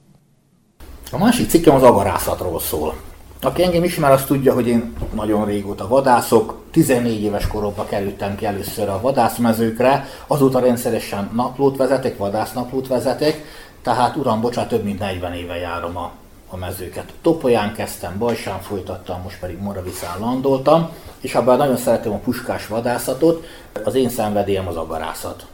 A 1.10 1.18
másik 1.18 1.48
cikkem 1.48 1.74
az 1.74 1.82
agarászatról 1.82 2.60
szól. 2.60 3.09
Aki 3.42 3.62
engem 3.62 3.84
ismer, 3.84 4.10
az 4.10 4.24
tudja, 4.24 4.54
hogy 4.54 4.66
én 4.66 4.92
nagyon 5.14 5.44
régóta 5.44 5.88
vadászok. 5.88 6.58
14 6.70 7.22
éves 7.22 7.46
koromban 7.46 7.86
kerültem 7.86 8.34
ki 8.36 8.46
először 8.46 8.88
a 8.88 9.00
vadászmezőkre, 9.00 10.06
azóta 10.26 10.58
rendszeresen 10.58 11.30
naplót 11.34 11.76
vezetek, 11.76 12.16
vadásznaplót 12.16 12.86
vezetek, 12.88 13.44
tehát 13.82 14.16
uram, 14.16 14.40
bocsánat, 14.40 14.70
több 14.70 14.84
mint 14.84 14.98
40 14.98 15.32
éve 15.32 15.56
járom 15.56 15.96
a, 15.96 16.12
a 16.48 16.56
mezőket. 16.56 17.12
Topolyán 17.22 17.74
kezdtem, 17.74 18.18
Bajsán 18.18 18.60
folytattam, 18.60 19.20
most 19.22 19.38
pedig 19.38 19.58
Moravicán 19.58 20.18
landoltam, 20.18 20.88
és 21.20 21.34
abban 21.34 21.56
nagyon 21.56 21.76
szeretem 21.76 22.12
a 22.12 22.18
puskás 22.18 22.66
vadászatot, 22.66 23.44
az 23.84 23.94
én 23.94 24.08
szenvedélyem 24.08 24.68
az 24.68 24.76
agarászat. 24.76 25.46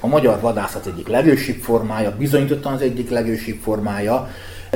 A 0.00 0.06
magyar 0.06 0.40
vadászat 0.40 0.86
egyik 0.86 1.08
legősibb 1.08 1.60
formája, 1.60 2.16
bizonyítottan 2.16 2.72
az 2.72 2.80
egyik 2.80 3.10
legősibb 3.10 3.60
formája, 3.62 4.28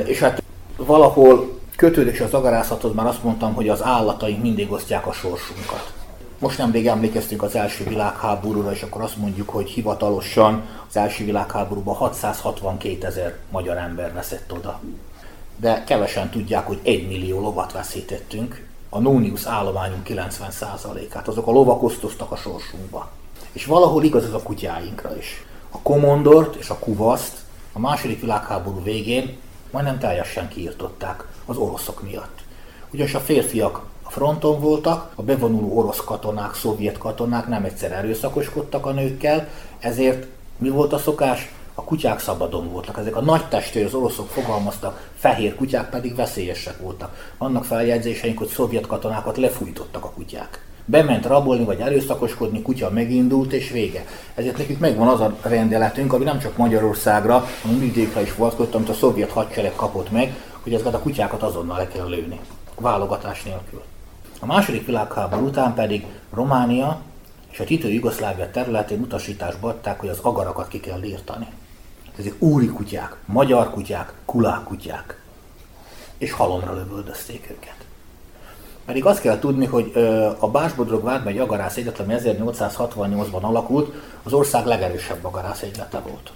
és 0.05 0.19
hát 0.19 0.43
valahol 0.77 1.54
kötődés 1.75 2.19
az 2.19 2.33
agarászathoz 2.33 2.93
már 2.93 3.05
azt 3.05 3.23
mondtam, 3.23 3.53
hogy 3.53 3.69
az 3.69 3.83
állataink 3.83 4.41
mindig 4.41 4.71
osztják 4.71 5.07
a 5.07 5.11
sorsunkat. 5.11 5.93
Most 6.39 6.57
nemrég 6.57 6.87
emlékeztünk 6.87 7.43
az 7.43 7.55
első 7.55 7.83
világháborúra, 7.83 8.71
és 8.71 8.81
akkor 8.81 9.01
azt 9.01 9.17
mondjuk, 9.17 9.49
hogy 9.49 9.69
hivatalosan 9.69 10.63
az 10.89 10.97
első 10.97 11.25
világháborúban 11.25 11.95
662 11.95 13.05
ezer 13.05 13.37
magyar 13.51 13.77
ember 13.77 14.13
veszett 14.13 14.53
oda. 14.53 14.79
De 15.57 15.83
kevesen 15.83 16.29
tudják, 16.29 16.67
hogy 16.67 16.79
egy 16.83 17.07
millió 17.07 17.39
lovat 17.39 17.71
veszítettünk, 17.71 18.65
a 18.89 18.99
Nónius 18.99 19.45
állományunk 19.45 20.07
90%-át. 20.09 21.27
Azok 21.27 21.47
a 21.47 21.51
lovak 21.51 21.83
osztoztak 21.83 22.31
a 22.31 22.35
sorsunkba. 22.35 23.09
És 23.51 23.65
valahol 23.65 24.03
igaz 24.03 24.23
ez 24.25 24.33
a 24.33 24.41
kutyáinkra 24.41 25.17
is. 25.17 25.45
A 25.69 25.79
komondort 25.81 26.55
és 26.55 26.69
a 26.69 26.79
kuvaszt 26.79 27.37
a 27.73 27.79
második 27.79 28.21
világháború 28.21 28.83
végén 28.83 29.37
majdnem 29.71 29.99
teljesen 29.99 30.47
kiirtották 30.47 31.25
az 31.45 31.57
oroszok 31.57 32.03
miatt. 32.03 32.43
Ugyanis 32.93 33.13
a 33.13 33.19
férfiak 33.19 33.81
a 34.03 34.09
fronton 34.09 34.59
voltak, 34.59 35.11
a 35.15 35.23
bevonuló 35.23 35.77
orosz 35.77 36.03
katonák, 36.05 36.53
szovjet 36.53 36.97
katonák 36.97 37.47
nem 37.47 37.63
egyszer 37.63 37.91
erőszakoskodtak 37.91 38.85
a 38.85 38.91
nőkkel, 38.91 39.47
ezért 39.79 40.27
mi 40.57 40.69
volt 40.69 40.93
a 40.93 40.97
szokás? 40.97 41.53
A 41.77 41.83
kutyák 41.83 42.19
szabadon 42.19 42.71
voltak. 42.71 42.97
Ezek 42.97 43.15
a 43.15 43.21
nagy 43.21 43.47
testű, 43.47 43.85
az 43.85 43.93
oroszok 43.93 44.29
fogalmaztak, 44.29 45.09
fehér 45.17 45.55
kutyák 45.55 45.89
pedig 45.89 46.15
veszélyesek 46.15 46.77
voltak. 46.77 47.33
Vannak 47.37 47.65
feljegyzéseink, 47.65 48.37
hogy 48.37 48.47
szovjet 48.47 48.87
katonákat 48.87 49.37
lefújtottak 49.37 50.03
a 50.03 50.09
kutyák. 50.09 50.65
Bement 50.85 51.25
rabolni 51.25 51.63
vagy 51.63 51.79
erőszakoskodni, 51.79 52.61
kutya 52.61 52.89
megindult 52.89 53.53
és 53.53 53.69
vége. 53.69 54.05
Ezért 54.35 54.57
nekünk 54.57 54.79
megvan 54.79 55.07
az 55.07 55.19
a 55.19 55.35
rendeletünk, 55.41 56.13
ami 56.13 56.23
nem 56.23 56.39
csak 56.39 56.57
Magyarországra, 56.57 57.45
hanem 57.61 57.79
vidékre 57.79 58.21
is 58.21 58.35
volt, 58.35 58.75
amit 58.75 58.89
a 58.89 58.93
szovjet 58.93 59.31
hadsereg 59.31 59.75
kapott 59.75 60.11
meg, 60.11 60.35
hogy 60.65 60.73
ezeket 60.73 60.93
a 60.93 60.99
kutyákat 60.99 61.43
azonnal 61.43 61.77
le 61.77 61.87
kell 61.87 62.07
lőni. 62.07 62.39
Válogatás 62.79 63.43
nélkül. 63.43 63.81
A 64.39 64.45
második 64.45 64.85
világháború 64.85 65.45
után 65.45 65.73
pedig 65.73 66.05
Románia 66.33 67.01
és 67.49 67.59
a 67.59 67.63
Tito 67.63 67.87
Jugoszlávia 67.87 68.51
területén 68.51 69.01
utasításba 69.01 69.67
adták, 69.67 69.99
hogy 69.99 70.09
az 70.09 70.19
agarakat 70.21 70.67
ki 70.67 70.79
kell 70.79 71.03
írtani. 71.03 71.47
Ezek 72.17 72.35
úri 72.39 72.67
kutyák, 72.67 73.15
magyar 73.25 73.69
kutyák, 73.69 74.13
kulák 74.25 74.63
kutyák. 74.63 75.21
És 76.17 76.31
halomra 76.31 76.73
lövöldözték 76.73 77.49
őket. 77.51 77.85
Pedig 78.85 79.05
azt 79.05 79.21
kell 79.21 79.39
tudni, 79.39 79.65
hogy 79.65 79.91
a 80.39 80.47
Básbodrog 80.47 81.03
vármegy 81.03 81.37
agarász 81.37 81.77
egyetem 81.77 82.05
1868-ban 82.09 83.41
alakult, 83.41 83.93
az 84.23 84.33
ország 84.33 84.65
legerősebb 84.65 85.25
agarász 85.25 85.61
egylete 85.61 85.99
volt. 85.99 86.31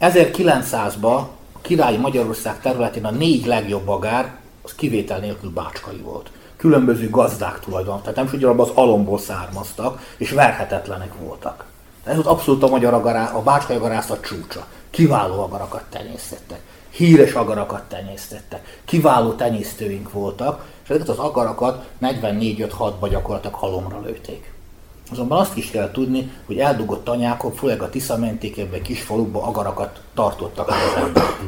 1900-ban 0.00 1.16
a 1.16 1.28
királyi 1.66 1.96
Magyarország 1.96 2.60
területén 2.60 3.04
a 3.04 3.10
négy 3.10 3.46
legjobb 3.46 3.88
agár, 3.88 4.34
az 4.62 4.74
kivétel 4.74 5.18
nélkül 5.18 5.50
bácskai 5.50 5.96
volt. 5.96 6.30
Különböző 6.56 7.10
gazdák 7.10 7.60
tulajdon, 7.60 8.00
tehát 8.00 8.16
nem 8.16 8.30
ugyanabban 8.32 8.68
az 8.68 8.76
alomból 8.76 9.18
származtak, 9.18 10.00
és 10.16 10.30
verhetetlenek 10.30 11.12
voltak. 11.20 11.64
Ez 12.04 12.14
volt 12.14 12.26
abszolút 12.26 12.62
a 12.62 12.68
magyar 12.68 12.94
agará, 12.94 13.32
a 13.32 13.42
bácskai 13.42 13.76
agarászat 13.76 14.26
csúcsa. 14.26 14.66
Kiváló 14.90 15.42
agarakat 15.42 15.84
tenyésztettek. 15.90 16.60
Híres 16.90 17.32
agarakat 17.32 17.82
tenyésztettek. 17.82 18.80
Kiváló 18.84 19.32
tenyésztőink 19.32 20.12
voltak, 20.12 20.64
és 20.82 20.88
ezeket 20.88 21.08
az 21.08 21.18
agarakat 21.18 21.86
44-5-6-ba 22.02 23.06
gyakorlatilag 23.10 23.54
halomra 23.54 24.00
lőtték. 24.00 24.52
Azonban 25.10 25.38
azt 25.38 25.56
is 25.56 25.70
kell 25.70 25.90
tudni, 25.90 26.30
hogy 26.46 26.58
eldugott 26.58 27.04
tanyákok, 27.04 27.56
főleg 27.56 27.82
a 27.82 27.90
Tisza 27.90 28.18
mentékében, 28.18 28.82
kis 28.82 29.02
falukban 29.02 29.42
agarakat 29.42 30.00
tartottak 30.14 30.68
az 30.68 30.74
emberek. 30.96 31.42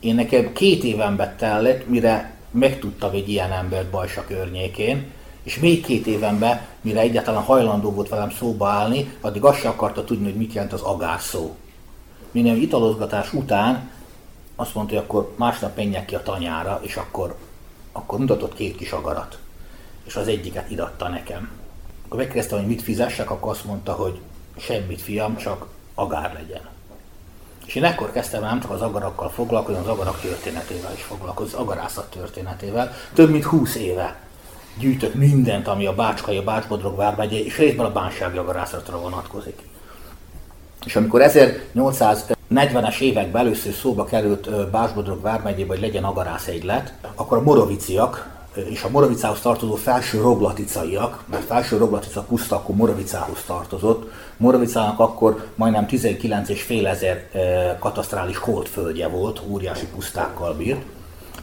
Én 0.00 0.14
nekem 0.14 0.52
két 0.52 0.84
éven 0.84 1.34
tellett, 1.38 1.88
mire 1.88 2.36
megtudtam 2.50 3.10
egy 3.12 3.28
ilyen 3.28 3.52
embert 3.52 3.90
Bajsa 3.90 4.24
környékén, 4.24 5.12
és 5.42 5.58
még 5.58 5.84
két 5.84 6.06
évenben, 6.06 6.60
mire 6.80 7.00
egyáltalán 7.00 7.42
hajlandó 7.42 7.90
volt 7.90 8.08
velem 8.08 8.30
szóba 8.30 8.68
állni, 8.68 9.16
addig 9.20 9.44
azt 9.44 9.60
se 9.60 9.68
akarta 9.68 10.04
tudni, 10.04 10.24
hogy 10.24 10.36
mit 10.36 10.52
jelent 10.52 10.72
az 10.72 10.80
agár 10.80 11.20
szó. 11.20 11.56
Minél 12.30 12.56
italozgatás 12.56 13.32
után 13.32 13.90
azt 14.56 14.74
mondta, 14.74 14.94
hogy 14.94 15.04
akkor 15.04 15.34
másnap 15.36 15.76
menjek 15.76 16.04
ki 16.04 16.14
a 16.14 16.22
tanyára, 16.22 16.80
és 16.82 16.96
akkor, 16.96 17.36
akkor 17.92 18.18
mutatott 18.18 18.54
két 18.54 18.76
kis 18.76 18.92
agarat. 18.92 19.38
És 20.04 20.16
az 20.16 20.28
egyiket 20.28 20.70
idatta 20.70 21.08
nekem. 21.08 21.57
Akkor 22.08 22.20
megkezdtem, 22.20 22.58
hogy 22.58 22.66
mit 22.66 22.82
fizessek, 22.82 23.30
akkor 23.30 23.50
azt 23.50 23.64
mondta, 23.64 23.92
hogy 23.92 24.20
semmit 24.56 25.00
fiam, 25.00 25.36
csak 25.36 25.66
agár 25.94 26.32
legyen. 26.32 26.60
És 27.66 27.74
én 27.74 27.84
ekkor 27.84 28.12
kezdtem 28.12 28.42
nem 28.42 28.60
csak 28.60 28.70
az 28.70 28.80
agarakkal 28.80 29.28
foglalkozni, 29.28 29.80
az 29.80 29.88
agarak 29.88 30.20
történetével 30.20 30.92
is 30.94 31.02
foglalkozni, 31.02 31.54
az 31.54 31.60
agarászat 31.60 32.10
történetével. 32.10 32.92
Több 33.14 33.30
mint 33.30 33.44
20 33.44 33.74
éve 33.74 34.20
gyűjtök 34.78 35.14
mindent, 35.14 35.68
ami 35.68 35.86
a 35.86 35.94
Bácskai, 35.94 36.36
a 36.36 36.42
Bácsbodrog 36.42 36.96
vármegye, 36.96 37.38
és 37.38 37.58
részben 37.58 37.86
a 37.86 37.92
bánsági 37.92 38.38
agarászatra 38.38 39.00
vonatkozik. 39.00 39.62
És 40.84 40.96
amikor 40.96 41.20
1840-es 41.24 43.00
években 43.00 43.40
először 43.44 43.72
szóba 43.72 44.04
került 44.04 44.70
Bácsbodrog 44.70 45.20
vármegyébe, 45.20 45.68
hogy 45.68 45.80
legyen 45.80 46.04
agarászegylet, 46.04 46.92
akkor 47.14 47.38
a 47.38 47.42
moroviciak, 47.42 48.37
és 48.70 48.82
a 48.82 48.88
Moravicához 48.88 49.40
tartozó 49.40 49.74
felső 49.74 50.20
roglaticaiak, 50.20 51.24
mert 51.30 51.44
felső 51.44 51.76
roglatica 51.76 52.20
puszta 52.20 52.56
akkor 52.56 52.74
Moravicához 52.74 53.42
tartozott, 53.46 54.10
Moravicának 54.36 54.98
akkor 54.98 55.46
majdnem 55.54 55.86
19,5 55.88 56.86
ezer 56.86 57.28
katasztrális 57.78 58.36
holdföldje 58.36 59.08
volt, 59.08 59.42
óriási 59.48 59.86
pusztákkal 59.86 60.54
bírt, 60.54 60.82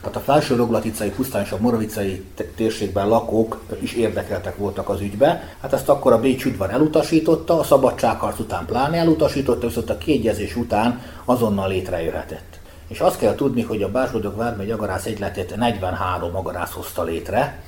tehát 0.06 0.16
a 0.16 0.32
felső 0.32 0.56
roglaticai 0.56 1.10
pusztán 1.10 1.44
és 1.44 1.52
a 1.52 1.58
moravicai 1.60 2.26
térségben 2.56 3.08
lakók 3.08 3.62
is 3.82 3.94
érdekeltek 3.94 4.58
voltak 4.58 4.90
az 4.90 5.02
ügybe. 5.02 5.56
Hát 5.62 5.74
ezt 5.74 5.90
akkor 5.90 6.14
a 6.14 6.20
Bécs 6.20 6.46
udvar 6.46 6.70
elutasította, 6.70 7.60
a 7.60 7.64
szabadságharc 7.64 8.40
után 8.40 8.66
pláne 8.66 8.98
elutasította, 8.98 9.68
viszont 9.68 9.90
a 9.90 9.98
kiegyezés 9.98 10.56
után 10.56 11.02
azonnal 11.26 11.68
létrejöhetett. 11.68 12.55
És 12.88 13.00
azt 13.00 13.18
kell 13.18 13.36
tudni, 13.36 13.62
hogy 13.62 13.82
a 13.84 13.92
Bársbodog 13.92 14.36
vármegy 14.36 14.72
agarász 14.72 15.06
egyletét 15.06 15.56
43 15.56 16.36
agarász 16.36 16.72
hozta 16.72 17.04
létre, 17.04 17.64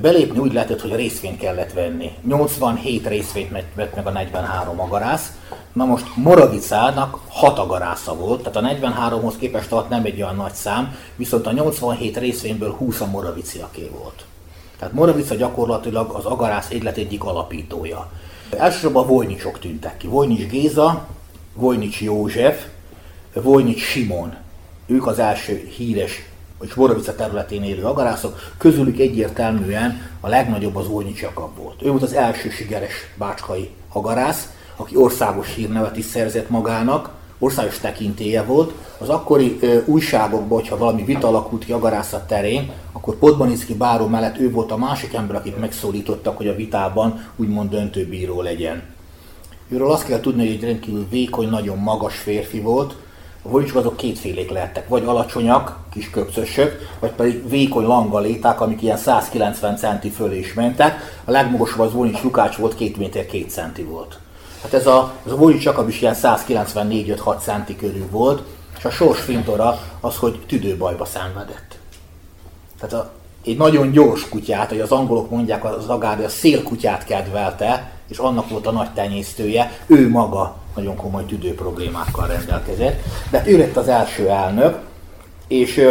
Belépni 0.00 0.38
úgy 0.38 0.52
lehetett, 0.52 0.80
hogy 0.80 0.92
a 0.92 0.96
részvényt 0.96 1.38
kellett 1.38 1.72
venni. 1.72 2.10
87 2.26 3.06
részvényt 3.06 3.50
vett 3.74 3.94
meg 3.94 4.06
a 4.06 4.10
43 4.10 4.80
agarász. 4.80 5.32
Na 5.72 5.84
most 5.84 6.16
Moravicának 6.16 7.18
6 7.28 7.58
agarásza 7.58 8.14
volt, 8.14 8.42
tehát 8.42 8.82
a 8.82 8.88
43-hoz 8.88 9.36
képest 9.36 9.72
alatt 9.72 9.88
nem 9.88 10.04
egy 10.04 10.22
olyan 10.22 10.36
nagy 10.36 10.52
szám, 10.52 10.96
viszont 11.16 11.46
a 11.46 11.52
87 11.52 12.16
részvényből 12.16 12.72
20 12.72 13.00
a 13.00 13.06
Moraviciaké 13.06 13.90
volt. 13.92 14.24
Tehát 14.78 14.94
Moravica 14.94 15.34
gyakorlatilag 15.34 16.10
az 16.10 16.24
agarász 16.24 16.70
egylet 16.70 16.96
egyik 16.96 17.24
alapítója. 17.24 18.10
Elsősorban 18.50 19.06
Vojnicsok 19.06 19.58
tűntek 19.58 19.96
ki. 19.96 20.06
Vojnics 20.06 20.46
Géza, 20.46 21.06
Vojnics 21.54 22.00
József, 22.00 22.64
Vojnics 23.32 23.82
Simon. 23.82 24.34
Ők 24.86 25.06
az 25.06 25.18
első 25.18 25.68
híres 25.76 26.22
vagy 26.58 26.72
Borovica 26.76 27.14
területén 27.14 27.62
élő 27.62 27.84
agarászok, 27.84 28.38
közülük 28.58 28.98
egyértelműen 28.98 30.10
a 30.20 30.28
legnagyobb 30.28 30.76
az 30.76 30.86
Olnyi 30.86 31.14
Jakab 31.20 31.56
volt. 31.56 31.82
Ő 31.82 31.90
volt 31.90 32.02
az 32.02 32.12
első 32.12 32.50
sikeres 32.50 32.92
bácskai 33.18 33.70
agarász, 33.92 34.48
aki 34.76 34.96
országos 34.96 35.54
hírnevet 35.54 35.96
is 35.96 36.04
szerzett 36.04 36.48
magának, 36.48 37.10
országos 37.38 37.78
tekintélye 37.78 38.42
volt. 38.42 38.72
Az 38.98 39.08
akkori 39.08 39.58
ö, 39.60 39.78
újságokban, 39.84 40.58
hogyha 40.58 40.76
valami 40.76 41.04
vita 41.04 41.28
alakult 41.28 41.64
ki 41.64 41.72
agarászat 41.72 42.26
terén, 42.26 42.70
akkor 42.92 43.14
Podmanicki 43.14 43.74
báró 43.74 44.06
mellett 44.06 44.38
ő 44.38 44.50
volt 44.50 44.72
a 44.72 44.76
másik 44.76 45.14
ember, 45.14 45.36
akit 45.36 45.60
megszólítottak, 45.60 46.36
hogy 46.36 46.48
a 46.48 46.54
vitában 46.54 47.26
úgymond 47.36 47.70
döntőbíró 47.70 48.42
legyen. 48.42 48.82
Őről 49.68 49.90
azt 49.90 50.06
kell 50.06 50.20
tudni, 50.20 50.46
hogy 50.46 50.54
egy 50.54 50.64
rendkívül 50.64 51.06
vékony, 51.10 51.48
nagyon 51.48 51.78
magas 51.78 52.16
férfi 52.16 52.60
volt, 52.60 52.96
volicsok 53.48 53.76
azok 53.76 53.96
kétfélék 53.96 54.50
lehettek, 54.50 54.88
vagy 54.88 55.04
alacsonyak, 55.04 55.76
kis 55.90 56.10
köpcösök, 56.10 56.88
vagy 57.00 57.10
pedig 57.10 57.48
vékony 57.48 57.84
langaléták, 57.84 58.60
amik 58.60 58.82
ilyen 58.82 58.96
190 58.96 59.76
centi 59.76 60.10
fölé 60.10 60.38
is 60.38 60.54
mentek. 60.54 61.20
A 61.24 61.30
legmagasabb 61.30 61.80
az 61.80 61.92
Volics 61.92 62.22
Lukács 62.22 62.56
volt, 62.56 62.76
2 62.76 62.92
méter 62.98 63.26
2 63.26 63.44
centi 63.48 63.82
volt. 63.82 64.18
Hát 64.62 64.74
ez 64.74 64.86
a, 64.86 65.12
ez 65.26 65.32
a 65.32 65.36
Volics 65.36 65.64
Jakab 65.64 65.88
is 65.88 66.00
ilyen 66.00 66.16
194-5-6 66.22 67.38
centi 67.38 67.76
körül 67.76 68.06
volt, 68.10 68.42
és 68.78 68.84
a 68.84 68.90
sors 68.90 69.20
fintora 69.20 69.78
az, 70.00 70.16
hogy 70.16 70.40
tüdőbajba 70.46 71.04
szenvedett. 71.04 71.78
Tehát 72.80 72.94
a, 72.94 73.12
egy 73.44 73.56
nagyon 73.56 73.90
gyors 73.90 74.28
kutyát, 74.28 74.68
hogy 74.68 74.80
az 74.80 74.90
angolok 74.90 75.30
mondják, 75.30 75.64
az 75.64 75.88
agár, 75.88 76.20
a 76.20 76.28
szélkutyát 76.28 77.04
kedvelte, 77.04 77.92
és 78.08 78.18
annak 78.18 78.48
volt 78.48 78.66
a 78.66 78.70
nagy 78.70 78.90
tenyésztője, 78.90 79.78
ő 79.86 80.08
maga 80.08 80.56
nagyon 80.74 80.96
komoly 80.96 81.24
tüdő 81.24 81.54
problémákkal 81.54 82.26
rendelkezett. 82.26 83.02
De 83.30 83.42
ő 83.46 83.58
lett 83.58 83.76
az 83.76 83.88
első 83.88 84.28
elnök, 84.28 84.78
és 85.48 85.88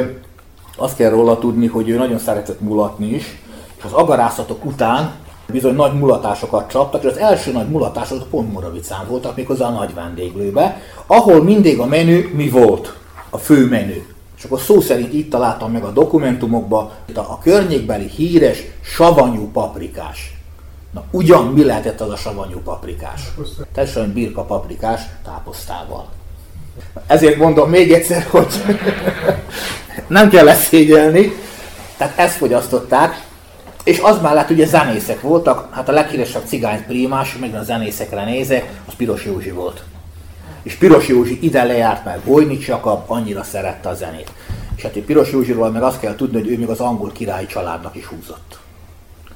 azt 0.77 0.95
kell 0.95 1.09
róla 1.09 1.39
tudni, 1.39 1.67
hogy 1.67 1.89
ő 1.89 1.97
nagyon 1.97 2.19
szeretett 2.19 2.61
mulatni 2.61 3.07
is, 3.07 3.41
és 3.77 3.83
az 3.83 3.93
agarászatok 3.93 4.65
után 4.65 5.13
bizony 5.47 5.75
nagy 5.75 5.93
mulatásokat 5.93 6.69
csaptak, 6.69 7.03
és 7.03 7.09
az 7.09 7.17
első 7.17 7.51
nagy 7.51 7.69
mulatások 7.69 8.27
pont 8.29 8.51
Moravicán 8.51 9.07
voltak, 9.07 9.35
méghozzá 9.35 9.67
a 9.67 9.71
nagy 9.71 9.93
vendéglőbe, 9.93 10.81
ahol 11.07 11.43
mindig 11.43 11.79
a 11.79 11.85
menü 11.85 12.29
mi 12.33 12.49
volt? 12.49 12.97
A 13.29 13.37
fő 13.37 13.67
menü. 13.67 14.05
És 14.37 14.43
akkor 14.43 14.59
szó 14.59 14.81
szerint 14.81 15.13
itt 15.13 15.29
találtam 15.29 15.71
meg 15.71 15.83
a 15.83 15.91
dokumentumokba 15.91 16.91
a 17.15 17.39
környékbeli 17.39 18.07
híres 18.07 18.63
savanyú 18.81 19.51
paprikás. 19.51 20.42
Na, 20.93 21.03
ugyan 21.11 21.45
mi 21.45 21.63
lehetett 21.63 22.01
az 22.01 22.09
a 22.09 22.15
savanyú 22.15 22.59
paprikás? 22.59 23.21
Teljesen 23.73 24.13
birka 24.13 24.43
paprikás 24.43 25.01
táposztával. 25.23 26.07
Ezért 27.07 27.37
mondom 27.37 27.69
még 27.69 27.91
egyszer, 27.91 28.27
hogy 28.29 28.53
nem 30.07 30.29
kell 30.29 30.49
ezt 30.49 30.67
szégyelni, 30.67 31.33
tehát 31.97 32.17
ezt 32.17 32.35
fogyasztották, 32.35 33.25
és 33.83 33.99
az 33.99 34.21
mellett 34.21 34.49
ugye 34.49 34.65
zenészek 34.65 35.21
voltak, 35.21 35.73
hát 35.73 35.89
a 35.89 35.91
leghíresebb 35.91 36.45
cigány 36.45 36.85
primás, 36.85 37.37
meg 37.37 37.55
a 37.55 37.63
zenészekre 37.63 38.25
nézek, 38.25 38.69
az 38.87 38.93
Piros 38.97 39.25
Józsi 39.25 39.51
volt. 39.51 39.83
És 40.63 40.75
Piros 40.75 41.07
Józsi 41.07 41.39
ide 41.41 41.63
lejárt 41.63 42.05
meg 42.05 42.19
Vojnics 42.23 42.67
Jakab, 42.67 43.03
annyira 43.07 43.43
szerette 43.43 43.89
a 43.89 43.93
zenét. 43.93 44.31
És 44.75 44.83
hát 44.83 44.97
Piros 44.97 45.31
Józsiról 45.31 45.71
meg 45.71 45.83
azt 45.83 45.99
kell 45.99 46.15
tudni, 46.15 46.39
hogy 46.39 46.49
ő 46.49 46.57
még 46.57 46.69
az 46.69 46.79
angol 46.79 47.11
királyi 47.11 47.45
családnak 47.45 47.95
is 47.95 48.05
húzott. 48.05 48.57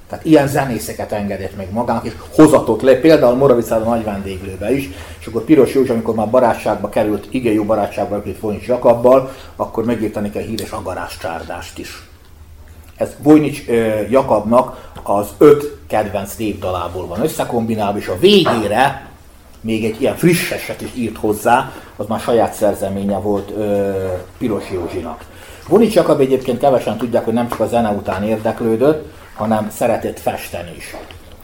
Tehát 0.10 0.26
ilyen 0.26 0.48
zenészeket 0.48 1.12
engedett 1.12 1.56
meg 1.56 1.72
magának, 1.72 2.06
és 2.06 2.14
hozatott 2.36 2.82
le, 2.82 2.96
például 2.96 3.36
Moravicára 3.36 3.84
nagy 3.84 4.04
vendéglőbe 4.04 4.74
is, 4.74 4.90
és 5.20 5.26
akkor 5.26 5.44
Piros 5.44 5.74
József, 5.74 5.92
amikor 5.94 6.16
már 6.16 6.30
barátságba 6.30 6.90
került, 6.90 7.28
igen 7.30 7.54
jó 7.54 7.64
barátságba 7.64 8.20
került 8.20 8.40
Vojnics 8.40 8.68
Jakabbal, 8.68 9.32
akkor 9.56 9.86
megírtani 9.86 10.32
a 10.36 10.40
híres 10.40 10.72
agarás 10.72 11.18
csárdást 11.18 11.78
is. 11.78 12.08
Ez 12.98 13.16
Vojnics 13.18 13.66
Jakabnak 14.10 14.92
az 15.04 15.28
öt 15.38 15.78
kedvenc 15.88 16.36
népdalából 16.36 17.08
van 17.08 17.24
összekombinálva, 17.24 17.98
és 17.98 18.08
a 18.08 18.20
végére 18.20 19.08
még 19.62 19.86
egy 19.86 20.02
ilyen 20.02 20.16
frisseset 20.16 20.82
is 20.82 20.90
írt 20.96 21.18
hozzá, 21.18 21.72
az 21.96 22.06
már 22.08 22.20
saját 22.20 22.54
szerzeménye 22.54 23.18
volt 23.18 23.52
ö, 23.58 23.92
Piros 24.38 24.64
Józsinak. 24.72 25.26
Vonics 25.68 25.94
Jakab 25.94 26.20
egyébként 26.20 26.60
kevesen 26.60 26.98
tudják, 26.98 27.26
hogy 27.26 27.34
nem 27.34 27.50
csak 27.50 27.60
a 27.60 27.68
zene 27.68 27.90
után 27.90 28.24
érdeklődött, 28.24 29.06
hanem 29.38 29.70
szeretett 29.72 30.20
festeni 30.20 30.72
is. 30.78 30.96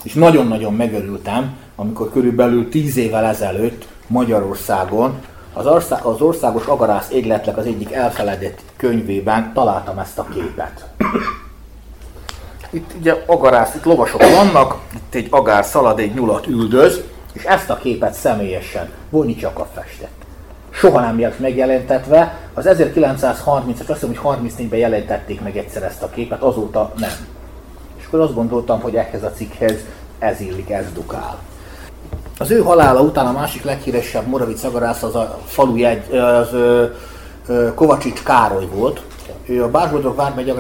És 0.04 0.14
nagyon-nagyon 0.14 0.74
megörültem, 0.74 1.58
amikor 1.76 2.12
körülbelül 2.12 2.70
tíz 2.70 2.98
évvel 2.98 3.26
ezelőtt 3.26 3.88
Magyarországon 4.08 5.22
az, 5.54 5.66
ország, 5.66 6.04
az 6.04 6.22
országos 6.22 6.66
agarász 6.66 7.10
égletlek 7.12 7.58
az 7.58 7.66
egyik 7.66 7.92
elfeledett 7.92 8.62
könyvében 8.78 9.52
találtam 9.54 10.00
ezt 10.00 10.20
a 10.20 10.28
képet. 10.34 10.86
Itt 12.70 12.92
ugye 13.00 13.24
agarász, 13.26 13.76
itt 13.76 13.84
lovasok 13.84 14.22
vannak, 14.22 14.78
itt 14.96 15.14
egy 15.14 15.28
agár 15.30 15.66
szalad, 15.66 16.00
egy 16.00 16.14
nyulat 16.14 16.48
üldöz, 16.48 17.02
és 17.34 17.44
ezt 17.44 17.70
a 17.70 17.78
képet 17.78 18.14
személyesen 18.14 18.90
Volnyi 19.10 19.36
Csaka 19.36 19.68
festett. 19.74 20.22
Soha 20.70 21.00
nem 21.00 21.20
jelent 21.20 21.40
megjelentetve, 21.40 22.40
az 22.54 22.66
1930 22.66 23.80
as 23.80 23.90
azt 23.90 24.00
hiszem, 24.00 24.16
hogy 24.16 24.38
34-ben 24.38 24.80
jelentették 24.80 25.42
meg 25.42 25.58
egyszer 25.58 25.84
ezt 25.84 26.04
a 26.04 26.10
képet, 26.10 26.42
azóta 26.42 26.94
nem. 26.98 27.12
Akkor 28.14 28.26
azt 28.26 28.36
gondoltam, 28.36 28.82
hogy 28.82 28.96
ehhez 28.96 29.24
a 29.24 29.32
cikkhez 29.32 29.76
ez 30.20 30.40
illik, 30.40 30.70
ez 30.70 30.86
dukál. 30.94 31.38
Az 32.40 32.52
ő 32.52 32.60
halála 32.62 33.02
után 33.02 33.26
a 33.26 33.32
másik 33.32 33.64
leghíresebb 33.64 34.28
Moravic 34.28 34.64
agarász 34.64 35.04
az 35.04 35.16
a 35.16 35.40
falu 35.46 35.76
jegy, 35.76 36.16
az 36.16 36.50
Kovacsics 37.76 38.24
Károly 38.24 38.66
volt. 38.66 39.02
Ő 39.46 39.64
a 39.64 39.70
Bársbodrog 39.70 40.16
vármegy 40.16 40.54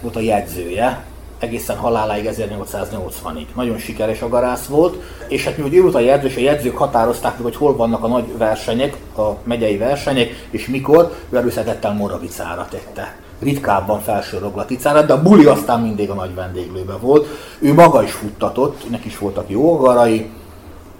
volt 0.00 0.16
a 0.16 0.20
jegyzője, 0.20 1.04
egészen 1.38 1.76
haláláig 1.76 2.30
1880-ig. 2.32 3.46
Nagyon 3.54 3.78
sikeres 3.78 4.22
agarász 4.22 4.66
volt, 4.66 5.02
és 5.28 5.44
hát 5.44 5.56
mivel 5.56 5.72
ő 5.72 5.82
volt 5.82 5.94
a 5.94 6.00
jegyző, 6.00 6.26
és 6.26 6.36
a 6.36 6.40
jegyzők 6.40 6.76
határozták 6.76 7.32
meg, 7.32 7.42
hogy 7.42 7.56
hol 7.56 7.76
vannak 7.76 8.04
a 8.04 8.08
nagy 8.08 8.38
versenyek, 8.38 8.96
a 9.16 9.28
megyei 9.42 9.76
versenyek, 9.76 10.46
és 10.50 10.66
mikor, 10.66 11.14
ő 11.30 11.36
előszetettel 11.36 11.92
Moravicára 11.92 12.66
tette. 12.70 13.14
Ritkábban 13.38 14.00
felső 14.00 14.38
roglaticára, 14.38 15.02
de 15.02 15.12
a 15.12 15.22
buli 15.22 15.44
aztán 15.44 15.80
mindig 15.80 16.10
a 16.10 16.14
nagy 16.14 16.34
vendéglőben 16.34 17.00
volt. 17.00 17.26
Ő 17.58 17.74
maga 17.74 18.02
is 18.02 18.12
futtatott, 18.12 18.90
neki 18.90 19.06
is 19.06 19.18
voltak 19.18 19.50
jó 19.50 19.78
agarai. 19.78 20.30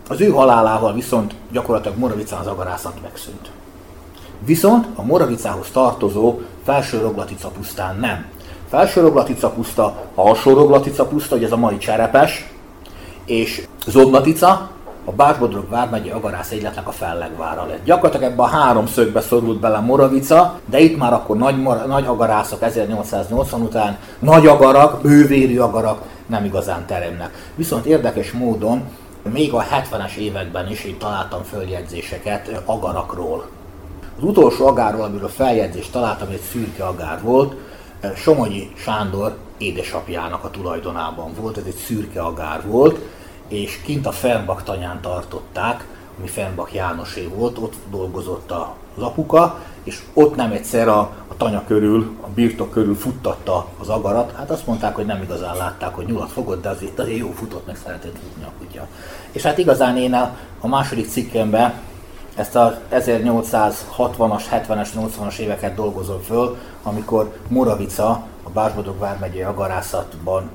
Az 0.08 0.20
ő 0.20 0.28
halálával 0.28 0.92
viszont 0.92 1.34
gyakorlatilag 1.52 1.98
Moravicán 1.98 2.40
az 2.40 2.46
agarászat 2.46 3.02
megszűnt. 3.02 3.50
Viszont 4.44 4.86
a 4.94 5.02
Moravicához 5.02 5.66
tartozó 5.72 6.38
felső 6.64 7.00
roglatica 7.00 7.48
pusztán 7.48 7.98
nem 7.98 8.24
Felsőroglatica 8.68 9.50
puszta, 9.50 10.04
alsóroglatica 10.14 11.04
puszta, 11.06 11.34
hogy 11.34 11.44
ez 11.44 11.52
a 11.52 11.56
mai 11.56 11.78
cserepes, 11.78 12.50
és 13.24 13.66
Zoblatica, 13.86 14.70
a 15.08 15.12
Bácsbodrog 15.12 15.68
vármegye 15.68 16.12
agarász 16.12 16.50
egyletnek 16.50 16.88
a 16.88 16.90
fellegvára 16.90 17.66
lett. 17.66 17.84
Gyakorlatilag 17.84 18.32
ebbe 18.32 18.42
a 18.42 18.46
három 18.46 18.86
szögbe 18.86 19.20
szorult 19.20 19.60
bele 19.60 19.78
Moravica, 19.78 20.58
de 20.66 20.78
itt 20.78 20.98
már 20.98 21.12
akkor 21.12 21.36
nagy, 21.36 21.62
nagy 21.86 22.06
agarászok 22.06 22.62
1880 22.62 23.60
után, 23.60 23.98
nagy 24.18 24.46
agarak, 24.46 25.02
bővérű 25.02 25.58
agarak 25.58 26.02
nem 26.26 26.44
igazán 26.44 26.86
teremnek. 26.86 27.50
Viszont 27.54 27.86
érdekes 27.86 28.32
módon 28.32 28.82
még 29.32 29.52
a 29.52 29.64
70-es 29.64 30.14
években 30.16 30.70
is 30.70 30.84
itt 30.84 30.98
találtam 30.98 31.42
följegyzéseket 31.42 32.62
agarakról. 32.64 33.48
Az 34.16 34.24
utolsó 34.24 34.66
agárról, 34.66 35.04
amiről 35.04 35.28
feljegyzést 35.28 35.92
találtam, 35.92 36.28
egy 36.30 36.42
szürke 36.52 36.84
agár 36.84 37.20
volt, 37.22 37.54
Somogyi 38.16 38.70
Sándor 38.76 39.36
édesapjának 39.58 40.44
a 40.44 40.50
tulajdonában 40.50 41.32
volt, 41.40 41.56
ez 41.56 41.64
egy 41.66 41.82
szürke 41.86 42.20
agár 42.20 42.62
volt, 42.66 42.98
és 43.48 43.80
kint 43.84 44.06
a 44.06 44.12
Fernbach 44.12 44.62
tanyán 44.62 45.00
tartották, 45.00 45.86
ami 46.18 46.28
Fernbach 46.28 46.74
Jánosé 46.74 47.30
volt, 47.34 47.58
ott 47.58 47.74
dolgozott 47.90 48.52
az 48.96 49.02
apuka, 49.02 49.60
és 49.82 50.02
ott 50.14 50.36
nem 50.36 50.52
egyszer 50.52 50.88
a, 50.88 50.98
a 51.28 51.36
tanya 51.36 51.64
körül, 51.66 52.16
a 52.20 52.26
birtok 52.26 52.70
körül 52.70 52.94
futtatta 52.94 53.66
az 53.78 53.88
agarat. 53.88 54.32
Hát 54.36 54.50
azt 54.50 54.66
mondták, 54.66 54.94
hogy 54.94 55.06
nem 55.06 55.22
igazán 55.22 55.56
látták, 55.56 55.94
hogy 55.94 56.06
nyulat 56.06 56.30
fogott, 56.30 56.62
de 56.62 56.68
azért, 56.68 56.98
azért 56.98 57.18
jó 57.18 57.30
futott, 57.30 57.66
meg 57.66 57.76
szeretett 57.76 58.18
futni 58.22 58.44
a 58.44 58.52
kutya. 58.58 58.86
És 59.32 59.42
hát 59.42 59.58
igazán 59.58 59.96
én 59.96 60.14
a, 60.14 60.36
a 60.60 60.66
második 60.66 61.08
cikkemben 61.08 61.74
ezt 62.34 62.56
a 62.56 62.78
1860-as, 62.92 64.42
70-es, 64.50 64.88
80-as 64.96 65.38
éveket 65.38 65.74
dolgozom 65.74 66.20
föl, 66.20 66.56
amikor 66.82 67.36
Moravica 67.48 68.08
a 68.42 68.50
Bársbodog 68.50 68.98
vármegyei 68.98 69.42
agarászatban 69.42 70.50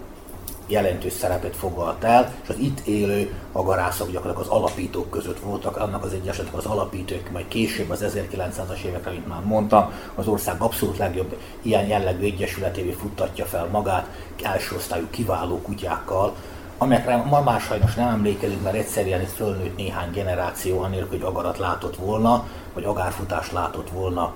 jelentős 0.68 1.14
szerepet 1.14 1.56
foglalt 1.56 2.04
el, 2.04 2.34
és 2.44 2.50
az 2.50 2.58
itt 2.58 2.80
élő 2.80 3.34
agarászok 3.52 4.12
gyakorlatilag 4.12 4.50
az 4.50 4.58
alapítók 4.58 5.10
között 5.10 5.40
voltak, 5.40 5.78
annak 5.78 6.04
az 6.04 6.14
egyesetnek 6.14 6.54
az 6.58 6.66
alapítók, 6.66 7.32
majd 7.32 7.48
később 7.48 7.90
az 7.90 8.06
1900-as 8.08 8.82
évekre, 8.82 9.12
mint 9.12 9.28
már 9.28 9.42
mondtam, 9.44 9.92
az 10.16 10.28
ország 10.28 10.62
abszolút 10.62 10.98
legjobb 10.98 11.38
ilyen 11.62 11.88
jellegű 11.88 12.26
egyesületévé 12.26 12.92
futtatja 12.92 13.46
fel 13.46 13.68
magát, 13.72 14.08
első 14.44 14.76
osztályú 14.76 15.08
kiváló 15.10 15.62
kutyákkal, 15.62 16.36
amelyekre 16.78 17.16
ma 17.16 17.42
már 17.42 17.62
sajnos 17.62 17.94
nem 17.94 18.08
emlékezünk, 18.08 18.64
mert 18.64 18.76
egyszerűen 18.76 19.22
itt 19.22 19.32
fölnőtt 19.32 19.78
néhány 19.78 20.12
generáció, 20.12 20.82
anélkül, 20.82 21.10
hogy 21.10 21.28
agarat 21.28 21.58
látott 21.58 21.96
volna, 21.96 22.48
vagy 22.74 22.84
agárfutást 22.84 23.52
látott 23.52 23.90
volna, 23.90 24.34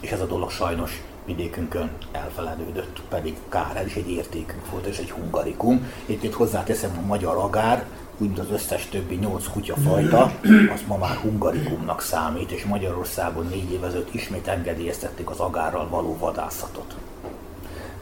és 0.00 0.10
ez 0.10 0.20
a 0.20 0.26
dolog 0.26 0.50
sajnos 0.50 1.02
vidékünkön 1.24 1.90
elfeledődött, 2.12 3.02
pedig 3.08 3.36
kár, 3.48 3.76
ez 3.76 3.86
is 3.86 3.94
egy 3.94 4.10
értékünk 4.10 4.70
volt, 4.70 4.86
és 4.86 4.98
egy 4.98 5.10
hungarikum. 5.10 5.90
Itt 6.06 6.34
hozzáteszem 6.34 6.98
a 7.02 7.06
magyar 7.06 7.36
agár, 7.36 7.84
úgy 8.18 8.26
mint 8.26 8.38
az 8.38 8.50
összes 8.50 8.88
többi 8.88 9.14
nyolc 9.14 9.48
kutyafajta, 9.48 10.32
az 10.74 10.80
ma 10.86 10.96
már 10.96 11.16
hungarikumnak 11.16 12.00
számít, 12.00 12.50
és 12.50 12.64
Magyarországon 12.64 13.46
négy 13.46 13.72
év 13.72 13.84
ezelőtt 13.84 14.14
ismét 14.14 14.48
engedélyeztették 14.48 15.30
az 15.30 15.38
agárral 15.38 15.88
való 15.88 16.16
vadászatot. 16.18 16.94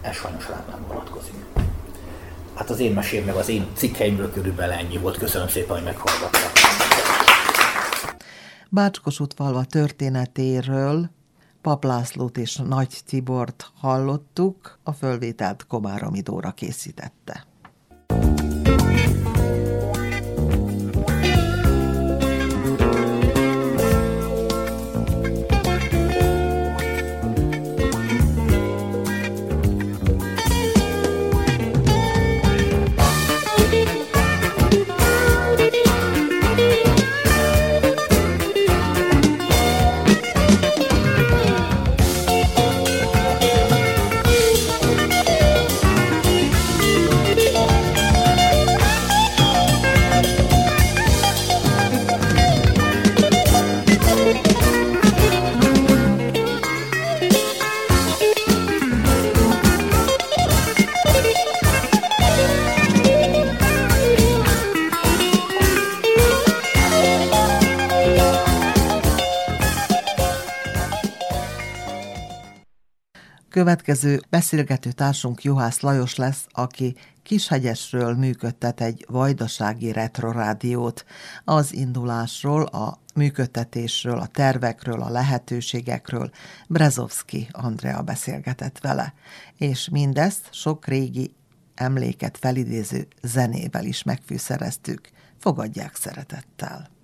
Ez 0.00 0.14
sajnos 0.14 0.48
rám 0.48 0.64
nem 0.70 0.84
vonatkozik. 0.88 1.34
Hát 2.54 2.70
az 2.70 2.80
én 2.80 2.92
mesém 2.92 3.24
meg 3.24 3.34
az 3.34 3.48
én 3.48 3.66
cikkeimről 3.74 4.32
körülbelül 4.32 4.74
ennyi 4.74 4.98
volt. 4.98 5.18
Köszönöm 5.18 5.48
szépen, 5.48 5.76
hogy 5.76 5.84
meghallgattak. 5.84 6.52
Bácskos 8.68 9.20
falva 9.36 9.64
történetéről 9.64 11.10
Pap 11.62 11.84
Lászlót 11.84 12.38
és 12.38 12.56
Nagy 12.56 13.00
Tibort 13.06 13.70
hallottuk, 13.74 14.78
a 14.82 14.92
fölvételt 14.92 15.66
Komáromi 15.66 16.20
Dóra 16.20 16.50
készítette. 16.50 17.46
Következő 73.62 74.22
beszélgető 74.30 74.92
társunk 74.92 75.42
Juhász 75.42 75.80
Lajos 75.80 76.16
lesz, 76.16 76.46
aki 76.50 76.96
Kishegyesről 77.22 78.14
működtet 78.14 78.80
egy 78.80 79.06
vajdasági 79.08 79.92
retrorádiót. 79.92 81.04
Az 81.44 81.72
indulásról, 81.72 82.62
a 82.62 82.98
működtetésről, 83.14 84.18
a 84.18 84.26
tervekről, 84.26 85.02
a 85.02 85.10
lehetőségekről 85.10 86.30
Brezovski 86.68 87.48
Andrea 87.52 88.02
beszélgetett 88.02 88.78
vele. 88.78 89.14
És 89.56 89.88
mindezt 89.88 90.48
sok 90.50 90.86
régi 90.86 91.34
emléket 91.74 92.38
felidéző 92.38 93.06
zenével 93.22 93.84
is 93.84 94.02
megfűszereztük. 94.02 95.10
Fogadják 95.38 95.96
szeretettel! 95.96 97.01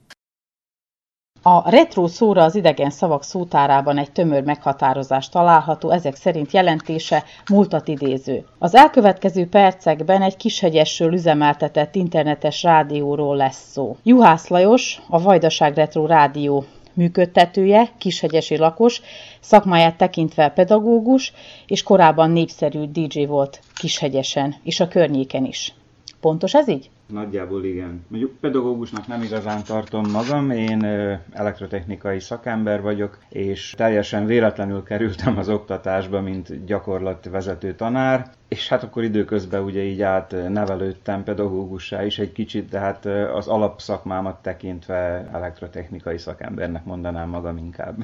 A 1.50 1.70
retro 1.70 2.06
szóra 2.06 2.42
az 2.42 2.54
idegen 2.54 2.90
szavak 2.90 3.22
szótárában 3.22 3.98
egy 3.98 4.12
tömör 4.12 4.42
meghatározás 4.42 5.28
található, 5.28 5.90
ezek 5.90 6.16
szerint 6.16 6.52
jelentése 6.52 7.24
múltat 7.50 7.88
idéző. 7.88 8.44
Az 8.58 8.74
elkövetkező 8.74 9.48
percekben 9.48 10.22
egy 10.22 10.36
kishegyesről 10.36 11.12
üzemeltetett 11.12 11.94
internetes 11.94 12.62
rádióról 12.62 13.36
lesz 13.36 13.70
szó. 13.70 13.96
Juhász 14.02 14.48
Lajos, 14.48 15.02
a 15.08 15.22
Vajdaság 15.22 15.74
Retro 15.74 16.06
Rádió 16.06 16.64
működtetője, 16.92 17.88
kishegyesi 17.98 18.56
lakos, 18.56 19.00
szakmáját 19.40 19.96
tekintve 19.96 20.48
pedagógus, 20.48 21.32
és 21.66 21.82
korábban 21.82 22.30
népszerű 22.30 22.84
DJ 22.84 23.24
volt 23.24 23.60
Kishegyesen, 23.74 24.54
és 24.62 24.80
a 24.80 24.88
környéken 24.88 25.44
is. 25.44 25.74
Pontos 26.20 26.54
ez 26.54 26.68
így? 26.68 26.90
Nagyjából 27.12 27.64
igen. 27.64 28.04
Mondjuk 28.08 28.36
pedagógusnak 28.40 29.06
nem 29.06 29.22
igazán 29.22 29.62
tartom 29.64 30.10
magam, 30.10 30.50
én 30.50 30.84
elektrotechnikai 31.32 32.20
szakember 32.20 32.82
vagyok, 32.82 33.18
és 33.28 33.74
teljesen 33.76 34.26
véletlenül 34.26 34.82
kerültem 34.82 35.38
az 35.38 35.48
oktatásba, 35.48 36.20
mint 36.20 36.64
gyakorlatvezető 36.64 37.74
tanár, 37.74 38.30
és 38.48 38.68
hát 38.68 38.82
akkor 38.82 39.02
időközben 39.02 39.62
ugye 39.62 39.82
így 39.82 40.02
át 40.02 40.34
nevelődtem 40.48 41.24
pedagógussá 41.24 42.04
is 42.04 42.18
egy 42.18 42.32
kicsit, 42.32 42.68
de 42.68 42.78
hát 42.78 43.06
az 43.34 43.46
alapszakmámat 43.46 44.42
tekintve 44.42 45.28
elektrotechnikai 45.32 46.18
szakembernek 46.18 46.84
mondanám 46.84 47.28
magam 47.28 47.56
inkább. 47.56 47.96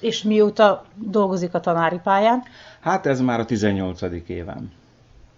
És 0.00 0.22
mióta 0.22 0.84
dolgozik 0.94 1.54
a 1.54 1.60
tanári 1.60 2.00
pályán? 2.02 2.42
Hát 2.80 3.06
ez 3.06 3.20
már 3.20 3.40
a 3.40 3.44
18. 3.44 4.02
évem. 4.26 4.72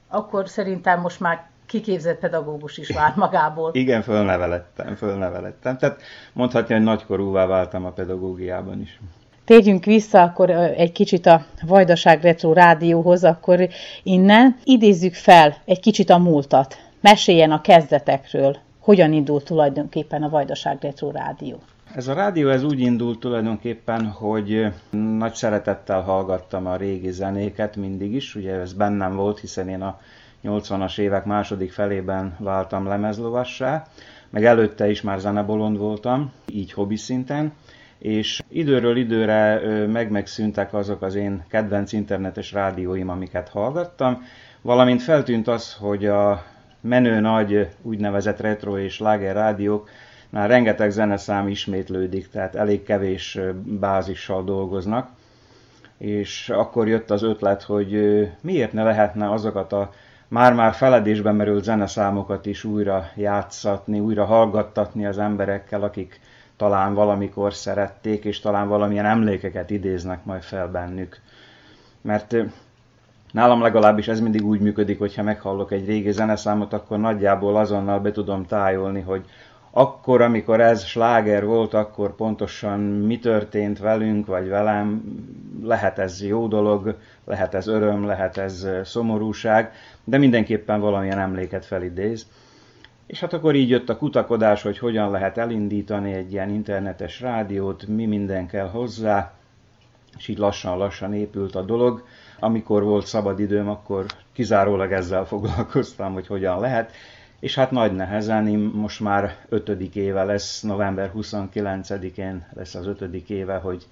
Akkor 0.09 0.49
szerintem 0.49 1.01
most 1.01 1.20
már 1.20 1.51
kiképzett 1.73 2.18
pedagógus 2.18 2.79
is 2.79 2.91
vár 2.91 3.12
magából. 3.16 3.70
Igen, 3.83 4.03
fölnevelettem, 4.03 4.95
fölnevelettem. 4.95 5.79
Tehát 5.79 6.03
mondhatni, 6.33 6.75
hogy 6.75 6.83
nagykorúvá 6.83 7.47
váltam 7.47 7.85
a 7.85 7.91
pedagógiában 7.91 8.81
is. 8.81 9.01
Térjünk 9.45 9.85
vissza 9.85 10.23
akkor 10.23 10.51
egy 10.51 10.93
kicsit 10.93 11.27
a 11.27 11.45
Vajdaság 11.66 12.23
Retro 12.23 12.53
Rádióhoz, 12.53 13.25
akkor 13.25 13.68
innen 14.03 14.57
idézzük 14.64 15.14
fel 15.14 15.57
egy 15.64 15.81
kicsit 15.81 16.11
a 16.11 16.18
múltat. 16.18 16.77
Meséljen 17.01 17.51
a 17.51 17.61
kezdetekről, 17.61 18.57
hogyan 18.79 19.12
indult 19.12 19.45
tulajdonképpen 19.45 20.23
a 20.23 20.29
Vajdaság 20.29 20.79
Retro 20.81 21.11
Rádió. 21.11 21.59
Ez 21.95 22.09
a 22.09 22.14
rádió 22.14 22.49
ez 22.49 22.64
úgy 22.64 22.81
indult 22.81 23.18
tulajdonképpen, 23.18 24.07
hogy 24.07 24.66
nagy 25.16 25.35
szeretettel 25.35 26.01
hallgattam 26.01 26.66
a 26.66 26.77
régi 26.77 27.11
zenéket 27.11 27.77
mindig 27.77 28.14
is, 28.14 28.35
ugye 28.35 28.53
ez 28.53 28.73
bennem 28.73 29.16
volt, 29.16 29.41
hiszen 29.41 29.68
én 29.68 29.83
a 29.83 30.01
80-as 30.45 30.99
évek 30.99 31.24
második 31.24 31.72
felében 31.72 32.36
váltam 32.38 32.86
lemezlovassá, 32.86 33.86
meg 34.30 34.45
előtte 34.45 34.90
is 34.90 35.03
már 35.03 35.18
zenebolond 35.18 35.78
voltam, 35.78 36.32
így 36.49 36.72
hobbi 36.72 36.97
szinten, 36.97 37.53
és 37.99 38.43
időről 38.49 38.97
időre 38.97 39.61
meg-megszűntek 39.86 40.74
azok 40.74 41.03
az 41.03 41.14
én 41.14 41.45
kedvenc 41.49 41.93
internetes 41.93 42.53
rádióim, 42.53 43.09
amiket 43.09 43.49
hallgattam, 43.49 44.22
valamint 44.61 45.03
feltűnt 45.03 45.49
az, 45.49 45.74
hogy 45.74 46.07
a 46.07 46.45
menő 46.80 47.20
nagy 47.20 47.68
úgynevezett 47.82 48.40
retro 48.40 48.78
és 48.78 48.99
láger 48.99 49.34
rádiók 49.34 49.88
már 50.28 50.49
rengeteg 50.49 50.90
zeneszám 50.90 51.49
ismétlődik, 51.49 52.28
tehát 52.28 52.55
elég 52.55 52.82
kevés 52.82 53.38
bázissal 53.64 54.45
dolgoznak, 54.45 55.11
és 55.99 56.49
akkor 56.49 56.88
jött 56.88 57.11
az 57.11 57.22
ötlet, 57.22 57.62
hogy 57.62 58.22
miért 58.40 58.72
ne 58.72 58.82
lehetne 58.82 59.30
azokat 59.30 59.72
a 59.72 59.90
már-már 60.33 60.74
feledésben 60.74 61.35
merült 61.35 61.64
zeneszámokat 61.64 62.47
is 62.47 62.64
újra 62.64 63.05
játszatni, 63.14 64.01
újra 64.01 64.24
hallgattatni 64.24 65.07
az 65.07 65.18
emberekkel, 65.18 65.83
akik 65.83 66.20
talán 66.57 66.95
valamikor 66.95 67.55
szerették, 67.55 68.24
és 68.24 68.41
talán 68.41 68.68
valamilyen 68.68 69.05
emlékeket 69.05 69.70
idéznek 69.70 70.24
majd 70.24 70.43
fel 70.43 70.68
bennük. 70.68 71.20
Mert 72.01 72.37
nálam 73.33 73.62
legalábbis 73.62 74.09
ez 74.09 74.20
mindig 74.20 74.45
úgy 74.45 74.61
működik, 74.61 74.99
hogyha 74.99 75.22
meghallok 75.22 75.72
egy 75.72 75.87
régi 75.87 76.12
zeneszámot, 76.12 76.72
akkor 76.72 76.99
nagyjából 76.99 77.57
azonnal 77.57 78.01
be 78.01 78.11
tudom 78.11 78.47
tájolni, 78.47 79.01
hogy 79.01 79.24
akkor, 79.75 80.20
amikor 80.20 80.61
ez 80.61 80.85
sláger 80.85 81.45
volt, 81.45 81.75
akkor 81.75 82.14
pontosan 82.14 82.81
mi 82.81 83.18
történt 83.18 83.79
velünk, 83.79 84.27
vagy 84.27 84.49
velem, 84.49 85.03
lehet 85.62 85.99
ez 85.99 86.23
jó 86.23 86.47
dolog, 86.47 86.97
lehet 87.25 87.55
ez 87.55 87.66
öröm, 87.66 88.07
lehet 88.07 88.37
ez 88.37 88.66
szomorúság, 88.85 89.73
de 90.05 90.18
mindenképpen 90.18 90.81
valamilyen 90.81 91.18
emléket 91.18 91.64
felidéz. 91.64 92.27
És 93.07 93.20
hát 93.20 93.33
akkor 93.33 93.55
így 93.55 93.68
jött 93.68 93.89
a 93.89 93.97
kutakodás, 93.97 94.62
hogy 94.62 94.79
hogyan 94.79 95.11
lehet 95.11 95.39
elindítani 95.39 96.12
egy 96.12 96.33
ilyen 96.33 96.51
internetes 96.51 97.20
rádiót, 97.20 97.87
mi 97.87 98.07
minden 98.07 98.47
kell 98.47 98.68
hozzá, 98.68 99.33
és 100.18 100.29
így 100.29 100.39
lassan-lassan 100.39 101.14
épült 101.14 101.55
a 101.55 101.62
dolog. 101.62 102.05
Amikor 102.39 102.83
volt 102.83 103.07
szabad 103.07 103.41
időm, 103.41 103.68
akkor 103.68 104.07
kizárólag 104.33 104.93
ezzel 104.93 105.25
foglalkoztam, 105.25 106.12
hogy 106.12 106.27
hogyan 106.27 106.61
lehet. 106.61 106.93
És 107.43 107.55
hát 107.55 107.70
nagy 107.70 107.95
nehezen, 107.95 108.47
most 108.59 109.01
már 109.01 109.36
ötödik 109.49 109.95
éve 109.95 110.24
lesz, 110.24 110.61
november 110.61 111.12
29-én 111.16 112.47
lesz 112.53 112.74
az 112.74 112.86
ötödik 112.86 113.30
éve, 113.30 113.57
hogy, 113.57 113.86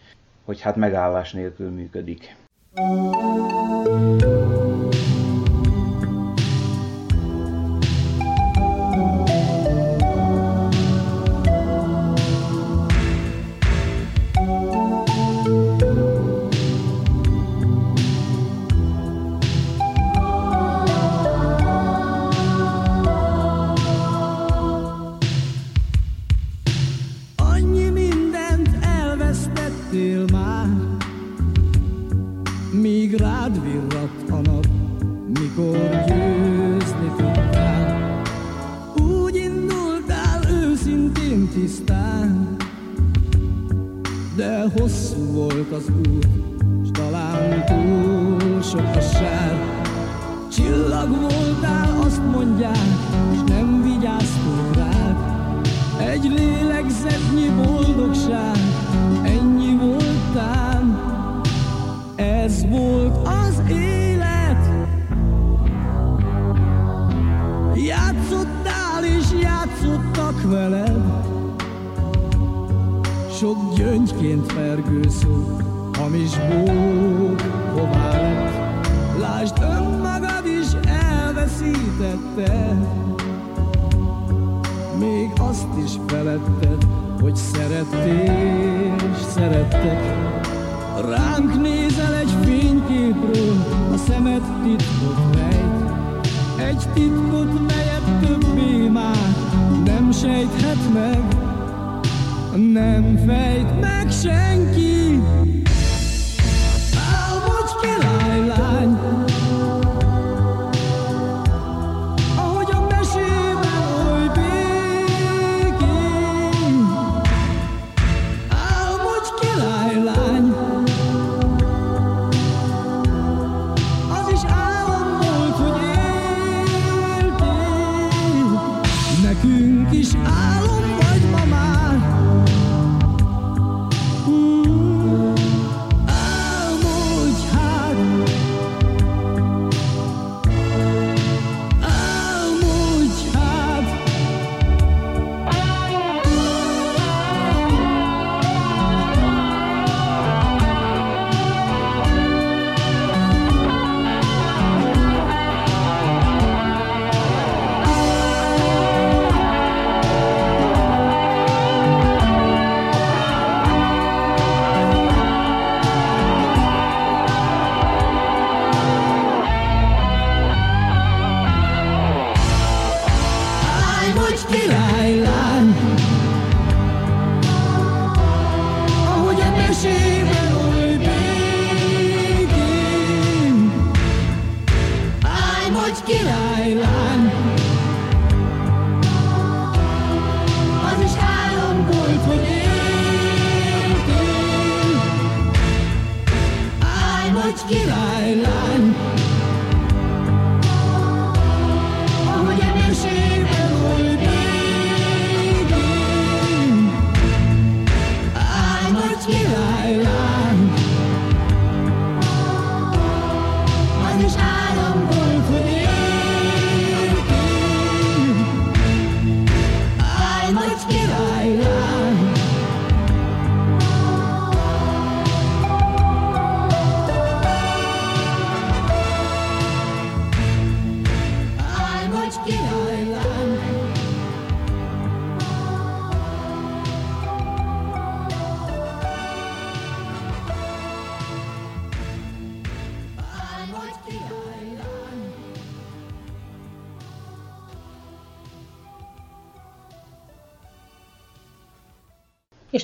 hogy 0.45 0.61
hát 0.61 0.77
megállás 0.77 1.33
nélkül 1.33 1.71
működik. 1.71 2.37
Thank. 2.75 5.20
nem 102.61 103.17
fejt 103.27 103.81
meg 103.81 104.11
senki. 104.11 105.21
Álmodj 107.13 107.73
ki, 107.81 108.20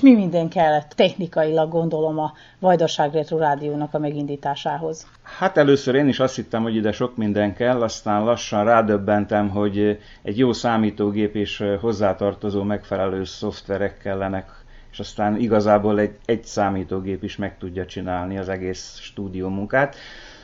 mi 0.07 0.15
minden 0.15 0.49
kellett 0.49 0.93
technikailag 0.97 1.71
gondolom 1.71 2.19
a 2.19 2.33
Vajdaság 2.59 3.13
Retro 3.13 3.39
Rádiónak 3.39 3.95
a 3.95 3.99
megindításához? 3.99 5.07
Hát 5.23 5.57
először 5.57 5.95
én 5.95 6.09
is 6.09 6.21
azt 6.21 6.35
hittem, 6.35 6.63
hogy 6.63 6.75
ide 6.75 6.93
sok 6.93 7.17
minden 7.17 7.55
kell, 7.55 7.83
aztán 7.83 8.25
lassan 8.25 8.65
rádöbbentem, 8.65 9.49
hogy 9.49 9.99
egy 10.23 10.39
jó 10.39 10.53
számítógép 10.53 11.35
és 11.35 11.65
hozzátartozó 11.81 12.63
megfelelő 12.63 13.25
szoftverek 13.25 13.99
kellenek, 13.99 14.51
és 14.93 14.99
aztán 14.99 15.37
igazából 15.41 15.99
egy, 15.99 16.17
egy 16.25 16.45
számítógép 16.45 17.23
is 17.23 17.37
meg 17.37 17.59
tudja 17.59 17.87
csinálni 17.87 18.39
az 18.39 18.49
egész 18.49 18.99
stúdió 19.01 19.49
munkát. 19.49 19.97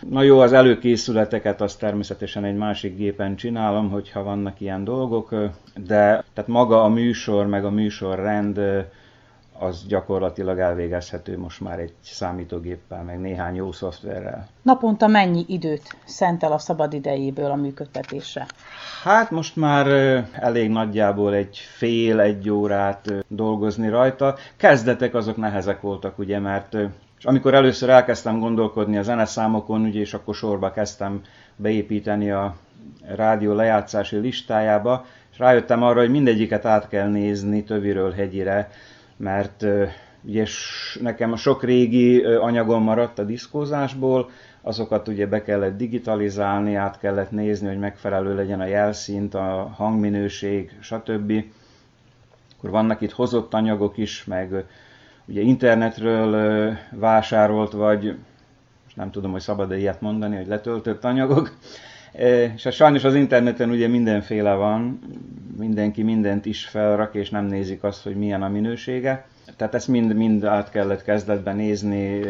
Na 0.08 0.22
jó, 0.22 0.40
az 0.40 0.52
előkészületeket 0.52 1.60
azt 1.60 1.78
természetesen 1.78 2.44
egy 2.44 2.56
másik 2.56 2.96
gépen 2.96 3.36
csinálom, 3.36 3.90
hogyha 3.90 4.22
vannak 4.22 4.60
ilyen 4.60 4.84
dolgok, 4.84 5.34
de 5.86 6.24
tehát 6.34 6.46
maga 6.46 6.82
a 6.82 6.88
műsor, 6.88 7.46
meg 7.46 7.64
a 7.64 7.70
műsorrend 7.70 8.60
az 9.58 9.86
gyakorlatilag 9.86 10.58
elvégezhető 10.58 11.38
most 11.38 11.60
már 11.60 11.78
egy 11.78 11.92
számítógéppel, 12.02 13.02
meg 13.02 13.20
néhány 13.20 13.54
jó 13.54 13.72
szoftverrel. 13.72 14.48
Naponta 14.62 15.06
mennyi 15.06 15.44
időt 15.48 15.96
szentel 16.04 16.52
a 16.52 16.58
szabad 16.58 16.92
idejéből 16.92 17.50
a 17.50 17.56
működtetésre? 17.56 18.46
Hát 19.02 19.30
most 19.30 19.56
már 19.56 19.86
elég 20.32 20.70
nagyjából 20.70 21.34
egy 21.34 21.56
fél, 21.76 22.20
egy 22.20 22.50
órát 22.50 23.12
dolgozni 23.28 23.88
rajta. 23.88 24.36
Kezdetek 24.56 25.14
azok 25.14 25.36
nehezek 25.36 25.80
voltak, 25.80 26.18
ugye, 26.18 26.38
mert 26.38 26.76
és 27.22 27.28
amikor 27.28 27.54
először 27.54 27.88
elkezdtem 27.88 28.38
gondolkodni 28.38 28.96
a 28.96 29.02
zeneszámokon, 29.02 29.80
ugye, 29.80 30.00
és 30.00 30.14
akkor 30.14 30.34
sorba 30.34 30.70
kezdtem 30.70 31.20
beépíteni 31.56 32.30
a 32.30 32.56
rádió 33.16 33.52
lejátszási 33.52 34.16
listájába, 34.16 35.06
és 35.32 35.38
rájöttem 35.38 35.82
arra, 35.82 36.00
hogy 36.00 36.10
mindegyiket 36.10 36.64
át 36.64 36.88
kell 36.88 37.08
nézni 37.08 37.64
töviről 37.64 38.12
hegyire, 38.12 38.70
mert 39.16 39.64
ugye 40.24 40.46
nekem 41.00 41.32
a 41.32 41.36
sok 41.36 41.62
régi 41.62 42.22
anyagom 42.24 42.82
maradt 42.82 43.18
a 43.18 43.24
diszkózásból, 43.24 44.30
azokat 44.62 45.08
ugye 45.08 45.26
be 45.26 45.42
kellett 45.42 45.76
digitalizálni, 45.76 46.74
át 46.74 46.98
kellett 46.98 47.30
nézni, 47.30 47.68
hogy 47.68 47.78
megfelelő 47.78 48.34
legyen 48.34 48.60
a 48.60 48.66
jelszint, 48.66 49.34
a 49.34 49.72
hangminőség, 49.76 50.78
stb. 50.80 51.32
Akkor 52.58 52.70
vannak 52.70 53.00
itt 53.00 53.12
hozott 53.12 53.54
anyagok 53.54 53.96
is, 53.96 54.24
meg 54.24 54.64
ugye 55.24 55.40
internetről 55.40 56.76
vásárolt, 56.90 57.72
vagy 57.72 58.16
most 58.84 58.96
nem 58.96 59.10
tudom, 59.10 59.30
hogy 59.30 59.40
szabad-e 59.40 59.78
ilyet 59.78 60.00
mondani, 60.00 60.36
hogy 60.36 60.46
letöltött 60.46 61.04
anyagok. 61.04 61.56
És 62.12 62.62
hát 62.62 62.72
sajnos 62.72 63.04
az 63.04 63.14
interneten 63.14 63.70
ugye 63.70 63.88
mindenféle 63.88 64.54
van, 64.54 64.98
mindenki 65.58 66.02
mindent 66.02 66.46
is 66.46 66.66
felrak, 66.66 67.14
és 67.14 67.30
nem 67.30 67.44
nézik 67.44 67.82
azt, 67.82 68.02
hogy 68.02 68.16
milyen 68.16 68.42
a 68.42 68.48
minősége. 68.48 69.26
Tehát 69.56 69.74
ezt 69.74 69.88
mind, 69.88 70.14
mind 70.14 70.44
át 70.44 70.70
kellett 70.70 71.02
kezdetben 71.02 71.56
nézni, 71.56 72.20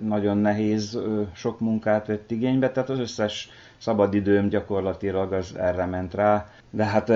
nagyon 0.00 0.36
nehéz, 0.36 0.98
sok 1.34 1.60
munkát 1.60 2.06
vett 2.06 2.30
igénybe, 2.30 2.70
tehát 2.70 2.90
az 2.90 2.98
összes 2.98 3.50
szabadidőm 3.76 4.48
gyakorlatilag 4.48 5.32
az 5.32 5.56
erre 5.56 5.84
ment 5.84 6.14
rá. 6.14 6.50
De 6.70 6.84
hát 6.84 7.12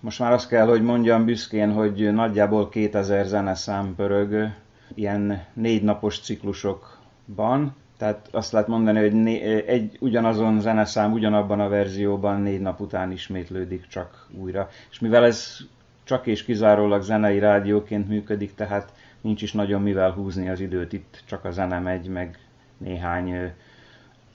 most 0.00 0.18
már 0.18 0.32
azt 0.32 0.48
kell, 0.48 0.66
hogy 0.66 0.82
mondjam 0.82 1.24
büszkén, 1.24 1.72
hogy 1.72 2.12
nagyjából 2.12 2.68
2000 2.68 3.26
zeneszám 3.26 3.94
pörög 3.96 4.48
ilyen 4.94 5.44
négy 5.52 5.82
napos 5.82 6.20
ciklusokban, 6.20 7.76
tehát 8.00 8.28
azt 8.30 8.52
lehet 8.52 8.68
mondani, 8.68 8.98
hogy 8.98 9.28
egy 9.66 9.96
ugyanazon 10.00 10.60
zeneszám 10.60 11.12
ugyanabban 11.12 11.60
a 11.60 11.68
verzióban 11.68 12.40
négy 12.40 12.60
nap 12.60 12.80
után 12.80 13.12
ismétlődik 13.12 13.86
csak 13.86 14.26
újra. 14.38 14.68
És 14.90 14.98
mivel 14.98 15.24
ez 15.24 15.56
csak 16.04 16.26
és 16.26 16.44
kizárólag 16.44 17.02
zenei 17.02 17.38
rádióként 17.38 18.08
működik, 18.08 18.54
tehát 18.54 18.92
nincs 19.20 19.42
is 19.42 19.52
nagyon 19.52 19.82
mivel 19.82 20.10
húzni 20.10 20.48
az 20.48 20.60
időt, 20.60 20.92
itt 20.92 21.22
csak 21.26 21.44
a 21.44 21.50
zene 21.50 21.78
megy, 21.78 22.08
meg 22.08 22.38
néhány 22.78 23.52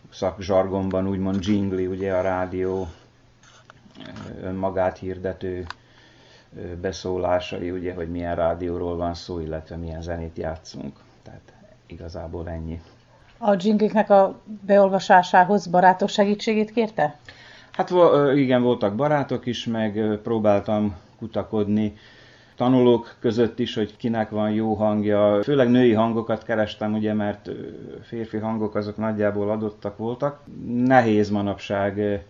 szakzsargonban 0.09 1.07
úgymond 1.07 1.45
jingli, 1.45 1.87
ugye 1.87 2.13
a 2.13 2.21
rádió 2.21 2.87
önmagát 4.41 4.97
hirdető 4.97 5.65
beszólásai, 6.81 7.71
ugye, 7.71 7.93
hogy 7.93 8.09
milyen 8.09 8.35
rádióról 8.35 8.95
van 8.95 9.13
szó, 9.13 9.39
illetve 9.39 9.75
milyen 9.75 10.01
zenét 10.01 10.37
játszunk. 10.37 10.99
Tehát 11.23 11.53
igazából 11.85 12.49
ennyi. 12.49 12.81
A 13.37 13.55
dzsingliknek 13.55 14.09
a 14.09 14.41
beolvasásához 14.65 15.67
barátok 15.67 16.09
segítségét 16.09 16.71
kérte? 16.71 17.17
Hát 17.71 17.91
igen, 18.35 18.61
voltak 18.61 18.95
barátok 18.95 19.45
is, 19.45 19.65
meg 19.65 20.19
próbáltam 20.23 20.95
kutakodni 21.17 21.93
tanulók 22.55 23.15
között 23.19 23.59
is, 23.59 23.75
hogy 23.75 23.97
kinek 23.97 24.29
van 24.29 24.51
jó 24.51 24.73
hangja. 24.73 25.39
Főleg 25.43 25.69
női 25.69 25.93
hangokat 25.93 26.43
kerestem, 26.43 26.93
ugye, 26.93 27.13
mert 27.13 27.49
férfi 28.01 28.37
hangok 28.37 28.75
azok 28.75 28.97
nagyjából 28.97 29.49
adottak 29.49 29.97
voltak. 29.97 30.39
Nehéz 30.67 31.29
manapság 31.29 32.23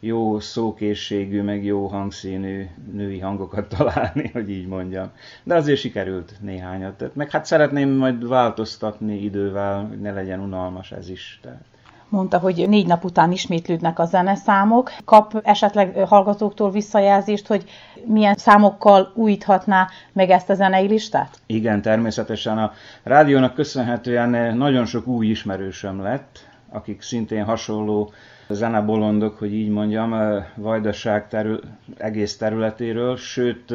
jó 0.00 0.40
szókészségű, 0.40 1.42
meg 1.42 1.64
jó 1.64 1.86
hangszínű 1.86 2.66
női 2.92 3.18
hangokat 3.18 3.68
találni, 3.76 4.30
hogy 4.32 4.50
így 4.50 4.66
mondjam. 4.66 5.10
De 5.42 5.54
azért 5.54 5.80
sikerült 5.80 6.32
néhányat. 6.40 7.10
Meg 7.14 7.30
hát 7.30 7.46
szeretném 7.46 7.90
majd 7.90 8.28
változtatni 8.28 9.22
idővel, 9.22 9.86
hogy 9.88 10.00
ne 10.00 10.12
legyen 10.12 10.40
unalmas 10.40 10.92
ez 10.92 11.08
is. 11.08 11.38
Tehát 11.42 11.62
mondta, 12.08 12.38
hogy 12.38 12.68
négy 12.68 12.86
nap 12.86 13.04
után 13.04 13.32
ismétlődnek 13.32 13.98
a 13.98 14.04
zeneszámok. 14.04 14.92
Kap 15.04 15.40
esetleg 15.42 15.96
hallgatóktól 16.08 16.70
visszajelzést, 16.70 17.46
hogy 17.46 17.64
milyen 18.04 18.34
számokkal 18.34 19.12
újíthatná 19.14 19.88
meg 20.12 20.30
ezt 20.30 20.50
a 20.50 20.54
zenei 20.54 20.86
listát? 20.86 21.38
Igen, 21.46 21.82
természetesen 21.82 22.58
a 22.58 22.72
rádiónak 23.02 23.54
köszönhetően 23.54 24.56
nagyon 24.56 24.84
sok 24.84 25.06
új 25.06 25.26
ismerősöm 25.26 26.02
lett, 26.02 26.48
akik 26.70 27.02
szintén 27.02 27.44
hasonló 27.44 28.12
zenebolondok, 28.48 29.38
hogy 29.38 29.54
így 29.54 29.68
mondjam, 29.68 30.42
Vajdaság 30.54 31.28
terül, 31.28 31.60
egész 31.96 32.36
területéről, 32.36 33.16
sőt, 33.16 33.74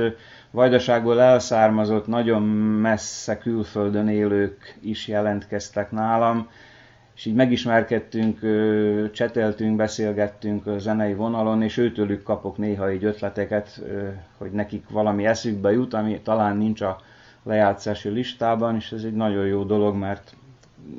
Vajdaságból 0.51 1.21
elszármazott, 1.21 2.07
nagyon 2.07 2.41
messze 2.81 3.37
külföldön 3.37 4.07
élők 4.07 4.77
is 4.81 5.07
jelentkeztek 5.07 5.91
nálam, 5.91 6.49
és 7.15 7.25
így 7.25 7.35
megismerkedtünk, 7.35 8.39
cseteltünk, 9.11 9.75
beszélgettünk 9.75 10.67
a 10.67 10.77
zenei 10.77 11.13
vonalon, 11.13 11.61
és 11.61 11.77
őtőlük 11.77 12.23
kapok 12.23 12.57
néha 12.57 12.91
így 12.91 13.03
ötleteket, 13.03 13.81
hogy 14.37 14.51
nekik 14.51 14.89
valami 14.89 15.25
eszükbe 15.25 15.71
jut, 15.71 15.93
ami 15.93 16.21
talán 16.21 16.57
nincs 16.57 16.81
a 16.81 16.97
lejátszási 17.43 18.09
listában, 18.09 18.75
és 18.75 18.91
ez 18.91 19.03
egy 19.03 19.13
nagyon 19.15 19.45
jó 19.45 19.63
dolog, 19.63 19.95
mert 19.95 20.35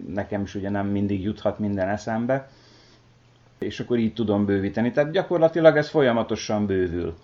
nekem 0.07 0.43
is 0.43 0.55
ugye 0.55 0.71
nem 0.71 0.87
mindig 0.87 1.23
juthat 1.23 1.59
minden 1.59 1.89
eszembe 1.89 2.49
és 3.65 3.81
akkor 3.81 3.99
így 3.99 4.13
tudom 4.13 4.45
bővíteni. 4.45 4.91
Tehát 4.91 5.11
gyakorlatilag 5.11 5.77
ez 5.77 5.89
folyamatosan 5.89 6.67
bővül. 6.67 7.15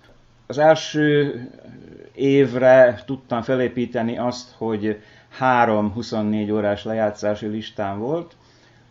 Az 0.46 0.58
első 0.58 1.34
évre 2.14 3.02
tudtam 3.06 3.42
felépíteni 3.42 4.18
azt, 4.18 4.54
hogy 4.56 5.00
három 5.28 5.92
24 5.92 6.50
órás 6.50 6.84
lejátszási 6.84 7.46
listám 7.46 7.98
volt, 7.98 8.36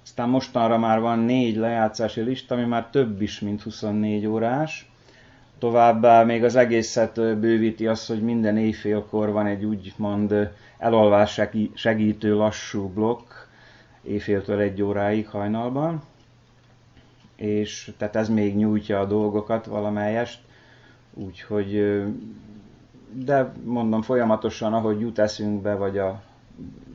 aztán 0.04 0.30
mostanra 0.30 0.78
már 0.78 1.00
van 1.00 1.20
négy 1.20 1.56
lejátszási 1.56 2.22
lista, 2.22 2.56
ami 2.56 2.64
már 2.64 2.88
több 2.92 3.22
is, 3.22 3.40
mint 3.40 3.62
24 3.62 4.26
órás. 4.26 4.92
Továbbá 5.60 6.24
még 6.24 6.44
az 6.44 6.56
egészet 6.56 7.16
bővíti 7.40 7.88
az, 7.88 8.06
hogy 8.06 8.22
minden 8.22 8.58
éjfélkor 8.58 9.32
van 9.32 9.46
egy 9.46 9.64
úgymond 9.64 10.50
elalvás 10.78 11.42
segítő 11.74 12.36
lassú 12.36 12.88
blokk, 12.88 13.32
éjféltől 14.10 14.60
egy 14.60 14.82
óráig 14.82 15.28
hajnalban 15.28 16.02
és 17.40 17.92
tehát 17.98 18.16
ez 18.16 18.30
még 18.30 18.56
nyújtja 18.56 19.00
a 19.00 19.06
dolgokat 19.06 19.66
valamelyest, 19.66 20.40
úgyhogy 21.14 22.02
de 23.12 23.54
mondom 23.64 24.02
folyamatosan, 24.02 24.74
ahogy 24.74 25.00
jut 25.00 25.20
eszünkbe, 25.20 25.76
vagy 25.76 25.98
a, 25.98 26.22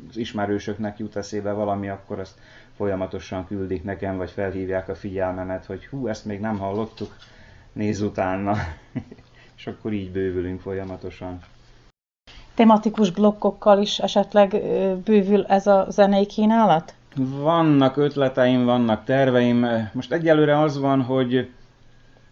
az 0.08 0.16
ismerősöknek 0.16 0.98
jut 0.98 1.16
eszébe 1.16 1.52
valami, 1.52 1.88
akkor 1.88 2.18
azt 2.18 2.38
folyamatosan 2.76 3.46
küldik 3.46 3.84
nekem, 3.84 4.16
vagy 4.16 4.30
felhívják 4.30 4.88
a 4.88 4.94
figyelmemet, 4.94 5.64
hogy 5.64 5.86
hú, 5.86 6.08
ezt 6.08 6.24
még 6.24 6.40
nem 6.40 6.58
hallottuk, 6.58 7.16
nézz 7.72 8.00
utána. 8.00 8.56
és 9.56 9.66
akkor 9.66 9.92
így 9.92 10.10
bővülünk 10.10 10.60
folyamatosan. 10.60 11.38
Tematikus 12.54 13.10
blokkokkal 13.10 13.78
is 13.80 13.98
esetleg 13.98 14.50
bővül 15.04 15.44
ez 15.44 15.66
a 15.66 15.86
zenei 15.88 16.26
kínálat? 16.26 16.94
Vannak 17.16 17.96
ötleteim, 17.96 18.64
vannak 18.64 19.04
terveim. 19.04 19.66
Most 19.92 20.12
egyelőre 20.12 20.58
az 20.58 20.78
van, 20.78 21.02
hogy 21.02 21.50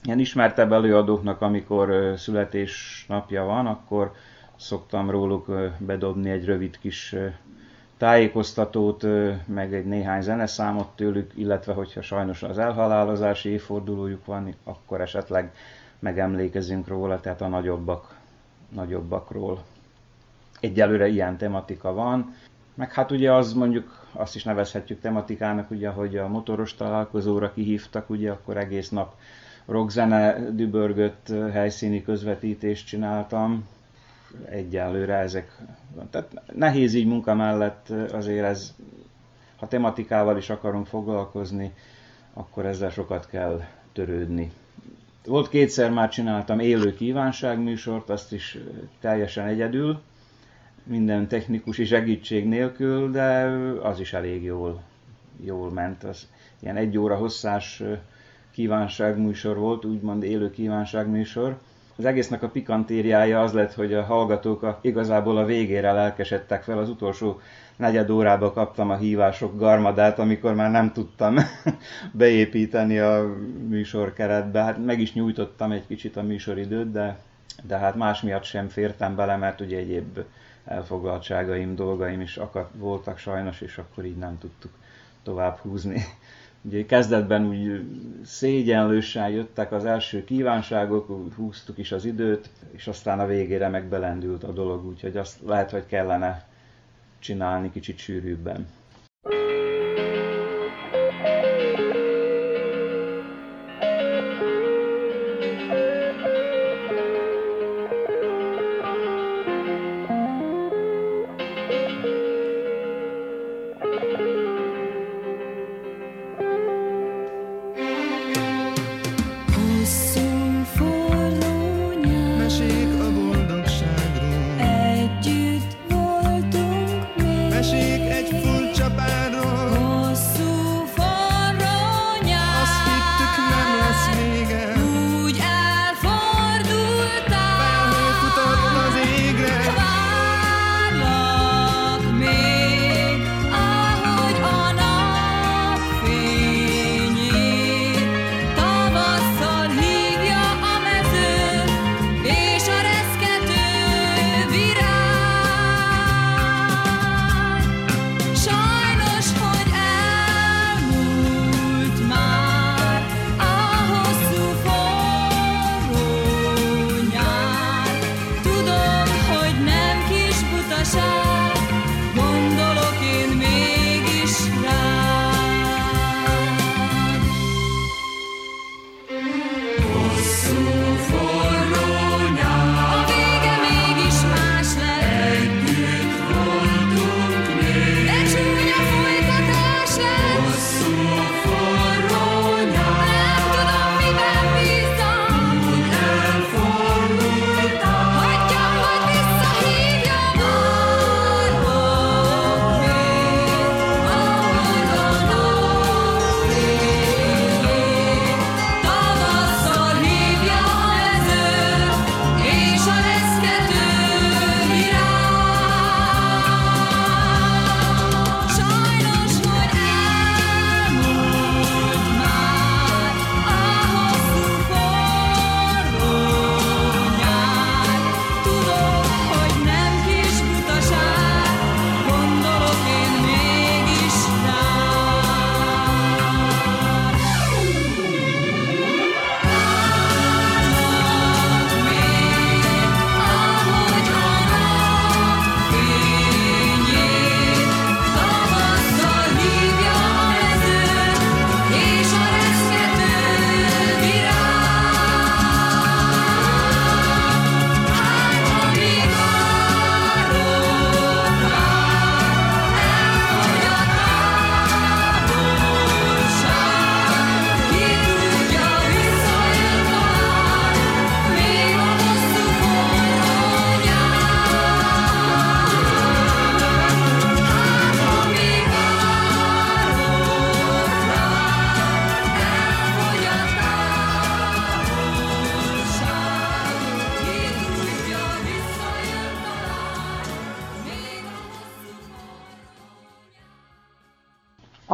ilyen 0.03 0.19
ismertebb 0.19 0.73
előadóknak, 0.73 1.41
amikor 1.41 2.15
születésnapja 2.17 3.45
van, 3.45 3.67
akkor 3.67 4.13
szoktam 4.57 5.11
róluk 5.11 5.51
bedobni 5.79 6.31
egy 6.31 6.45
rövid 6.45 6.79
kis 6.79 7.15
tájékoztatót, 7.97 9.07
meg 9.47 9.75
egy 9.75 9.87
néhány 9.87 10.23
zeneszámot 10.23 10.89
tőlük, 10.97 11.33
illetve 11.35 11.73
hogyha 11.73 12.03
sajnos 12.03 12.43
az 12.43 12.59
elhalálozási 12.59 13.49
évfordulójuk 13.49 14.25
van, 14.25 14.55
akkor 14.65 15.01
esetleg 15.01 15.53
megemlékezünk 15.99 16.89
róla, 16.89 17.21
tehát 17.21 17.41
a 17.41 17.49
nagyobbak, 17.49 18.17
nagyobbakról. 18.69 19.63
Egyelőre 20.61 21.07
ilyen 21.09 21.37
tematika 21.37 21.93
van, 21.93 22.35
meg 22.75 22.93
hát 22.93 23.11
ugye 23.11 23.33
az 23.33 23.53
mondjuk 23.53 24.07
azt 24.13 24.35
is 24.35 24.45
nevezhetjük 24.45 25.01
tematikának, 25.01 25.71
ugye, 25.71 25.89
hogy 25.89 26.17
a 26.17 26.29
motoros 26.29 26.75
találkozóra 26.75 27.53
kihívtak, 27.53 28.11
ugye 28.11 28.31
akkor 28.31 28.57
egész 28.57 28.89
nap 28.89 29.15
rockzene 29.67 30.51
dübörgött 30.51 31.33
helyszíni 31.53 32.03
közvetítést 32.03 32.87
csináltam, 32.87 33.69
egyelőre 34.45 35.15
ezek. 35.15 35.59
Tehát 36.11 36.43
nehéz 36.53 36.95
így 36.95 37.07
munka 37.07 37.35
mellett 37.35 37.89
azért 38.13 38.45
ez, 38.45 38.75
ha 39.57 39.69
tematikával 39.69 40.37
is 40.37 40.51
akarunk 40.51 40.87
foglalkozni, 40.87 41.73
akkor 42.33 42.67
ezzel 42.67 42.91
sokat 42.91 43.27
kell 43.27 43.63
törődni. 43.93 44.53
Volt 45.27 45.49
kétszer 45.49 45.91
már 45.91 46.09
csináltam 46.09 46.59
élő 46.59 46.95
kívánságműsort, 46.95 48.11
azt 48.11 48.33
is 48.33 48.59
teljesen 49.01 49.47
egyedül, 49.47 50.01
minden 50.85 51.29
technikus 51.29 51.77
segítség 51.77 52.49
nélkül, 52.49 53.11
de 53.11 53.45
az 53.83 54.01
is 54.01 54.13
elég 54.13 54.43
jól, 54.43 54.83
jól 55.45 55.71
ment. 55.71 56.05
Az 56.05 56.27
ilyen 56.61 56.77
egy 56.77 56.99
óra 56.99 57.17
hosszás 57.17 57.83
kívánságműsor 58.51 59.57
volt, 59.57 59.85
úgymond 59.85 60.23
élő 60.23 60.51
kívánságműsor. 60.51 61.59
Az 61.97 62.05
egésznek 62.05 62.43
a 62.43 62.49
pikantériája 62.49 63.41
az 63.41 63.53
lett, 63.53 63.75
hogy 63.75 63.95
a 63.95 64.03
hallgatók 64.03 64.63
a, 64.63 64.79
igazából 64.83 65.37
a 65.37 65.45
végére 65.45 65.93
lelkesedtek 65.93 66.63
fel. 66.63 66.79
Az 66.79 66.89
utolsó 66.89 67.41
negyed 67.77 68.11
órába 68.11 68.53
kaptam 68.53 68.91
a 68.91 68.97
hívások 68.97 69.59
garmadát, 69.59 70.19
amikor 70.19 70.55
már 70.55 70.71
nem 70.71 70.93
tudtam 70.93 71.37
beépíteni 72.13 72.99
a 72.99 73.37
műsor 73.69 74.13
keretbe. 74.13 74.63
Hát 74.63 74.85
meg 74.85 75.01
is 75.01 75.13
nyújtottam 75.13 75.73
egy 75.73 75.87
kicsit 75.87 76.17
a 76.17 76.23
műsoridőt, 76.23 76.93
de, 76.93 77.19
de 77.63 77.77
hát 77.77 77.95
más 77.95 78.21
miatt 78.21 78.45
sem 78.45 78.69
fértem 78.69 79.17
bele, 79.17 79.37
mert 79.37 79.61
ugye 79.61 79.77
egyéb 79.77 80.19
elfoglaltságaim, 80.65 81.75
dolgaim 81.75 82.21
is 82.21 82.37
akar, 82.37 82.69
voltak 82.75 83.19
sajnos, 83.19 83.61
és 83.61 83.79
akkor 83.79 84.05
így 84.05 84.17
nem 84.17 84.39
tudtuk 84.39 84.73
tovább 85.23 85.57
húzni. 85.57 86.03
Ugye 86.65 86.87
kezdetben 86.87 87.47
úgy 87.47 87.85
szégyenlősen 88.25 89.29
jöttek 89.29 89.73
az 89.73 89.85
első 89.85 90.25
kívánságok, 90.25 91.35
húztuk 91.37 91.79
is 91.79 91.93
az 91.93 92.05
időt, 92.05 92.51
és 92.71 92.87
aztán 92.87 93.21
a 93.21 93.27
végére 93.27 93.69
meg 93.69 93.85
belendült 93.85 94.45
a 94.45 94.53
dolog, 94.53 94.85
úgyhogy 94.85 95.17
azt 95.17 95.39
lehet, 95.47 95.71
hogy 95.71 95.87
kellene 95.87 96.47
csinálni 97.19 97.71
kicsit 97.71 97.99
sűrűbben. 97.99 98.67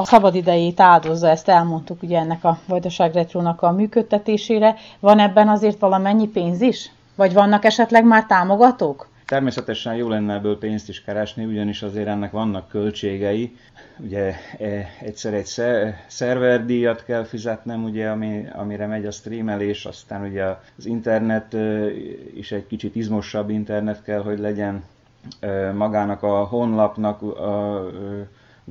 Szabadidejét 0.09 0.81
áldozza, 0.81 1.29
ezt 1.29 1.49
elmondtuk 1.49 2.03
ugye 2.03 2.19
ennek 2.19 2.45
a 2.45 2.59
Vajdaság 2.67 3.13
Retrónak 3.13 3.63
a 3.63 3.73
működtetésére. 3.73 4.75
Van 5.01 5.19
ebben 5.19 5.49
azért 5.49 5.79
valamennyi 5.79 6.29
pénz 6.29 6.61
is? 6.61 6.91
Vagy 7.15 7.33
vannak 7.33 7.65
esetleg 7.65 8.05
már 8.05 8.27
támogatók? 8.27 9.09
Természetesen 9.27 9.95
jó 9.95 10.09
lenne 10.09 10.35
ebből 10.35 10.59
pénzt 10.59 10.89
is 10.89 11.03
keresni, 11.03 11.45
ugyanis 11.45 11.83
azért 11.83 12.07
ennek 12.07 12.31
vannak 12.31 12.69
költségei. 12.69 13.57
Ugye 13.99 14.35
e, 14.59 14.87
egyszer 15.01 15.35
egy 15.35 15.47
szerverdíjat 16.07 17.05
kell 17.05 17.25
fizetnem, 17.25 17.85
ugye, 17.85 18.09
ami, 18.09 18.45
amire 18.53 18.87
megy 18.87 19.07
a 19.07 19.11
streamelés, 19.11 19.85
aztán 19.85 20.23
ugye 20.23 20.45
az 20.79 20.87
internet 20.87 21.57
is 22.35 22.53
egy 22.53 22.67
kicsit 22.67 22.97
izmosabb 22.97 23.51
internet 23.51 24.03
kell, 24.03 24.23
hogy 24.23 24.39
legyen 24.39 24.85
magának 25.75 26.23
a 26.23 26.45
honlapnak 26.45 27.23
a 27.23 27.83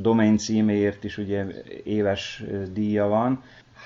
domain 0.02 0.38
címéért 0.38 1.04
is 1.04 1.18
ugye 1.18 1.46
éves 1.84 2.44
díja 2.74 3.08
van. 3.08 3.44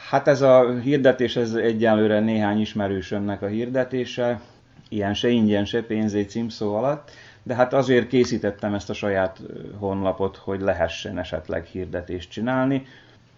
Hát 0.09 0.27
ez 0.27 0.41
a 0.41 0.79
hirdetés, 0.79 1.35
ez 1.35 1.53
egyelőre 1.53 2.19
néhány 2.19 2.59
ismerősömnek 2.59 3.41
a 3.41 3.47
hirdetése, 3.47 4.41
ilyen 4.89 5.13
se 5.13 5.29
ingyen, 5.29 5.65
se 5.65 5.83
pénzé 5.83 6.23
címszó 6.23 6.75
alatt, 6.75 7.11
de 7.43 7.55
hát 7.55 7.73
azért 7.73 8.07
készítettem 8.07 8.73
ezt 8.73 8.89
a 8.89 8.93
saját 8.93 9.41
honlapot, 9.79 10.35
hogy 10.35 10.61
lehessen 10.61 11.19
esetleg 11.19 11.65
hirdetést 11.65 12.31
csinálni. 12.31 12.85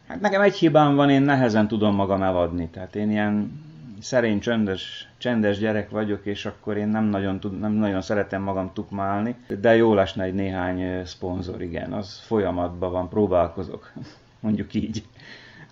Hát 0.07 0.21
nekem 0.21 0.41
egy 0.41 0.55
hibám 0.55 0.95
van, 0.95 1.09
én 1.09 1.21
nehezen 1.21 1.67
tudom 1.67 1.95
magam 1.95 2.23
eladni, 2.23 2.69
tehát 2.69 2.95
én 2.95 3.11
ilyen 3.11 3.61
szerény, 3.99 4.39
csöndes, 4.39 5.09
csendes 5.23 5.57
gyerek 5.57 5.89
vagyok, 5.89 6.25
és 6.25 6.45
akkor 6.45 6.77
én 6.77 6.87
nem 6.87 7.03
nagyon, 7.03 7.39
tud, 7.39 7.59
nem 7.59 7.71
nagyon 7.71 8.01
szeretem 8.01 8.41
magam 8.41 8.73
tukmálni, 8.73 9.35
de 9.59 9.75
jó 9.75 9.93
lesne 9.93 10.23
egy 10.23 10.33
néhány 10.33 11.05
szponzor, 11.05 11.61
igen, 11.61 11.93
az 11.93 12.19
folyamatban 12.19 12.91
van, 12.91 13.09
próbálkozok, 13.09 13.91
mondjuk 14.39 14.73
így. 14.73 15.03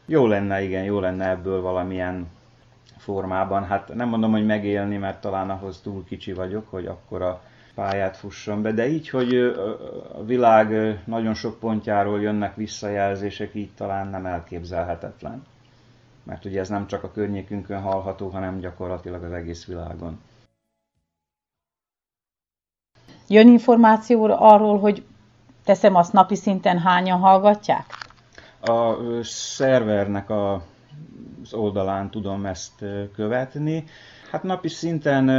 Jó 0.06 0.28
lenne, 0.28 0.62
igen, 0.62 0.84
jó 0.84 1.00
lenne 1.00 1.30
ebből 1.30 1.62
valamilyen 1.62 2.28
formában. 2.98 3.66
Hát 3.66 3.94
nem 3.94 4.10
mondom, 4.10 4.32
hogy 4.32 4.46
megélni, 4.46 4.98
mert 4.98 5.22
talán 5.22 5.50
ahhoz 5.50 5.82
túl 5.82 6.04
kicsi 6.04 6.34
vagyok, 6.34 6.70
hogy 6.70 6.86
akkor 6.86 7.22
a 7.22 7.42
pályát 7.76 8.18
fusson 8.18 8.62
be, 8.62 8.72
de 8.72 8.88
így, 8.88 9.10
hogy 9.10 9.36
a 10.14 10.24
világ 10.26 11.00
nagyon 11.06 11.34
sok 11.34 11.60
pontjáról 11.60 12.22
jönnek 12.22 12.56
visszajelzések, 12.56 13.56
így 13.56 13.72
talán 13.76 14.08
nem 14.08 14.26
elképzelhetetlen. 14.26 15.44
Mert 16.32 16.46
ugye 16.46 16.60
ez 16.60 16.70
nem 16.70 16.88
csak 16.88 17.04
a 17.04 17.12
környékünkön 17.12 17.82
hallható, 17.82 18.30
hanem 18.30 18.60
gyakorlatilag 18.60 19.24
az 19.24 19.32
egész 19.32 19.66
világon. 19.66 20.22
Jön 23.28 23.48
információ 23.48 24.24
arról, 24.24 24.80
hogy 24.80 25.06
teszem 25.64 25.96
azt 25.96 26.14
napi 26.14 26.36
szinten 26.36 26.80
hányan 26.80 27.20
hallgatják? 27.20 27.86
A 28.62 28.94
szervernek 29.24 30.30
a 30.30 30.64
az 31.44 31.54
oldalán 31.54 32.10
tudom 32.10 32.46
ezt 32.46 32.84
követni. 33.14 33.84
Hát 34.32 34.44
napi 34.44 34.68
szinten 34.68 35.30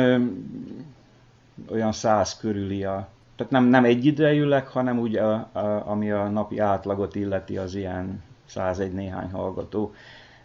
olyan 1.70 1.92
száz 1.92 2.36
körüli 2.36 2.84
a 2.84 3.08
tehát 3.36 3.52
nem, 3.52 3.64
nem 3.64 3.84
egyidejűleg, 3.84 4.66
hanem 4.66 4.98
úgy, 4.98 5.16
a, 5.16 5.32
a, 5.52 5.82
ami 5.86 6.10
a 6.10 6.28
napi 6.28 6.58
átlagot 6.58 7.14
illeti, 7.14 7.56
az 7.56 7.74
ilyen 7.74 8.22
101 8.44 8.92
néhány 8.92 9.30
hallgató. 9.30 9.94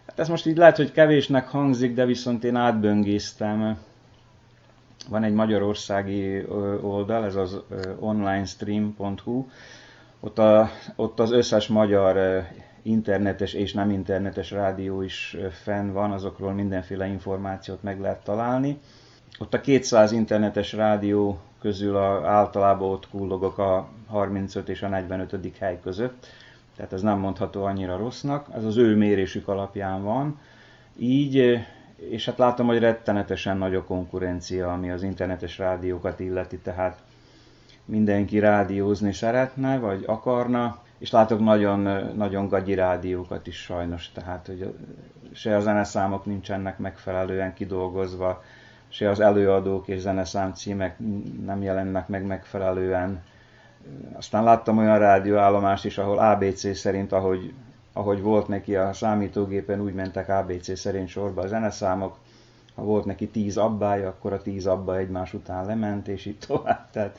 Hát 0.08 0.18
ez 0.18 0.28
most 0.28 0.46
így 0.46 0.56
lehet, 0.56 0.76
hogy 0.76 0.92
kevésnek 0.92 1.48
hangzik, 1.48 1.94
de 1.94 2.04
viszont 2.04 2.44
én 2.44 2.56
átböngésztem. 2.56 3.78
Van 5.08 5.24
egy 5.24 5.32
magyarországi 5.32 6.44
oldal, 6.82 7.24
ez 7.24 7.34
az 7.34 7.60
onlinestream.hu, 7.98 9.46
ott, 10.20 10.38
a, 10.38 10.70
ott 10.96 11.20
az 11.20 11.30
összes 11.32 11.66
magyar 11.66 12.42
internetes 12.82 13.52
és 13.52 13.72
nem 13.72 13.90
internetes 13.90 14.50
rádió 14.50 15.02
is 15.02 15.36
fenn 15.62 15.92
van, 15.92 16.12
azokról 16.12 16.52
mindenféle 16.52 17.06
információt 17.06 17.82
meg 17.82 18.00
lehet 18.00 18.24
találni. 18.24 18.78
Ott 19.38 19.54
a 19.54 19.60
200 19.60 20.12
internetes 20.12 20.72
rádió 20.72 21.38
közül 21.60 21.96
a, 21.96 22.28
általában 22.28 22.90
ott 22.90 23.08
kullogok 23.08 23.58
a 23.58 23.88
35 24.06 24.68
és 24.68 24.82
a 24.82 24.88
45. 24.88 25.56
hely 25.58 25.80
között, 25.82 26.26
tehát 26.78 26.92
ez 26.92 27.02
nem 27.02 27.18
mondható 27.18 27.64
annyira 27.64 27.96
rossznak, 27.96 28.46
ez 28.54 28.64
az 28.64 28.76
ő 28.76 28.96
mérésük 28.96 29.48
alapján 29.48 30.02
van. 30.02 30.40
Így, 30.96 31.58
és 31.96 32.24
hát 32.24 32.38
látom, 32.38 32.66
hogy 32.66 32.78
rettenetesen 32.78 33.56
nagy 33.56 33.74
a 33.74 33.84
konkurencia, 33.84 34.72
ami 34.72 34.90
az 34.90 35.02
internetes 35.02 35.58
rádiókat 35.58 36.20
illeti, 36.20 36.58
tehát 36.58 37.02
mindenki 37.84 38.38
rádiózni 38.38 39.12
szeretne, 39.12 39.78
vagy 39.78 40.02
akarna, 40.06 40.78
és 40.98 41.10
látok 41.10 41.40
nagyon, 41.40 41.80
nagyon 42.16 42.48
gagyi 42.48 42.74
rádiókat 42.74 43.46
is 43.46 43.56
sajnos, 43.56 44.12
tehát 44.12 44.46
hogy 44.46 44.74
se 45.32 45.56
a 45.56 45.60
zeneszámok 45.60 46.24
nincsenek 46.24 46.78
megfelelően 46.78 47.54
kidolgozva, 47.54 48.42
se 48.88 49.10
az 49.10 49.20
előadók 49.20 49.88
és 49.88 50.00
zeneszám 50.00 50.52
címek 50.52 50.96
nem 51.44 51.62
jelennek 51.62 52.08
meg 52.08 52.26
megfelelően. 52.26 53.22
Aztán 54.12 54.44
láttam 54.44 54.78
olyan 54.78 54.98
rádióállomást 54.98 55.84
is, 55.84 55.98
ahol 55.98 56.18
ABC 56.18 56.76
szerint, 56.76 57.12
ahogy, 57.12 57.52
ahogy 57.92 58.22
volt 58.22 58.48
neki 58.48 58.76
a 58.76 58.92
számítógépen, 58.92 59.80
úgy 59.80 59.94
mentek 59.94 60.28
ABC 60.28 60.78
szerint 60.78 61.08
sorba 61.08 61.42
a 61.42 61.46
zeneszámok, 61.46 62.16
ha 62.74 62.82
volt 62.82 63.04
neki 63.04 63.28
tíz 63.28 63.56
abbája, 63.56 64.08
akkor 64.08 64.32
a 64.32 64.42
tíz 64.42 64.66
abba 64.66 64.96
egymás 64.96 65.34
után 65.34 65.66
lement, 65.66 66.08
és 66.08 66.26
így 66.26 66.38
tovább. 66.46 66.90
Tehát 66.92 67.18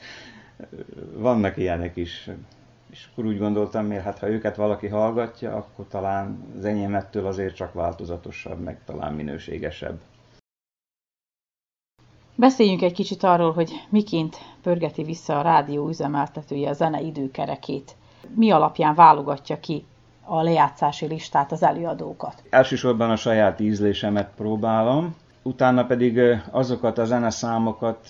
vannak 1.13 1.57
ilyenek 1.57 1.95
is. 1.95 2.29
És 2.89 3.07
akkor 3.11 3.25
úgy 3.25 3.37
gondoltam, 3.37 3.85
miért 3.85 4.03
hát 4.03 4.19
ha 4.19 4.29
őket 4.29 4.55
valaki 4.55 4.87
hallgatja, 4.87 5.55
akkor 5.55 5.85
talán 5.87 6.43
az 6.57 6.65
enyémettől 6.65 7.25
azért 7.25 7.55
csak 7.55 7.73
változatosabb, 7.73 8.59
meg 8.59 8.77
talán 8.85 9.13
minőségesebb. 9.13 9.99
Beszéljünk 12.39 12.81
egy 12.81 12.93
kicsit 12.93 13.23
arról, 13.23 13.51
hogy 13.51 13.71
miként 13.89 14.37
pörgeti 14.61 15.03
vissza 15.03 15.39
a 15.39 15.41
rádió 15.41 15.87
üzemeltetője 15.87 16.69
a 16.69 16.73
zene 16.73 17.01
időkerekét. 17.01 17.95
Mi 18.35 18.51
alapján 18.51 18.95
válogatja 18.95 19.59
ki 19.59 19.85
a 20.23 20.41
lejátszási 20.41 21.05
listát, 21.05 21.51
az 21.51 21.63
előadókat? 21.63 22.43
Elsősorban 22.49 23.09
a 23.09 23.15
saját 23.15 23.59
ízlésemet 23.59 24.31
próbálom, 24.35 25.15
utána 25.41 25.85
pedig 25.85 26.19
azokat 26.51 26.97
a 26.97 27.05
zeneszámokat 27.05 28.07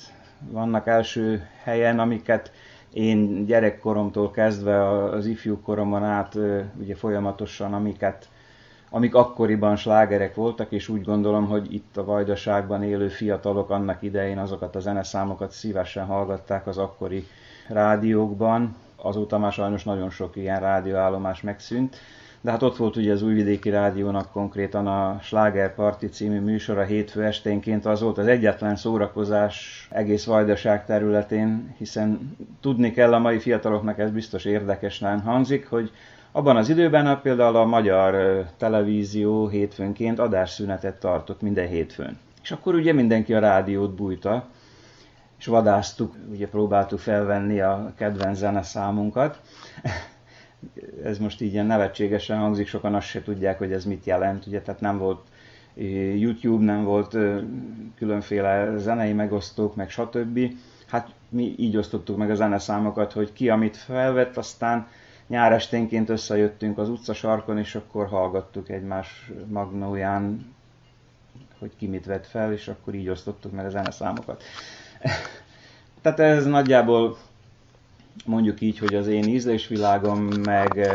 vannak 0.51 0.87
első 0.87 1.47
helyen, 1.63 1.99
amiket 1.99 2.51
én 2.93 3.45
gyerekkoromtól 3.45 4.31
kezdve 4.31 4.89
az 5.09 5.25
ifjú 5.25 5.61
koromon 5.61 6.03
át 6.03 6.35
ugye 6.79 6.95
folyamatosan, 6.95 7.73
amiket, 7.73 8.29
amik 8.89 9.15
akkoriban 9.15 9.75
slágerek 9.75 10.35
voltak, 10.35 10.71
és 10.71 10.87
úgy 10.87 11.03
gondolom, 11.03 11.47
hogy 11.47 11.73
itt 11.73 11.97
a 11.97 12.05
vajdaságban 12.05 12.83
élő 12.83 13.07
fiatalok 13.07 13.69
annak 13.69 14.01
idején 14.01 14.37
azokat 14.37 14.75
a 14.75 14.79
zeneszámokat 14.79 15.51
szívesen 15.51 16.05
hallgatták 16.05 16.67
az 16.67 16.77
akkori 16.77 17.27
rádiókban. 17.67 18.75
Azóta 18.95 19.37
már 19.37 19.51
sajnos 19.51 19.83
nagyon 19.83 20.09
sok 20.09 20.35
ilyen 20.35 20.59
rádióállomás 20.59 21.41
megszűnt, 21.41 21.97
de 22.41 22.51
hát 22.51 22.63
ott 22.63 22.77
volt 22.77 22.95
ugye 22.95 23.11
az 23.11 23.21
Újvidéki 23.21 23.69
Rádiónak 23.69 24.31
konkrétan 24.31 24.87
a 24.87 25.19
Sláger 25.21 25.75
Party 25.75 26.05
című 26.05 26.39
műsora 26.39 26.83
hétfő 26.83 27.23
esténként, 27.23 27.85
az 27.85 28.01
volt 28.01 28.17
az 28.17 28.27
egyetlen 28.27 28.75
szórakozás 28.75 29.87
egész 29.91 30.25
Vajdaság 30.25 30.85
területén, 30.85 31.75
hiszen 31.77 32.35
tudni 32.61 32.91
kell 32.91 33.13
a 33.13 33.19
mai 33.19 33.39
fiataloknak, 33.39 33.99
ez 33.99 34.11
biztos 34.11 34.45
érdekesen 34.45 35.21
hangzik, 35.21 35.69
hogy 35.69 35.91
abban 36.31 36.55
az 36.55 36.69
időben 36.69 37.21
például 37.21 37.55
a 37.55 37.65
magyar 37.65 38.43
televízió 38.57 39.47
hétfőnként 39.47 40.19
adásszünetet 40.19 40.99
tartott 40.99 41.41
minden 41.41 41.67
hétfőn. 41.67 42.17
És 42.43 42.51
akkor 42.51 42.75
ugye 42.75 42.93
mindenki 42.93 43.33
a 43.33 43.39
rádiót 43.39 43.95
bújta, 43.95 44.47
és 45.39 45.45
vadáztuk, 45.45 46.15
ugye 46.31 46.47
próbáltuk 46.47 46.99
felvenni 46.99 47.59
a 47.59 47.93
kedvenc 47.95 48.37
zeneszámunkat 48.37 49.41
ez 51.03 51.17
most 51.17 51.41
így 51.41 51.53
ilyen 51.53 51.65
nevetségesen 51.65 52.37
hangzik, 52.37 52.67
sokan 52.67 52.95
azt 52.95 53.07
se 53.07 53.21
tudják, 53.21 53.57
hogy 53.57 53.71
ez 53.71 53.85
mit 53.85 54.05
jelent, 54.05 54.45
ugye, 54.45 54.61
tehát 54.61 54.81
nem 54.81 54.97
volt 54.97 55.21
YouTube, 56.15 56.65
nem 56.65 56.83
volt 56.83 57.17
különféle 57.95 58.77
zenei 58.77 59.13
megosztók, 59.13 59.75
meg 59.75 59.89
stb. 59.89 60.39
Hát 60.87 61.09
mi 61.29 61.53
így 61.57 61.77
osztottuk 61.77 62.17
meg 62.17 62.31
a 62.31 62.35
zeneszámokat, 62.35 63.11
hogy 63.11 63.33
ki 63.33 63.49
amit 63.49 63.77
felvett, 63.77 64.37
aztán 64.37 64.87
nyár 65.29 65.51
esténként 65.51 66.09
összejöttünk 66.09 66.77
az 66.77 66.89
utcasarkon, 66.89 67.57
és 67.57 67.75
akkor 67.75 68.07
hallgattuk 68.07 68.69
egymás 68.69 69.31
magnóján, 69.47 70.53
hogy 71.59 71.71
ki 71.77 71.87
mit 71.87 72.05
vett 72.05 72.27
fel, 72.27 72.53
és 72.53 72.67
akkor 72.67 72.93
így 72.93 73.09
osztottuk 73.09 73.51
meg 73.51 73.65
a 73.65 73.69
zeneszámokat. 73.69 74.43
Tehát 76.01 76.19
ez 76.19 76.45
nagyjából 76.45 77.17
mondjuk 78.25 78.61
így, 78.61 78.79
hogy 78.79 78.95
az 78.95 79.07
én 79.07 79.23
ízlésvilágom, 79.23 80.23
meg, 80.23 80.89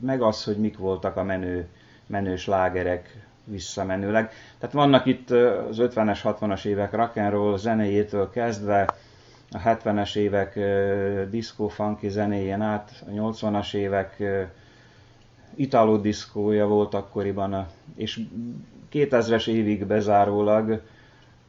meg 0.00 0.22
az, 0.22 0.44
hogy 0.44 0.56
mik 0.56 0.78
voltak 0.78 1.16
a 1.16 1.22
menő, 1.22 1.68
menő 2.06 2.36
slágerek 2.36 3.26
visszamenőleg. 3.44 4.30
Tehát 4.58 4.74
vannak 4.74 5.06
itt 5.06 5.30
az 5.30 5.76
50-es, 5.80 6.18
60-as 6.24 6.64
évek 6.64 6.92
rock'n'roll 6.92 7.56
zenéjétől 7.58 8.30
kezdve, 8.30 8.96
a 9.54 9.58
70-es 9.58 10.16
évek 10.16 10.58
disco 11.30 11.68
funky 11.68 12.08
zenéjén 12.08 12.60
át, 12.60 13.04
a 13.06 13.10
80-as 13.10 13.74
évek 13.74 14.22
Italo 15.54 15.96
diszkója 15.96 16.66
volt 16.66 16.94
akkoriban, 16.94 17.66
és 17.94 18.20
2000-es 18.92 19.48
évig 19.48 19.86
bezárólag, 19.86 20.80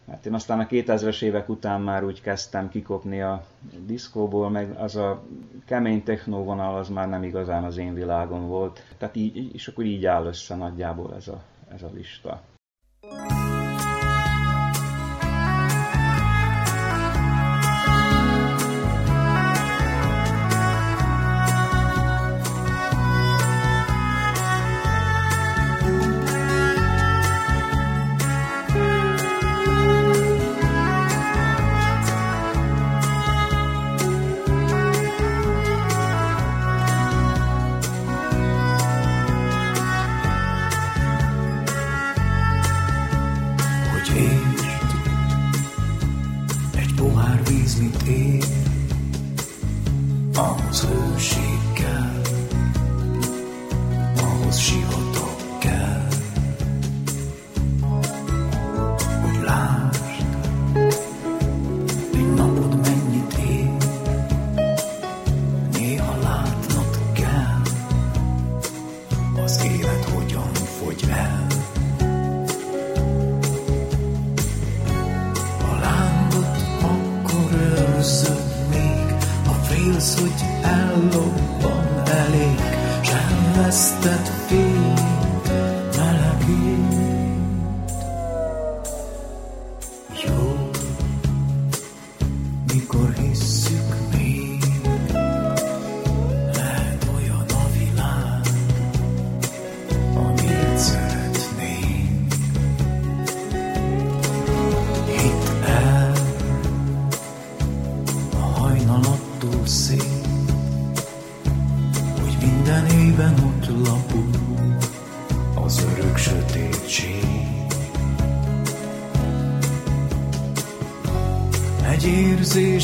hát 0.08 0.26
én 0.26 0.34
aztán 0.34 0.60
a 0.60 0.66
2000-es 0.66 1.22
évek 1.22 1.50
után 1.50 1.82
már 1.82 2.04
úgy 2.04 2.22
kezdtem 2.22 2.70
kikopni 2.70 3.22
a 3.22 3.46
diszkóból, 3.86 4.50
meg 4.50 4.72
az 4.72 4.96
a 4.96 5.24
kemény 5.66 6.04
technó 6.04 6.44
vonal 6.44 6.78
az 6.78 6.90
már 6.90 7.10
nem 7.10 7.24
igazán 7.24 7.64
az 7.64 7.78
én 7.78 7.94
világom 7.94 8.48
volt. 8.48 8.84
Tehát 8.98 9.16
így, 9.16 9.54
és 9.54 9.68
akkor 9.68 9.86
így 9.86 10.06
áll 10.06 10.26
össze 10.26 10.56
nagyjából 10.56 11.14
ez 11.16 11.28
a, 11.28 11.42
ez 11.74 11.82
a 11.84 11.90
lista. 11.94 12.42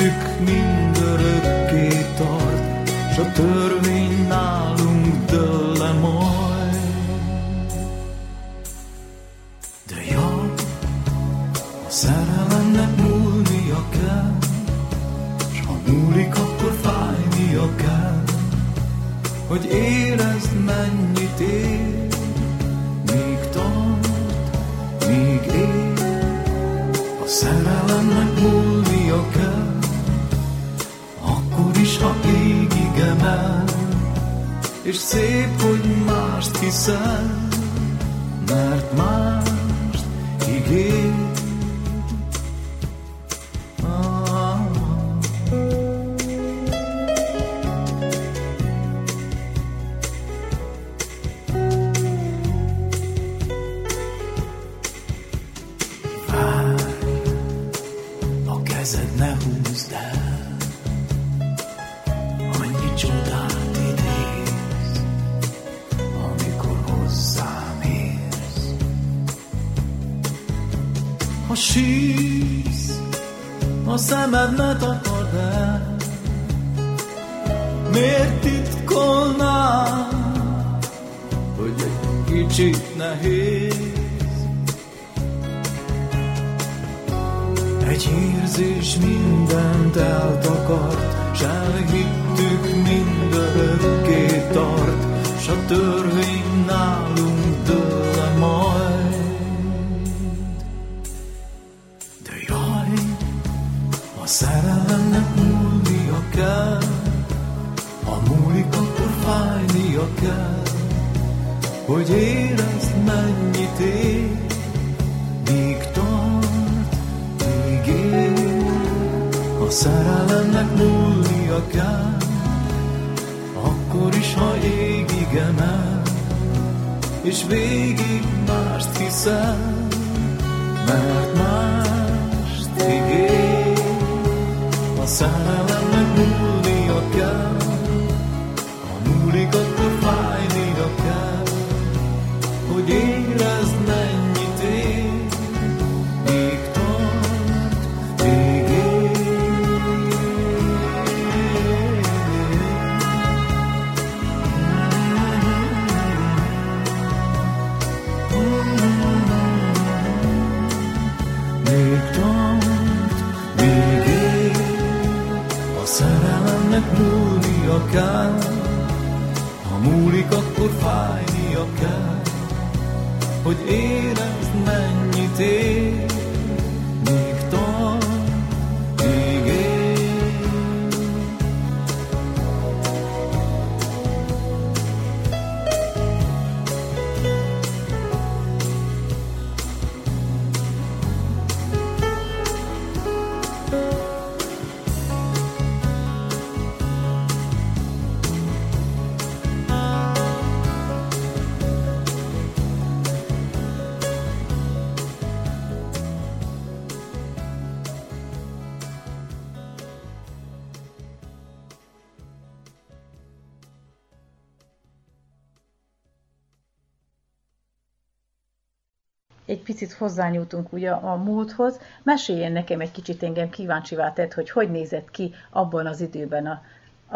picit 219.78 219.96
hozzányújtunk 219.96 220.72
ugye 220.72 220.90
a 220.90 221.16
múlthoz. 221.16 221.80
Meséljen 222.02 222.52
nekem 222.52 222.80
egy 222.80 222.90
kicsit, 222.90 223.22
engem 223.22 223.50
kíváncsivá 223.50 224.12
tett, 224.12 224.32
hogy 224.34 224.50
hogy 224.50 224.70
nézett 224.70 225.10
ki 225.10 225.34
abban 225.50 225.86
az 225.86 226.00
időben 226.00 226.46
a, 226.46 226.62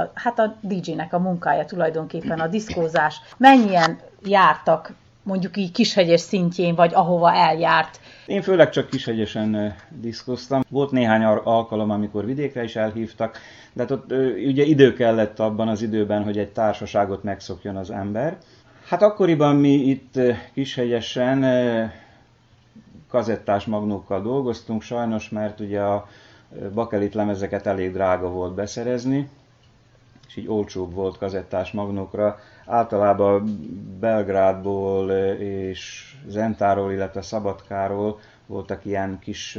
a, 0.01 0.10
hát 0.14 0.39
a 0.39 0.56
DJ-nek 0.60 1.12
a 1.12 1.18
munkája 1.18 1.64
tulajdonképpen, 1.64 2.40
a 2.40 2.47
diszkózás. 2.47 3.20
Mennyien 3.36 3.98
jártak 4.24 4.93
mondjuk 5.22 5.56
így 5.56 5.72
kishegyes 5.72 6.20
szintjén, 6.20 6.74
vagy 6.74 6.94
ahova 6.94 7.32
eljárt. 7.32 8.01
Én 8.26 8.43
főleg 8.43 8.70
csak 8.70 8.89
kishegyesen 8.89 9.74
diszkoztam. 9.89 10.62
Volt 10.68 10.90
néhány 10.90 11.22
alkalom, 11.24 11.90
amikor 11.90 12.24
vidékre 12.24 12.62
is 12.64 12.76
elhívtak, 12.76 13.39
de 13.72 13.82
hát 13.82 13.90
ott 13.90 14.12
ugye 14.47 14.64
idő 14.64 14.93
kellett 14.93 15.39
abban 15.39 15.68
az 15.68 15.82
időben, 15.82 16.24
hogy 16.24 16.39
egy 16.39 16.52
társaságot 16.52 17.22
megszokjon 17.22 17.76
az 17.76 17.90
ember. 17.90 18.39
Hát 18.86 19.02
akkoriban 19.02 19.56
mi 19.56 19.72
itt 19.72 20.20
kishegyesen 20.55 21.44
kazettás 23.12 23.64
magnókkal 23.64 24.22
dolgoztunk, 24.22 24.82
sajnos, 24.82 25.28
mert 25.28 25.60
ugye 25.60 25.80
a 25.80 26.06
bakelit 26.74 27.14
lemezeket 27.14 27.66
elég 27.66 27.93
drága 27.93 28.28
volt 28.28 28.55
beszerezni, 28.55 29.28
és 30.28 30.36
így 30.36 30.48
olcsóbb 30.48 30.94
volt 30.94 31.18
kazettás 31.18 31.70
magnókra. 31.72 32.39
Általában 32.66 33.44
Belgrádból 34.01 35.10
és 35.39 36.12
Zentáról, 36.26 36.93
illetve 36.93 37.22
Szabadkáról 37.22 38.18
voltak 38.47 38.84
ilyen 38.84 39.18
kis, 39.20 39.59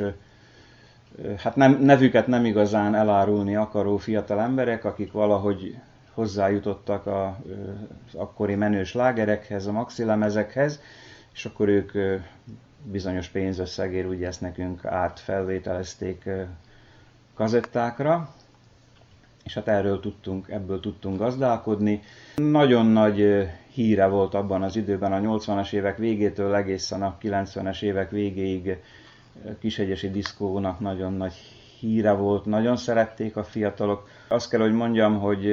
hát 1.37 1.55
nem, 1.55 1.79
nevüket 1.81 2.27
nem 2.27 2.45
igazán 2.45 2.95
elárulni 2.95 3.55
akaró 3.55 3.97
fiatal 3.97 4.39
emberek, 4.39 4.85
akik 4.85 5.11
valahogy 5.11 5.77
hozzájutottak 6.13 7.05
a, 7.05 7.25
az 8.07 8.15
akkori 8.15 8.55
menős 8.55 8.93
lágerekhez, 8.93 9.67
a 9.67 9.71
maxilemezekhez, 9.71 10.79
és 11.33 11.45
akkor 11.45 11.67
ők 11.67 11.91
bizonyos 12.83 13.27
pénzösszegért 13.27 14.07
ugye 14.07 14.27
ezt 14.27 14.41
nekünk 14.41 14.85
átfelvételezték 14.85 16.29
kazettákra, 17.33 18.29
és 19.43 19.53
hát 19.53 19.67
erről 19.67 19.99
tudtunk, 19.99 20.49
ebből 20.49 20.79
tudtunk 20.79 21.17
gazdálkodni. 21.17 22.01
Nagyon 22.35 22.85
nagy 22.85 23.47
híre 23.73 24.07
volt 24.07 24.33
abban 24.33 24.63
az 24.63 24.75
időben, 24.75 25.13
a 25.13 25.19
80-as 25.19 25.73
évek 25.73 25.97
végétől 25.97 26.55
egészen 26.55 27.03
a 27.03 27.17
90-es 27.21 27.81
évek 27.81 28.11
végéig 28.11 28.77
kisegyesi 29.59 30.09
diszkónak 30.09 30.79
nagyon 30.79 31.13
nagy 31.13 31.33
híre 31.79 32.11
volt, 32.11 32.45
nagyon 32.45 32.75
szerették 32.75 33.35
a 33.35 33.43
fiatalok. 33.43 34.07
Azt 34.27 34.49
kell, 34.49 34.59
hogy 34.59 34.73
mondjam, 34.73 35.19
hogy 35.19 35.45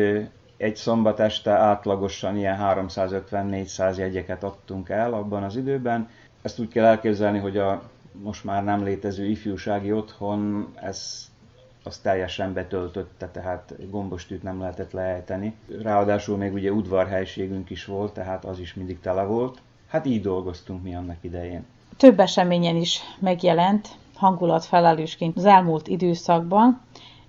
egy 0.57 0.77
szombat 0.77 1.20
este 1.20 1.51
átlagosan 1.51 2.36
ilyen 2.36 2.59
350-400 2.61 3.97
jegyeket 3.97 4.43
adtunk 4.43 4.89
el 4.89 5.12
abban 5.12 5.43
az 5.43 5.57
időben, 5.57 6.09
ezt 6.43 6.59
úgy 6.59 6.69
kell 6.69 6.85
elképzelni, 6.85 7.39
hogy 7.39 7.57
a 7.57 7.83
most 8.12 8.45
már 8.45 8.65
nem 8.65 8.85
létező 8.85 9.25
ifjúsági 9.25 9.93
otthon 9.93 10.69
ez 10.75 11.29
az 11.83 11.99
teljesen 11.99 12.53
betöltötte, 12.53 13.29
tehát 13.29 13.75
gombostűt 13.91 14.43
nem 14.43 14.61
lehetett 14.61 14.93
leejteni. 14.93 15.55
Ráadásul 15.83 16.37
még 16.37 16.53
ugye 16.53 16.73
udvarhelységünk 16.73 17.71
is 17.71 17.85
volt, 17.85 18.12
tehát 18.12 18.45
az 18.45 18.59
is 18.59 18.75
mindig 18.75 19.01
tele 19.01 19.23
volt. 19.23 19.59
Hát 19.89 20.07
így 20.07 20.23
dolgoztunk 20.23 20.83
mi 20.83 20.95
annak 20.95 21.17
idején. 21.21 21.65
Több 21.97 22.21
eseményen 22.21 22.77
is 22.77 23.01
megjelent 23.19 23.89
hangulatfelelősként 24.15 25.37
az 25.37 25.45
elmúlt 25.45 25.89
időszakban. 25.89 26.81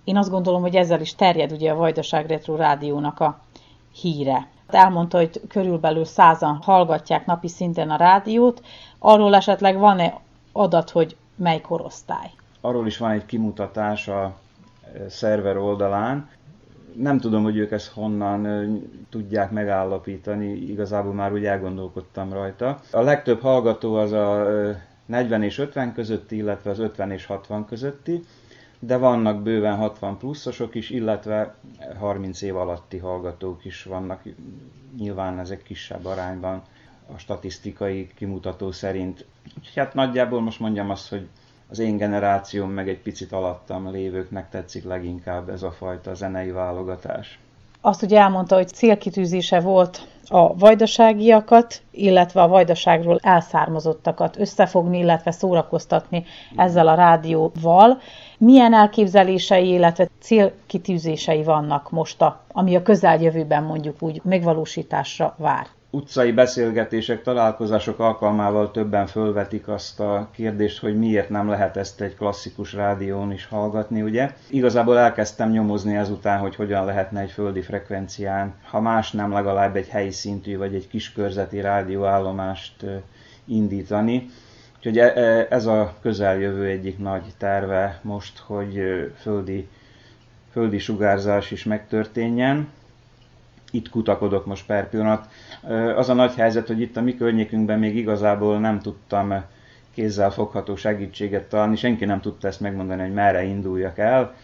Én 0.04 0.18
azt 0.18 0.30
gondolom, 0.30 0.62
hogy 0.62 0.76
ezzel 0.76 1.02
is 1.02 1.16
terjed 1.16 1.52
ugye 1.52 1.72
a 1.72 1.76
Vajdaság 1.76 2.26
Retro 2.26 2.56
Rádiónak 2.56 3.20
a 3.20 3.42
híre. 3.94 4.48
Elmondta, 4.76 5.18
hogy 5.18 5.42
körülbelül 5.48 6.06
százan 6.06 6.60
hallgatják 6.62 7.26
napi 7.26 7.48
szinten 7.48 7.90
a 7.90 7.96
rádiót, 7.96 8.62
Arról 9.04 9.36
esetleg 9.36 9.78
van-e 9.78 10.20
adat, 10.52 10.90
hogy 10.90 11.16
mely 11.36 11.62
korosztály? 11.62 12.32
Arról 12.62 12.88
is 12.88 12.98
van 12.98 13.12
egy 13.12 13.26
kimutatás 13.26 14.08
a 14.08 14.24
e, 14.24 15.10
szerver 15.10 15.58
oldalán. 15.58 16.30
Nem 16.96 17.20
tudom, 17.20 17.44
hogy 17.44 17.58
ők 17.58 17.72
ezt 17.72 17.92
honnan 17.92 18.46
e, 18.46 18.68
tudják 19.10 19.52
megállapítani, 19.52 20.52
igazából 20.52 21.14
már 21.14 21.34
úgy 21.34 21.46
elgondolkodtam 21.46 22.34
rajta. 22.34 22.80
A 22.92 23.02
legtöbb 23.02 23.42
hallgató 23.42 23.96
az 23.96 24.12
a 24.12 24.46
40 25.06 25.42
e, 25.42 25.46
és 25.46 25.58
50 25.58 25.94
közötti, 25.94 26.36
illetve 26.36 26.70
az 26.70 26.80
50 26.80 27.12
és 27.12 27.26
60 27.26 27.66
közötti, 27.66 28.24
de 28.84 28.98
vannak 28.98 29.42
bőven 29.42 29.76
60 29.76 30.18
pluszosok 30.18 30.76
is, 30.76 30.90
illetve 30.90 31.56
30 32.00 32.42
év 32.42 32.56
alatti 32.56 32.98
hallgatók 32.98 33.66
is 33.66 33.84
vannak, 33.84 34.22
nyilván 34.98 35.40
ezek 35.40 35.64
kisebb 35.64 36.06
arányban 36.06 36.62
a 37.16 37.18
statisztikai 37.18 38.10
kimutató 38.16 38.72
szerint. 38.72 39.26
Úgyhogy 39.58 39.84
hát 39.84 39.94
nagyjából 39.94 40.42
most 40.42 40.60
mondjam 40.60 40.90
azt, 40.90 41.10
hogy 41.10 41.28
az 41.70 41.80
én 41.80 41.98
generációm 41.98 42.70
meg 42.70 42.90
egy 42.90 43.02
picit 43.02 43.32
alattam 43.32 43.92
lévőknek 43.92 44.50
tetszik 44.50 44.84
leginkább 44.84 45.50
ez 45.50 45.64
a 45.64 45.72
fajta 45.72 46.14
zenei 46.14 46.52
válogatás. 46.52 47.40
Azt 47.82 48.04
ugye 48.04 48.20
elmondta, 48.20 48.56
hogy 48.56 48.68
célkitűzése 48.68 49.60
volt 49.60 50.08
a 50.28 50.56
vajdaságiakat, 50.58 51.82
illetve 51.92 52.42
a 52.42 52.48
vajdaságról 52.48 53.20
elszármazottakat 53.22 54.40
összefogni, 54.40 54.98
illetve 54.98 55.32
szórakoztatni 55.32 56.26
ezzel 56.56 56.88
a 56.88 56.96
rádióval. 56.96 58.00
Milyen 58.44 58.74
elképzelései, 58.74 59.70
illetve 59.70 60.08
célkitűzései 60.20 61.44
vannak 61.44 61.92
most, 61.92 62.22
a, 62.22 62.42
ami 62.52 62.76
a 62.76 62.82
közeljövőben 62.82 63.64
mondjuk 63.64 63.96
úgy 64.00 64.22
megvalósításra 64.24 65.36
vár? 65.38 65.68
utcai 65.90 66.32
beszélgetések, 66.32 67.22
találkozások 67.22 68.00
alkalmával 68.00 68.72
többen 68.72 69.08
fölvetik 69.08 69.68
azt 69.68 70.00
a 70.00 70.30
kérdést, 70.36 70.80
hogy 70.80 70.98
miért 70.98 71.30
nem 71.30 71.50
lehet 71.50 71.78
ezt 71.78 72.02
egy 72.02 72.16
klasszikus 72.16 72.74
rádión 72.74 73.32
is 73.32 73.46
hallgatni, 73.46 74.02
ugye? 74.02 74.32
Igazából 74.50 74.98
elkezdtem 74.98 75.50
nyomozni 75.50 75.96
ezután, 75.96 76.40
hogy 76.40 76.56
hogyan 76.56 76.86
lehetne 76.86 77.20
egy 77.20 77.32
földi 77.32 77.62
frekvencián, 77.62 78.54
ha 78.70 78.80
más 78.80 79.12
nem 79.12 79.32
legalább 79.32 79.76
egy 79.76 79.88
helyi 79.88 80.12
szintű 80.12 80.58
vagy 80.58 80.76
egy 80.76 80.88
kiskörzeti 80.88 81.62
rádióállomást 81.62 82.86
indítani. 83.46 84.30
Úgyhogy 84.84 84.98
e, 84.98 85.14
e, 85.16 85.48
ez 85.50 85.66
a 85.66 85.96
közeljövő 86.02 86.66
egyik 86.66 86.98
nagy 86.98 87.24
terve 87.38 88.00
most, 88.02 88.40
hogy 88.40 88.82
földi, 89.20 89.68
földi 90.52 90.78
sugárzás 90.78 91.52
is 91.52 91.64
megtörténjen. 91.64 92.68
Itt 93.72 93.90
kutakodok 93.90 94.46
most 94.46 94.66
per 94.66 94.90
pillanat. 94.90 95.30
Az 95.96 96.10
a 96.10 96.14
nagy 96.14 96.34
helyzet, 96.34 96.68
hogy 96.68 96.82
itt 96.82 96.98
a 96.98 97.02
mi 97.02 97.16
környékünkben 97.16 97.80
még 97.80 97.96
igazából 97.96 98.60
nem 98.60 98.80
tudtam 98.80 99.44
kézzel 99.94 100.32
fogható 100.32 100.76
segítséget 100.76 101.50
találni, 101.50 101.76
senki 101.76 102.06
nem 102.06 102.22
tudta 102.22 102.48
ezt 102.48 102.60
megmondani, 102.60 103.02
hogy 103.02 103.14
merre 103.14 103.44
induljak 103.44 103.98
el, 103.98 104.36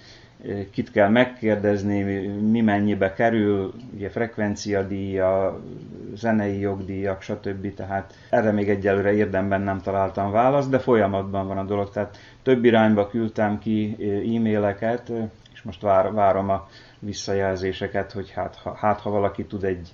kit 0.71 0.91
kell 0.91 1.09
megkérdezni, 1.09 2.27
mi 2.27 2.61
mennyibe 2.61 3.13
kerül, 3.13 3.73
ugye 3.93 4.09
frekvenciadíja, 4.09 5.61
zenei 6.15 6.59
jogdíjak, 6.59 7.21
stb. 7.21 7.73
Tehát 7.73 8.13
erre 8.29 8.51
még 8.51 8.69
egyelőre 8.69 9.13
érdemben 9.13 9.61
nem 9.61 9.81
találtam 9.81 10.31
választ, 10.31 10.69
de 10.69 10.79
folyamatban 10.79 11.47
van 11.47 11.57
a 11.57 11.63
dolog. 11.63 11.89
Tehát 11.89 12.17
több 12.43 12.65
irányba 12.65 13.07
küldtem 13.07 13.59
ki 13.59 13.95
e-maileket, 14.35 15.11
és 15.53 15.61
most 15.61 15.81
vár, 15.81 16.13
várom 16.13 16.49
a 16.49 16.67
visszajelzéseket, 16.99 18.11
hogy 18.11 18.31
hát 18.31 18.55
ha, 18.55 18.73
hát, 18.73 18.99
ha 18.99 19.09
valaki 19.09 19.45
tud 19.45 19.63
egy, 19.63 19.91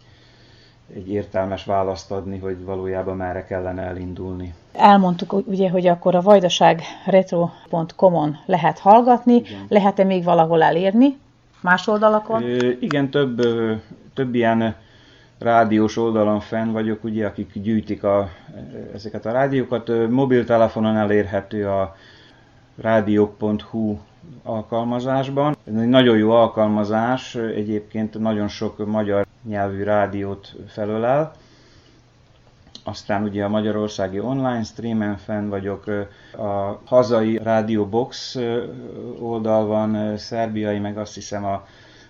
egy 0.95 1.10
értelmes 1.11 1.65
választ 1.65 2.11
adni, 2.11 2.38
hogy 2.38 2.65
valójában 2.65 3.18
merre 3.18 3.45
kellene 3.45 3.81
elindulni. 3.81 4.53
Elmondtuk 4.73 5.34
ugye, 5.47 5.69
hogy 5.69 5.88
akkor 5.88 6.15
a 6.15 6.22
vajdaság 6.22 6.81
retro.com-on 7.05 8.38
lehet 8.45 8.80
hallgatni, 8.80 9.41
lehet-e 9.68 10.03
még 10.03 10.23
valahol 10.23 10.64
elérni? 10.64 11.18
más 11.64 11.88
oldalakon? 11.88 12.43
Ö, 12.43 12.72
igen, 12.80 13.10
több, 13.10 13.41
több 14.14 14.35
ilyen 14.35 14.76
rádiós 15.39 15.97
oldalon 15.97 16.39
fenn 16.39 16.72
vagyok, 16.72 17.03
ugye, 17.03 17.26
akik 17.26 17.51
gyűjtik 17.53 18.03
a, 18.03 18.30
ezeket 18.93 19.26
a 19.26 19.31
rádiókat. 19.31 20.10
Mobiltelefonon 20.10 20.97
elérhető 20.97 21.68
a 21.68 21.95
rádiók.hu 22.81 23.97
alkalmazásban. 24.44 25.56
Ez 25.64 25.82
egy 25.82 25.88
nagyon 25.88 26.18
jó 26.18 26.32
alkalmazás, 26.32 27.36
egyébként 27.36 28.20
nagyon 28.20 28.48
sok 28.48 28.86
magyar 28.86 29.26
nyelvű 29.44 29.84
rádiót 29.84 30.56
felölel. 30.68 31.32
Aztán 32.84 33.24
ugye 33.24 33.44
a 33.44 33.50
magyarországi 33.50 34.20
online 34.20 34.64
streamen 34.64 35.18
fenn 35.18 35.50
vagyok, 35.50 35.88
a 36.38 36.80
hazai 36.86 37.38
Radio 37.38 37.86
Box 37.86 38.38
oldal 39.20 39.66
van, 39.66 40.18
szerbiai, 40.18 40.80
meg 40.80 40.98
azt 40.98 41.14
hiszem 41.14 41.45
a 41.45 41.66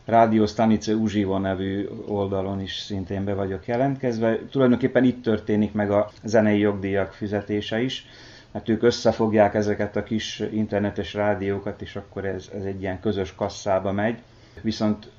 Rádió 0.06 0.45
Stanice 0.45 0.94
Uzsivo 0.94 1.38
nevű 1.38 1.88
oldalon 2.07 2.61
is 2.61 2.77
szintén 2.77 3.23
be 3.23 3.34
vagyok 3.34 3.68
jelentkezve. 3.68 4.40
Tulajdonképpen 4.52 5.03
itt 5.03 5.23
történik 5.23 5.73
meg 5.73 5.91
a 5.91 6.10
zenei 6.23 6.60
jogdíjak 6.60 7.11
fizetése 7.11 7.81
is, 7.81 8.06
mert 8.53 8.69
ők 8.69 8.84
összefogják 8.84 9.53
ezeket 9.53 9.95
a 9.95 10.03
kis 10.03 10.39
internetes 10.39 11.13
rádiókat, 11.13 11.81
és 11.81 11.95
akkor 11.95 12.25
ez, 12.25 12.49
ez 12.55 12.63
egy 12.63 12.81
ilyen 12.81 12.99
közös 12.99 13.35
kasszába 13.35 13.91
megy. 13.91 14.21
Viszont 14.61 15.11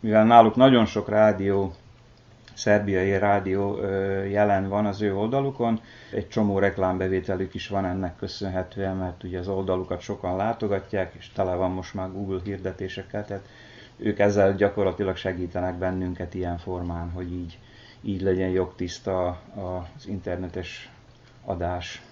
mivel 0.00 0.24
náluk 0.24 0.56
nagyon 0.56 0.86
sok 0.86 1.08
rádió, 1.08 1.72
szerbiai 2.54 3.18
rádió 3.18 3.80
jelen 4.30 4.68
van 4.68 4.86
az 4.86 5.00
ő 5.00 5.16
oldalukon, 5.16 5.80
egy 6.12 6.28
csomó 6.28 6.58
reklámbevételük 6.58 7.54
is 7.54 7.68
van 7.68 7.84
ennek 7.84 8.16
köszönhetően, 8.16 8.96
mert 8.96 9.22
ugye 9.22 9.38
az 9.38 9.48
oldalukat 9.48 10.00
sokan 10.00 10.36
látogatják, 10.36 11.14
és 11.18 11.30
tele 11.34 11.54
van 11.54 11.70
most 11.70 11.94
már 11.94 12.12
Google 12.12 12.40
hirdetésekkel, 12.44 13.24
tehát 13.24 13.48
ők 13.96 14.18
ezzel 14.18 14.54
gyakorlatilag 14.54 15.16
segítenek 15.16 15.74
bennünket 15.74 16.34
ilyen 16.34 16.58
formán, 16.58 17.10
hogy 17.10 17.32
így, 17.32 17.58
így 18.00 18.22
legyen 18.22 18.50
jogtiszta 18.50 19.28
az 19.54 20.06
internetes 20.06 20.90
adás 21.44 22.02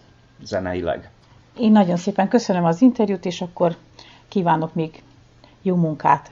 zeneileg. 0.44 1.10
Én 1.58 1.72
nagyon 1.72 1.96
szépen 1.96 2.28
köszönöm 2.28 2.64
az 2.64 2.80
interjút, 2.80 3.24
és 3.24 3.40
akkor 3.40 3.76
kívánok 4.28 4.74
még 4.74 5.02
jó 5.62 5.76
munkát 5.76 6.30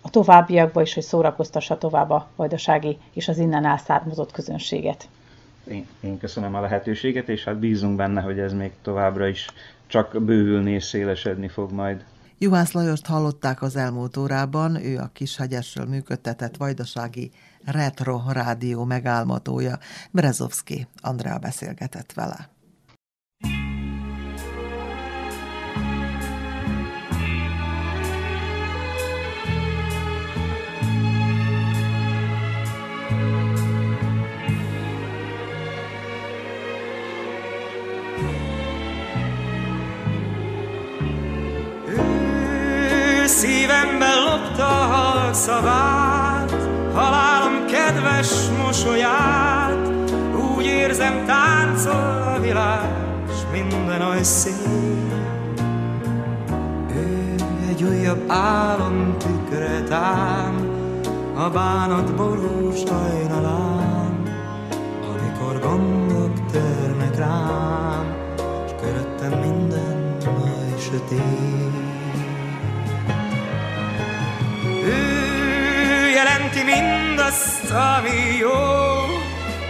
a 0.00 0.10
továbbiakba 0.10 0.82
is, 0.82 0.94
hogy 0.94 1.02
szórakoztassa 1.02 1.78
tovább 1.78 2.10
a 2.10 2.28
vajdasági 2.36 2.98
és 3.12 3.28
az 3.28 3.38
innen 3.38 3.64
elszármazott 3.64 4.32
közönséget. 4.32 5.08
Én, 5.68 5.86
én 6.00 6.18
köszönöm 6.18 6.54
a 6.54 6.60
lehetőséget, 6.60 7.28
és 7.28 7.44
hát 7.44 7.58
bízunk 7.58 7.96
benne, 7.96 8.20
hogy 8.20 8.38
ez 8.38 8.52
még 8.52 8.72
továbbra 8.82 9.26
is 9.26 9.48
csak 9.86 10.22
bővülni 10.22 10.70
és 10.70 10.84
szélesedni 10.84 11.48
fog 11.48 11.72
majd. 11.72 12.04
Juhász 12.38 12.72
Lajost 12.72 13.06
hallották 13.06 13.62
az 13.62 13.76
elmúlt 13.76 14.16
órában, 14.16 14.84
ő 14.84 14.98
a 14.98 15.10
Kishegyesről 15.12 15.86
működtetett 15.86 16.56
vajdasági 16.56 17.30
Retro 17.64 18.20
Rádió 18.32 18.84
megálmodója. 18.84 19.78
Brezovski 20.10 20.86
Andrea 21.02 21.38
beszélgetett 21.38 22.12
vele. 22.12 22.53
Szívemben 43.44 44.22
lopta 44.22 44.66
a 44.66 44.86
halkszavát, 44.94 46.56
halálom 46.94 47.66
kedves 47.66 48.30
mosolyát, 48.64 49.88
úgy 50.56 50.64
érzem 50.64 51.24
táncol 51.26 52.34
a 52.36 52.40
világ, 52.40 52.90
s 53.28 53.40
minden 53.52 54.24
szép. 54.24 55.12
Ő 56.94 57.34
egy 57.68 57.82
újabb 57.82 58.24
álom 58.26 59.16
tükre 59.18 59.82
tám, 59.82 60.68
a 61.34 61.50
bánat 61.50 62.14
borús 62.14 62.80
hajnalán, 62.90 64.22
amikor 65.08 65.60
gondok 65.60 66.46
törnek 66.52 67.16
rám, 67.16 68.14
s 68.68 68.72
minden 69.40 70.16
oly 70.26 70.78
sötét. 70.78 71.73
Ő 74.84 76.08
jelenti 76.08 76.62
mindazt, 76.62 77.70
ami 77.70 78.36
jó, 78.40 78.50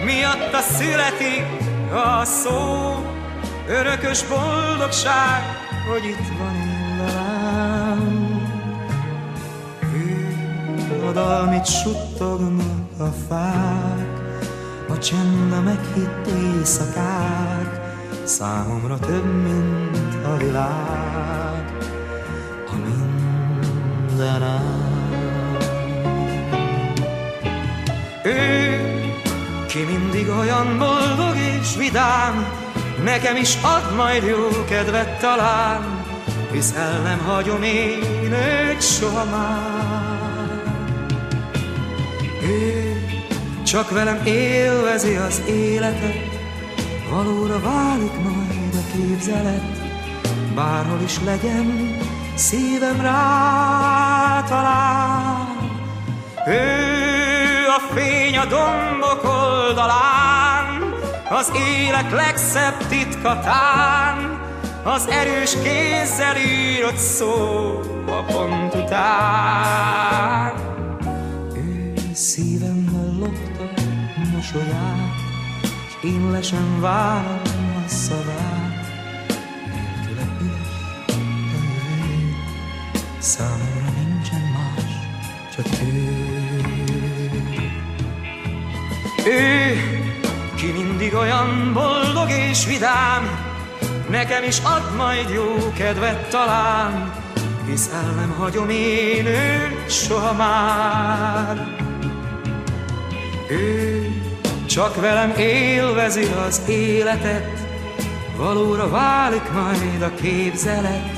miatta 0.04 0.60
születik 0.60 1.46
a 1.92 2.24
szó, 2.24 2.94
örökös 3.68 4.24
boldogság, 4.24 5.42
hogy 5.90 6.04
itt 6.04 6.38
van 6.38 6.54
én 6.54 6.96
velem. 6.96 8.42
Ő 9.94 11.08
oda, 11.08 11.38
amit 11.38 11.66
suttognak 11.66 13.00
a 13.00 13.08
fák, 13.28 14.22
a 14.88 14.98
csend 14.98 15.52
a 15.52 15.60
meghitt 15.60 16.26
éjszakák, 16.26 17.80
számomra 18.24 18.98
több, 18.98 19.42
mint 19.42 20.24
a 20.24 20.36
világ, 20.36 21.72
a 22.66 22.74
mindenem. 24.08 24.83
Ő, 28.24 28.80
ki 29.66 29.82
mindig 29.82 30.28
olyan 30.28 30.78
boldog 30.78 31.36
és 31.36 31.76
vidám, 31.76 32.46
nekem 33.04 33.36
is 33.36 33.56
ad 33.62 33.96
majd 33.96 34.22
jó 34.22 34.64
kedvet 34.68 35.20
talán, 35.20 36.04
hisz 36.52 36.74
el 36.76 37.00
nem 37.02 37.18
hagyom 37.18 37.62
én 37.62 38.32
őt 38.32 38.82
soha 38.82 39.24
már. 39.24 40.62
Ő 42.42 42.96
csak 43.64 43.90
velem 43.90 44.20
élvezi 44.24 45.14
az 45.14 45.42
életet, 45.48 46.38
valóra 47.10 47.60
válik 47.60 48.14
majd 48.22 48.74
a 48.74 48.96
képzelet, 48.96 49.78
bárhol 50.54 51.00
is 51.04 51.18
legyen, 51.24 51.96
szívem 52.34 53.00
rá 53.00 54.44
talál. 54.48 55.56
Ő 56.46 57.13
fény 57.94 58.36
a 58.36 58.44
dombok 58.44 59.24
oldalán, 59.24 60.94
az 61.30 61.52
élet 61.56 62.10
legszebb 62.10 62.86
titkatán, 62.88 64.40
az 64.82 65.08
erős 65.08 65.52
kézzel 65.62 66.36
írott 66.36 66.96
szó 66.96 67.34
a 68.06 68.22
pont 68.32 68.74
után. 68.74 70.52
Ő 71.54 71.94
szívemmel 72.12 73.16
lopta 73.18 73.82
mosolyát, 74.34 75.14
s 75.62 76.04
én 76.04 76.30
le 76.30 76.42
sem 76.42 76.80
várom 76.80 77.82
a 77.84 77.88
szavát, 77.88 78.86
nélküle 79.66 80.26
üres 80.40 81.06
a 81.06 81.12
jövő, 81.50 82.34
számomra 83.18 83.83
Ő, 89.26 89.76
ki 90.54 90.66
mindig 90.66 91.14
olyan 91.14 91.72
boldog 91.72 92.30
és 92.30 92.66
vidám, 92.66 93.52
nekem 94.10 94.42
is 94.42 94.58
ad 94.58 94.96
majd 94.96 95.28
jó 95.34 95.72
kedvet 95.76 96.28
talán, 96.30 97.12
hisz 97.66 97.90
el 97.92 98.10
nem 98.10 98.34
hagyom 98.38 98.68
én 98.68 99.26
őt 99.26 99.90
soha 99.90 100.32
már. 100.32 101.66
Ő 103.50 104.08
csak 104.66 105.00
velem 105.00 105.32
élvezi 105.36 106.26
az 106.46 106.62
életet, 106.68 107.58
valóra 108.36 108.90
válik 108.90 109.52
majd 109.52 110.02
a 110.02 110.14
képzelet, 110.14 111.10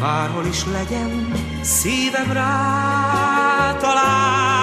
bárhol 0.00 0.46
is 0.46 0.64
legyen, 0.72 1.32
szívem 1.62 2.32
rá 2.32 3.76
talál. 3.80 4.57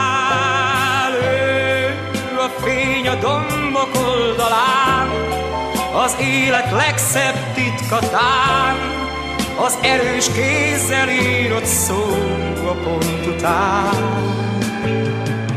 A 2.45 2.47
fény 2.47 3.07
a 3.07 3.15
dombok 3.15 3.89
oldalán, 4.07 5.09
az 5.93 6.15
élet 6.19 6.71
legszebb 6.71 7.53
titkatán, 7.53 8.75
az 9.65 9.77
erős 9.81 10.25
kézzel 10.31 11.09
írott 11.09 11.65
szó 11.65 12.03
a 12.67 12.71
pont 12.83 13.25
után. 13.27 13.95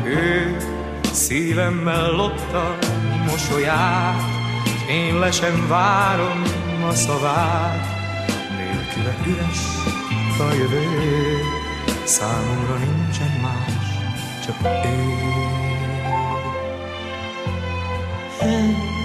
Ő 0.05 0.57
szívemmel 1.13 2.11
lopta 2.11 2.79
mosolyát, 3.31 4.23
én 4.91 5.19
le 5.19 5.31
sem 5.31 5.69
várom 5.69 6.43
a 6.89 6.93
szavát, 6.93 7.87
nélküle 8.57 9.17
üres 9.27 9.61
a 10.39 10.55
jövő, 10.55 10.87
számomra 12.05 12.75
nincsen 12.75 13.41
más, 13.43 13.87
csak 14.45 14.57
ő. 14.85 15.58
天。 18.39 18.98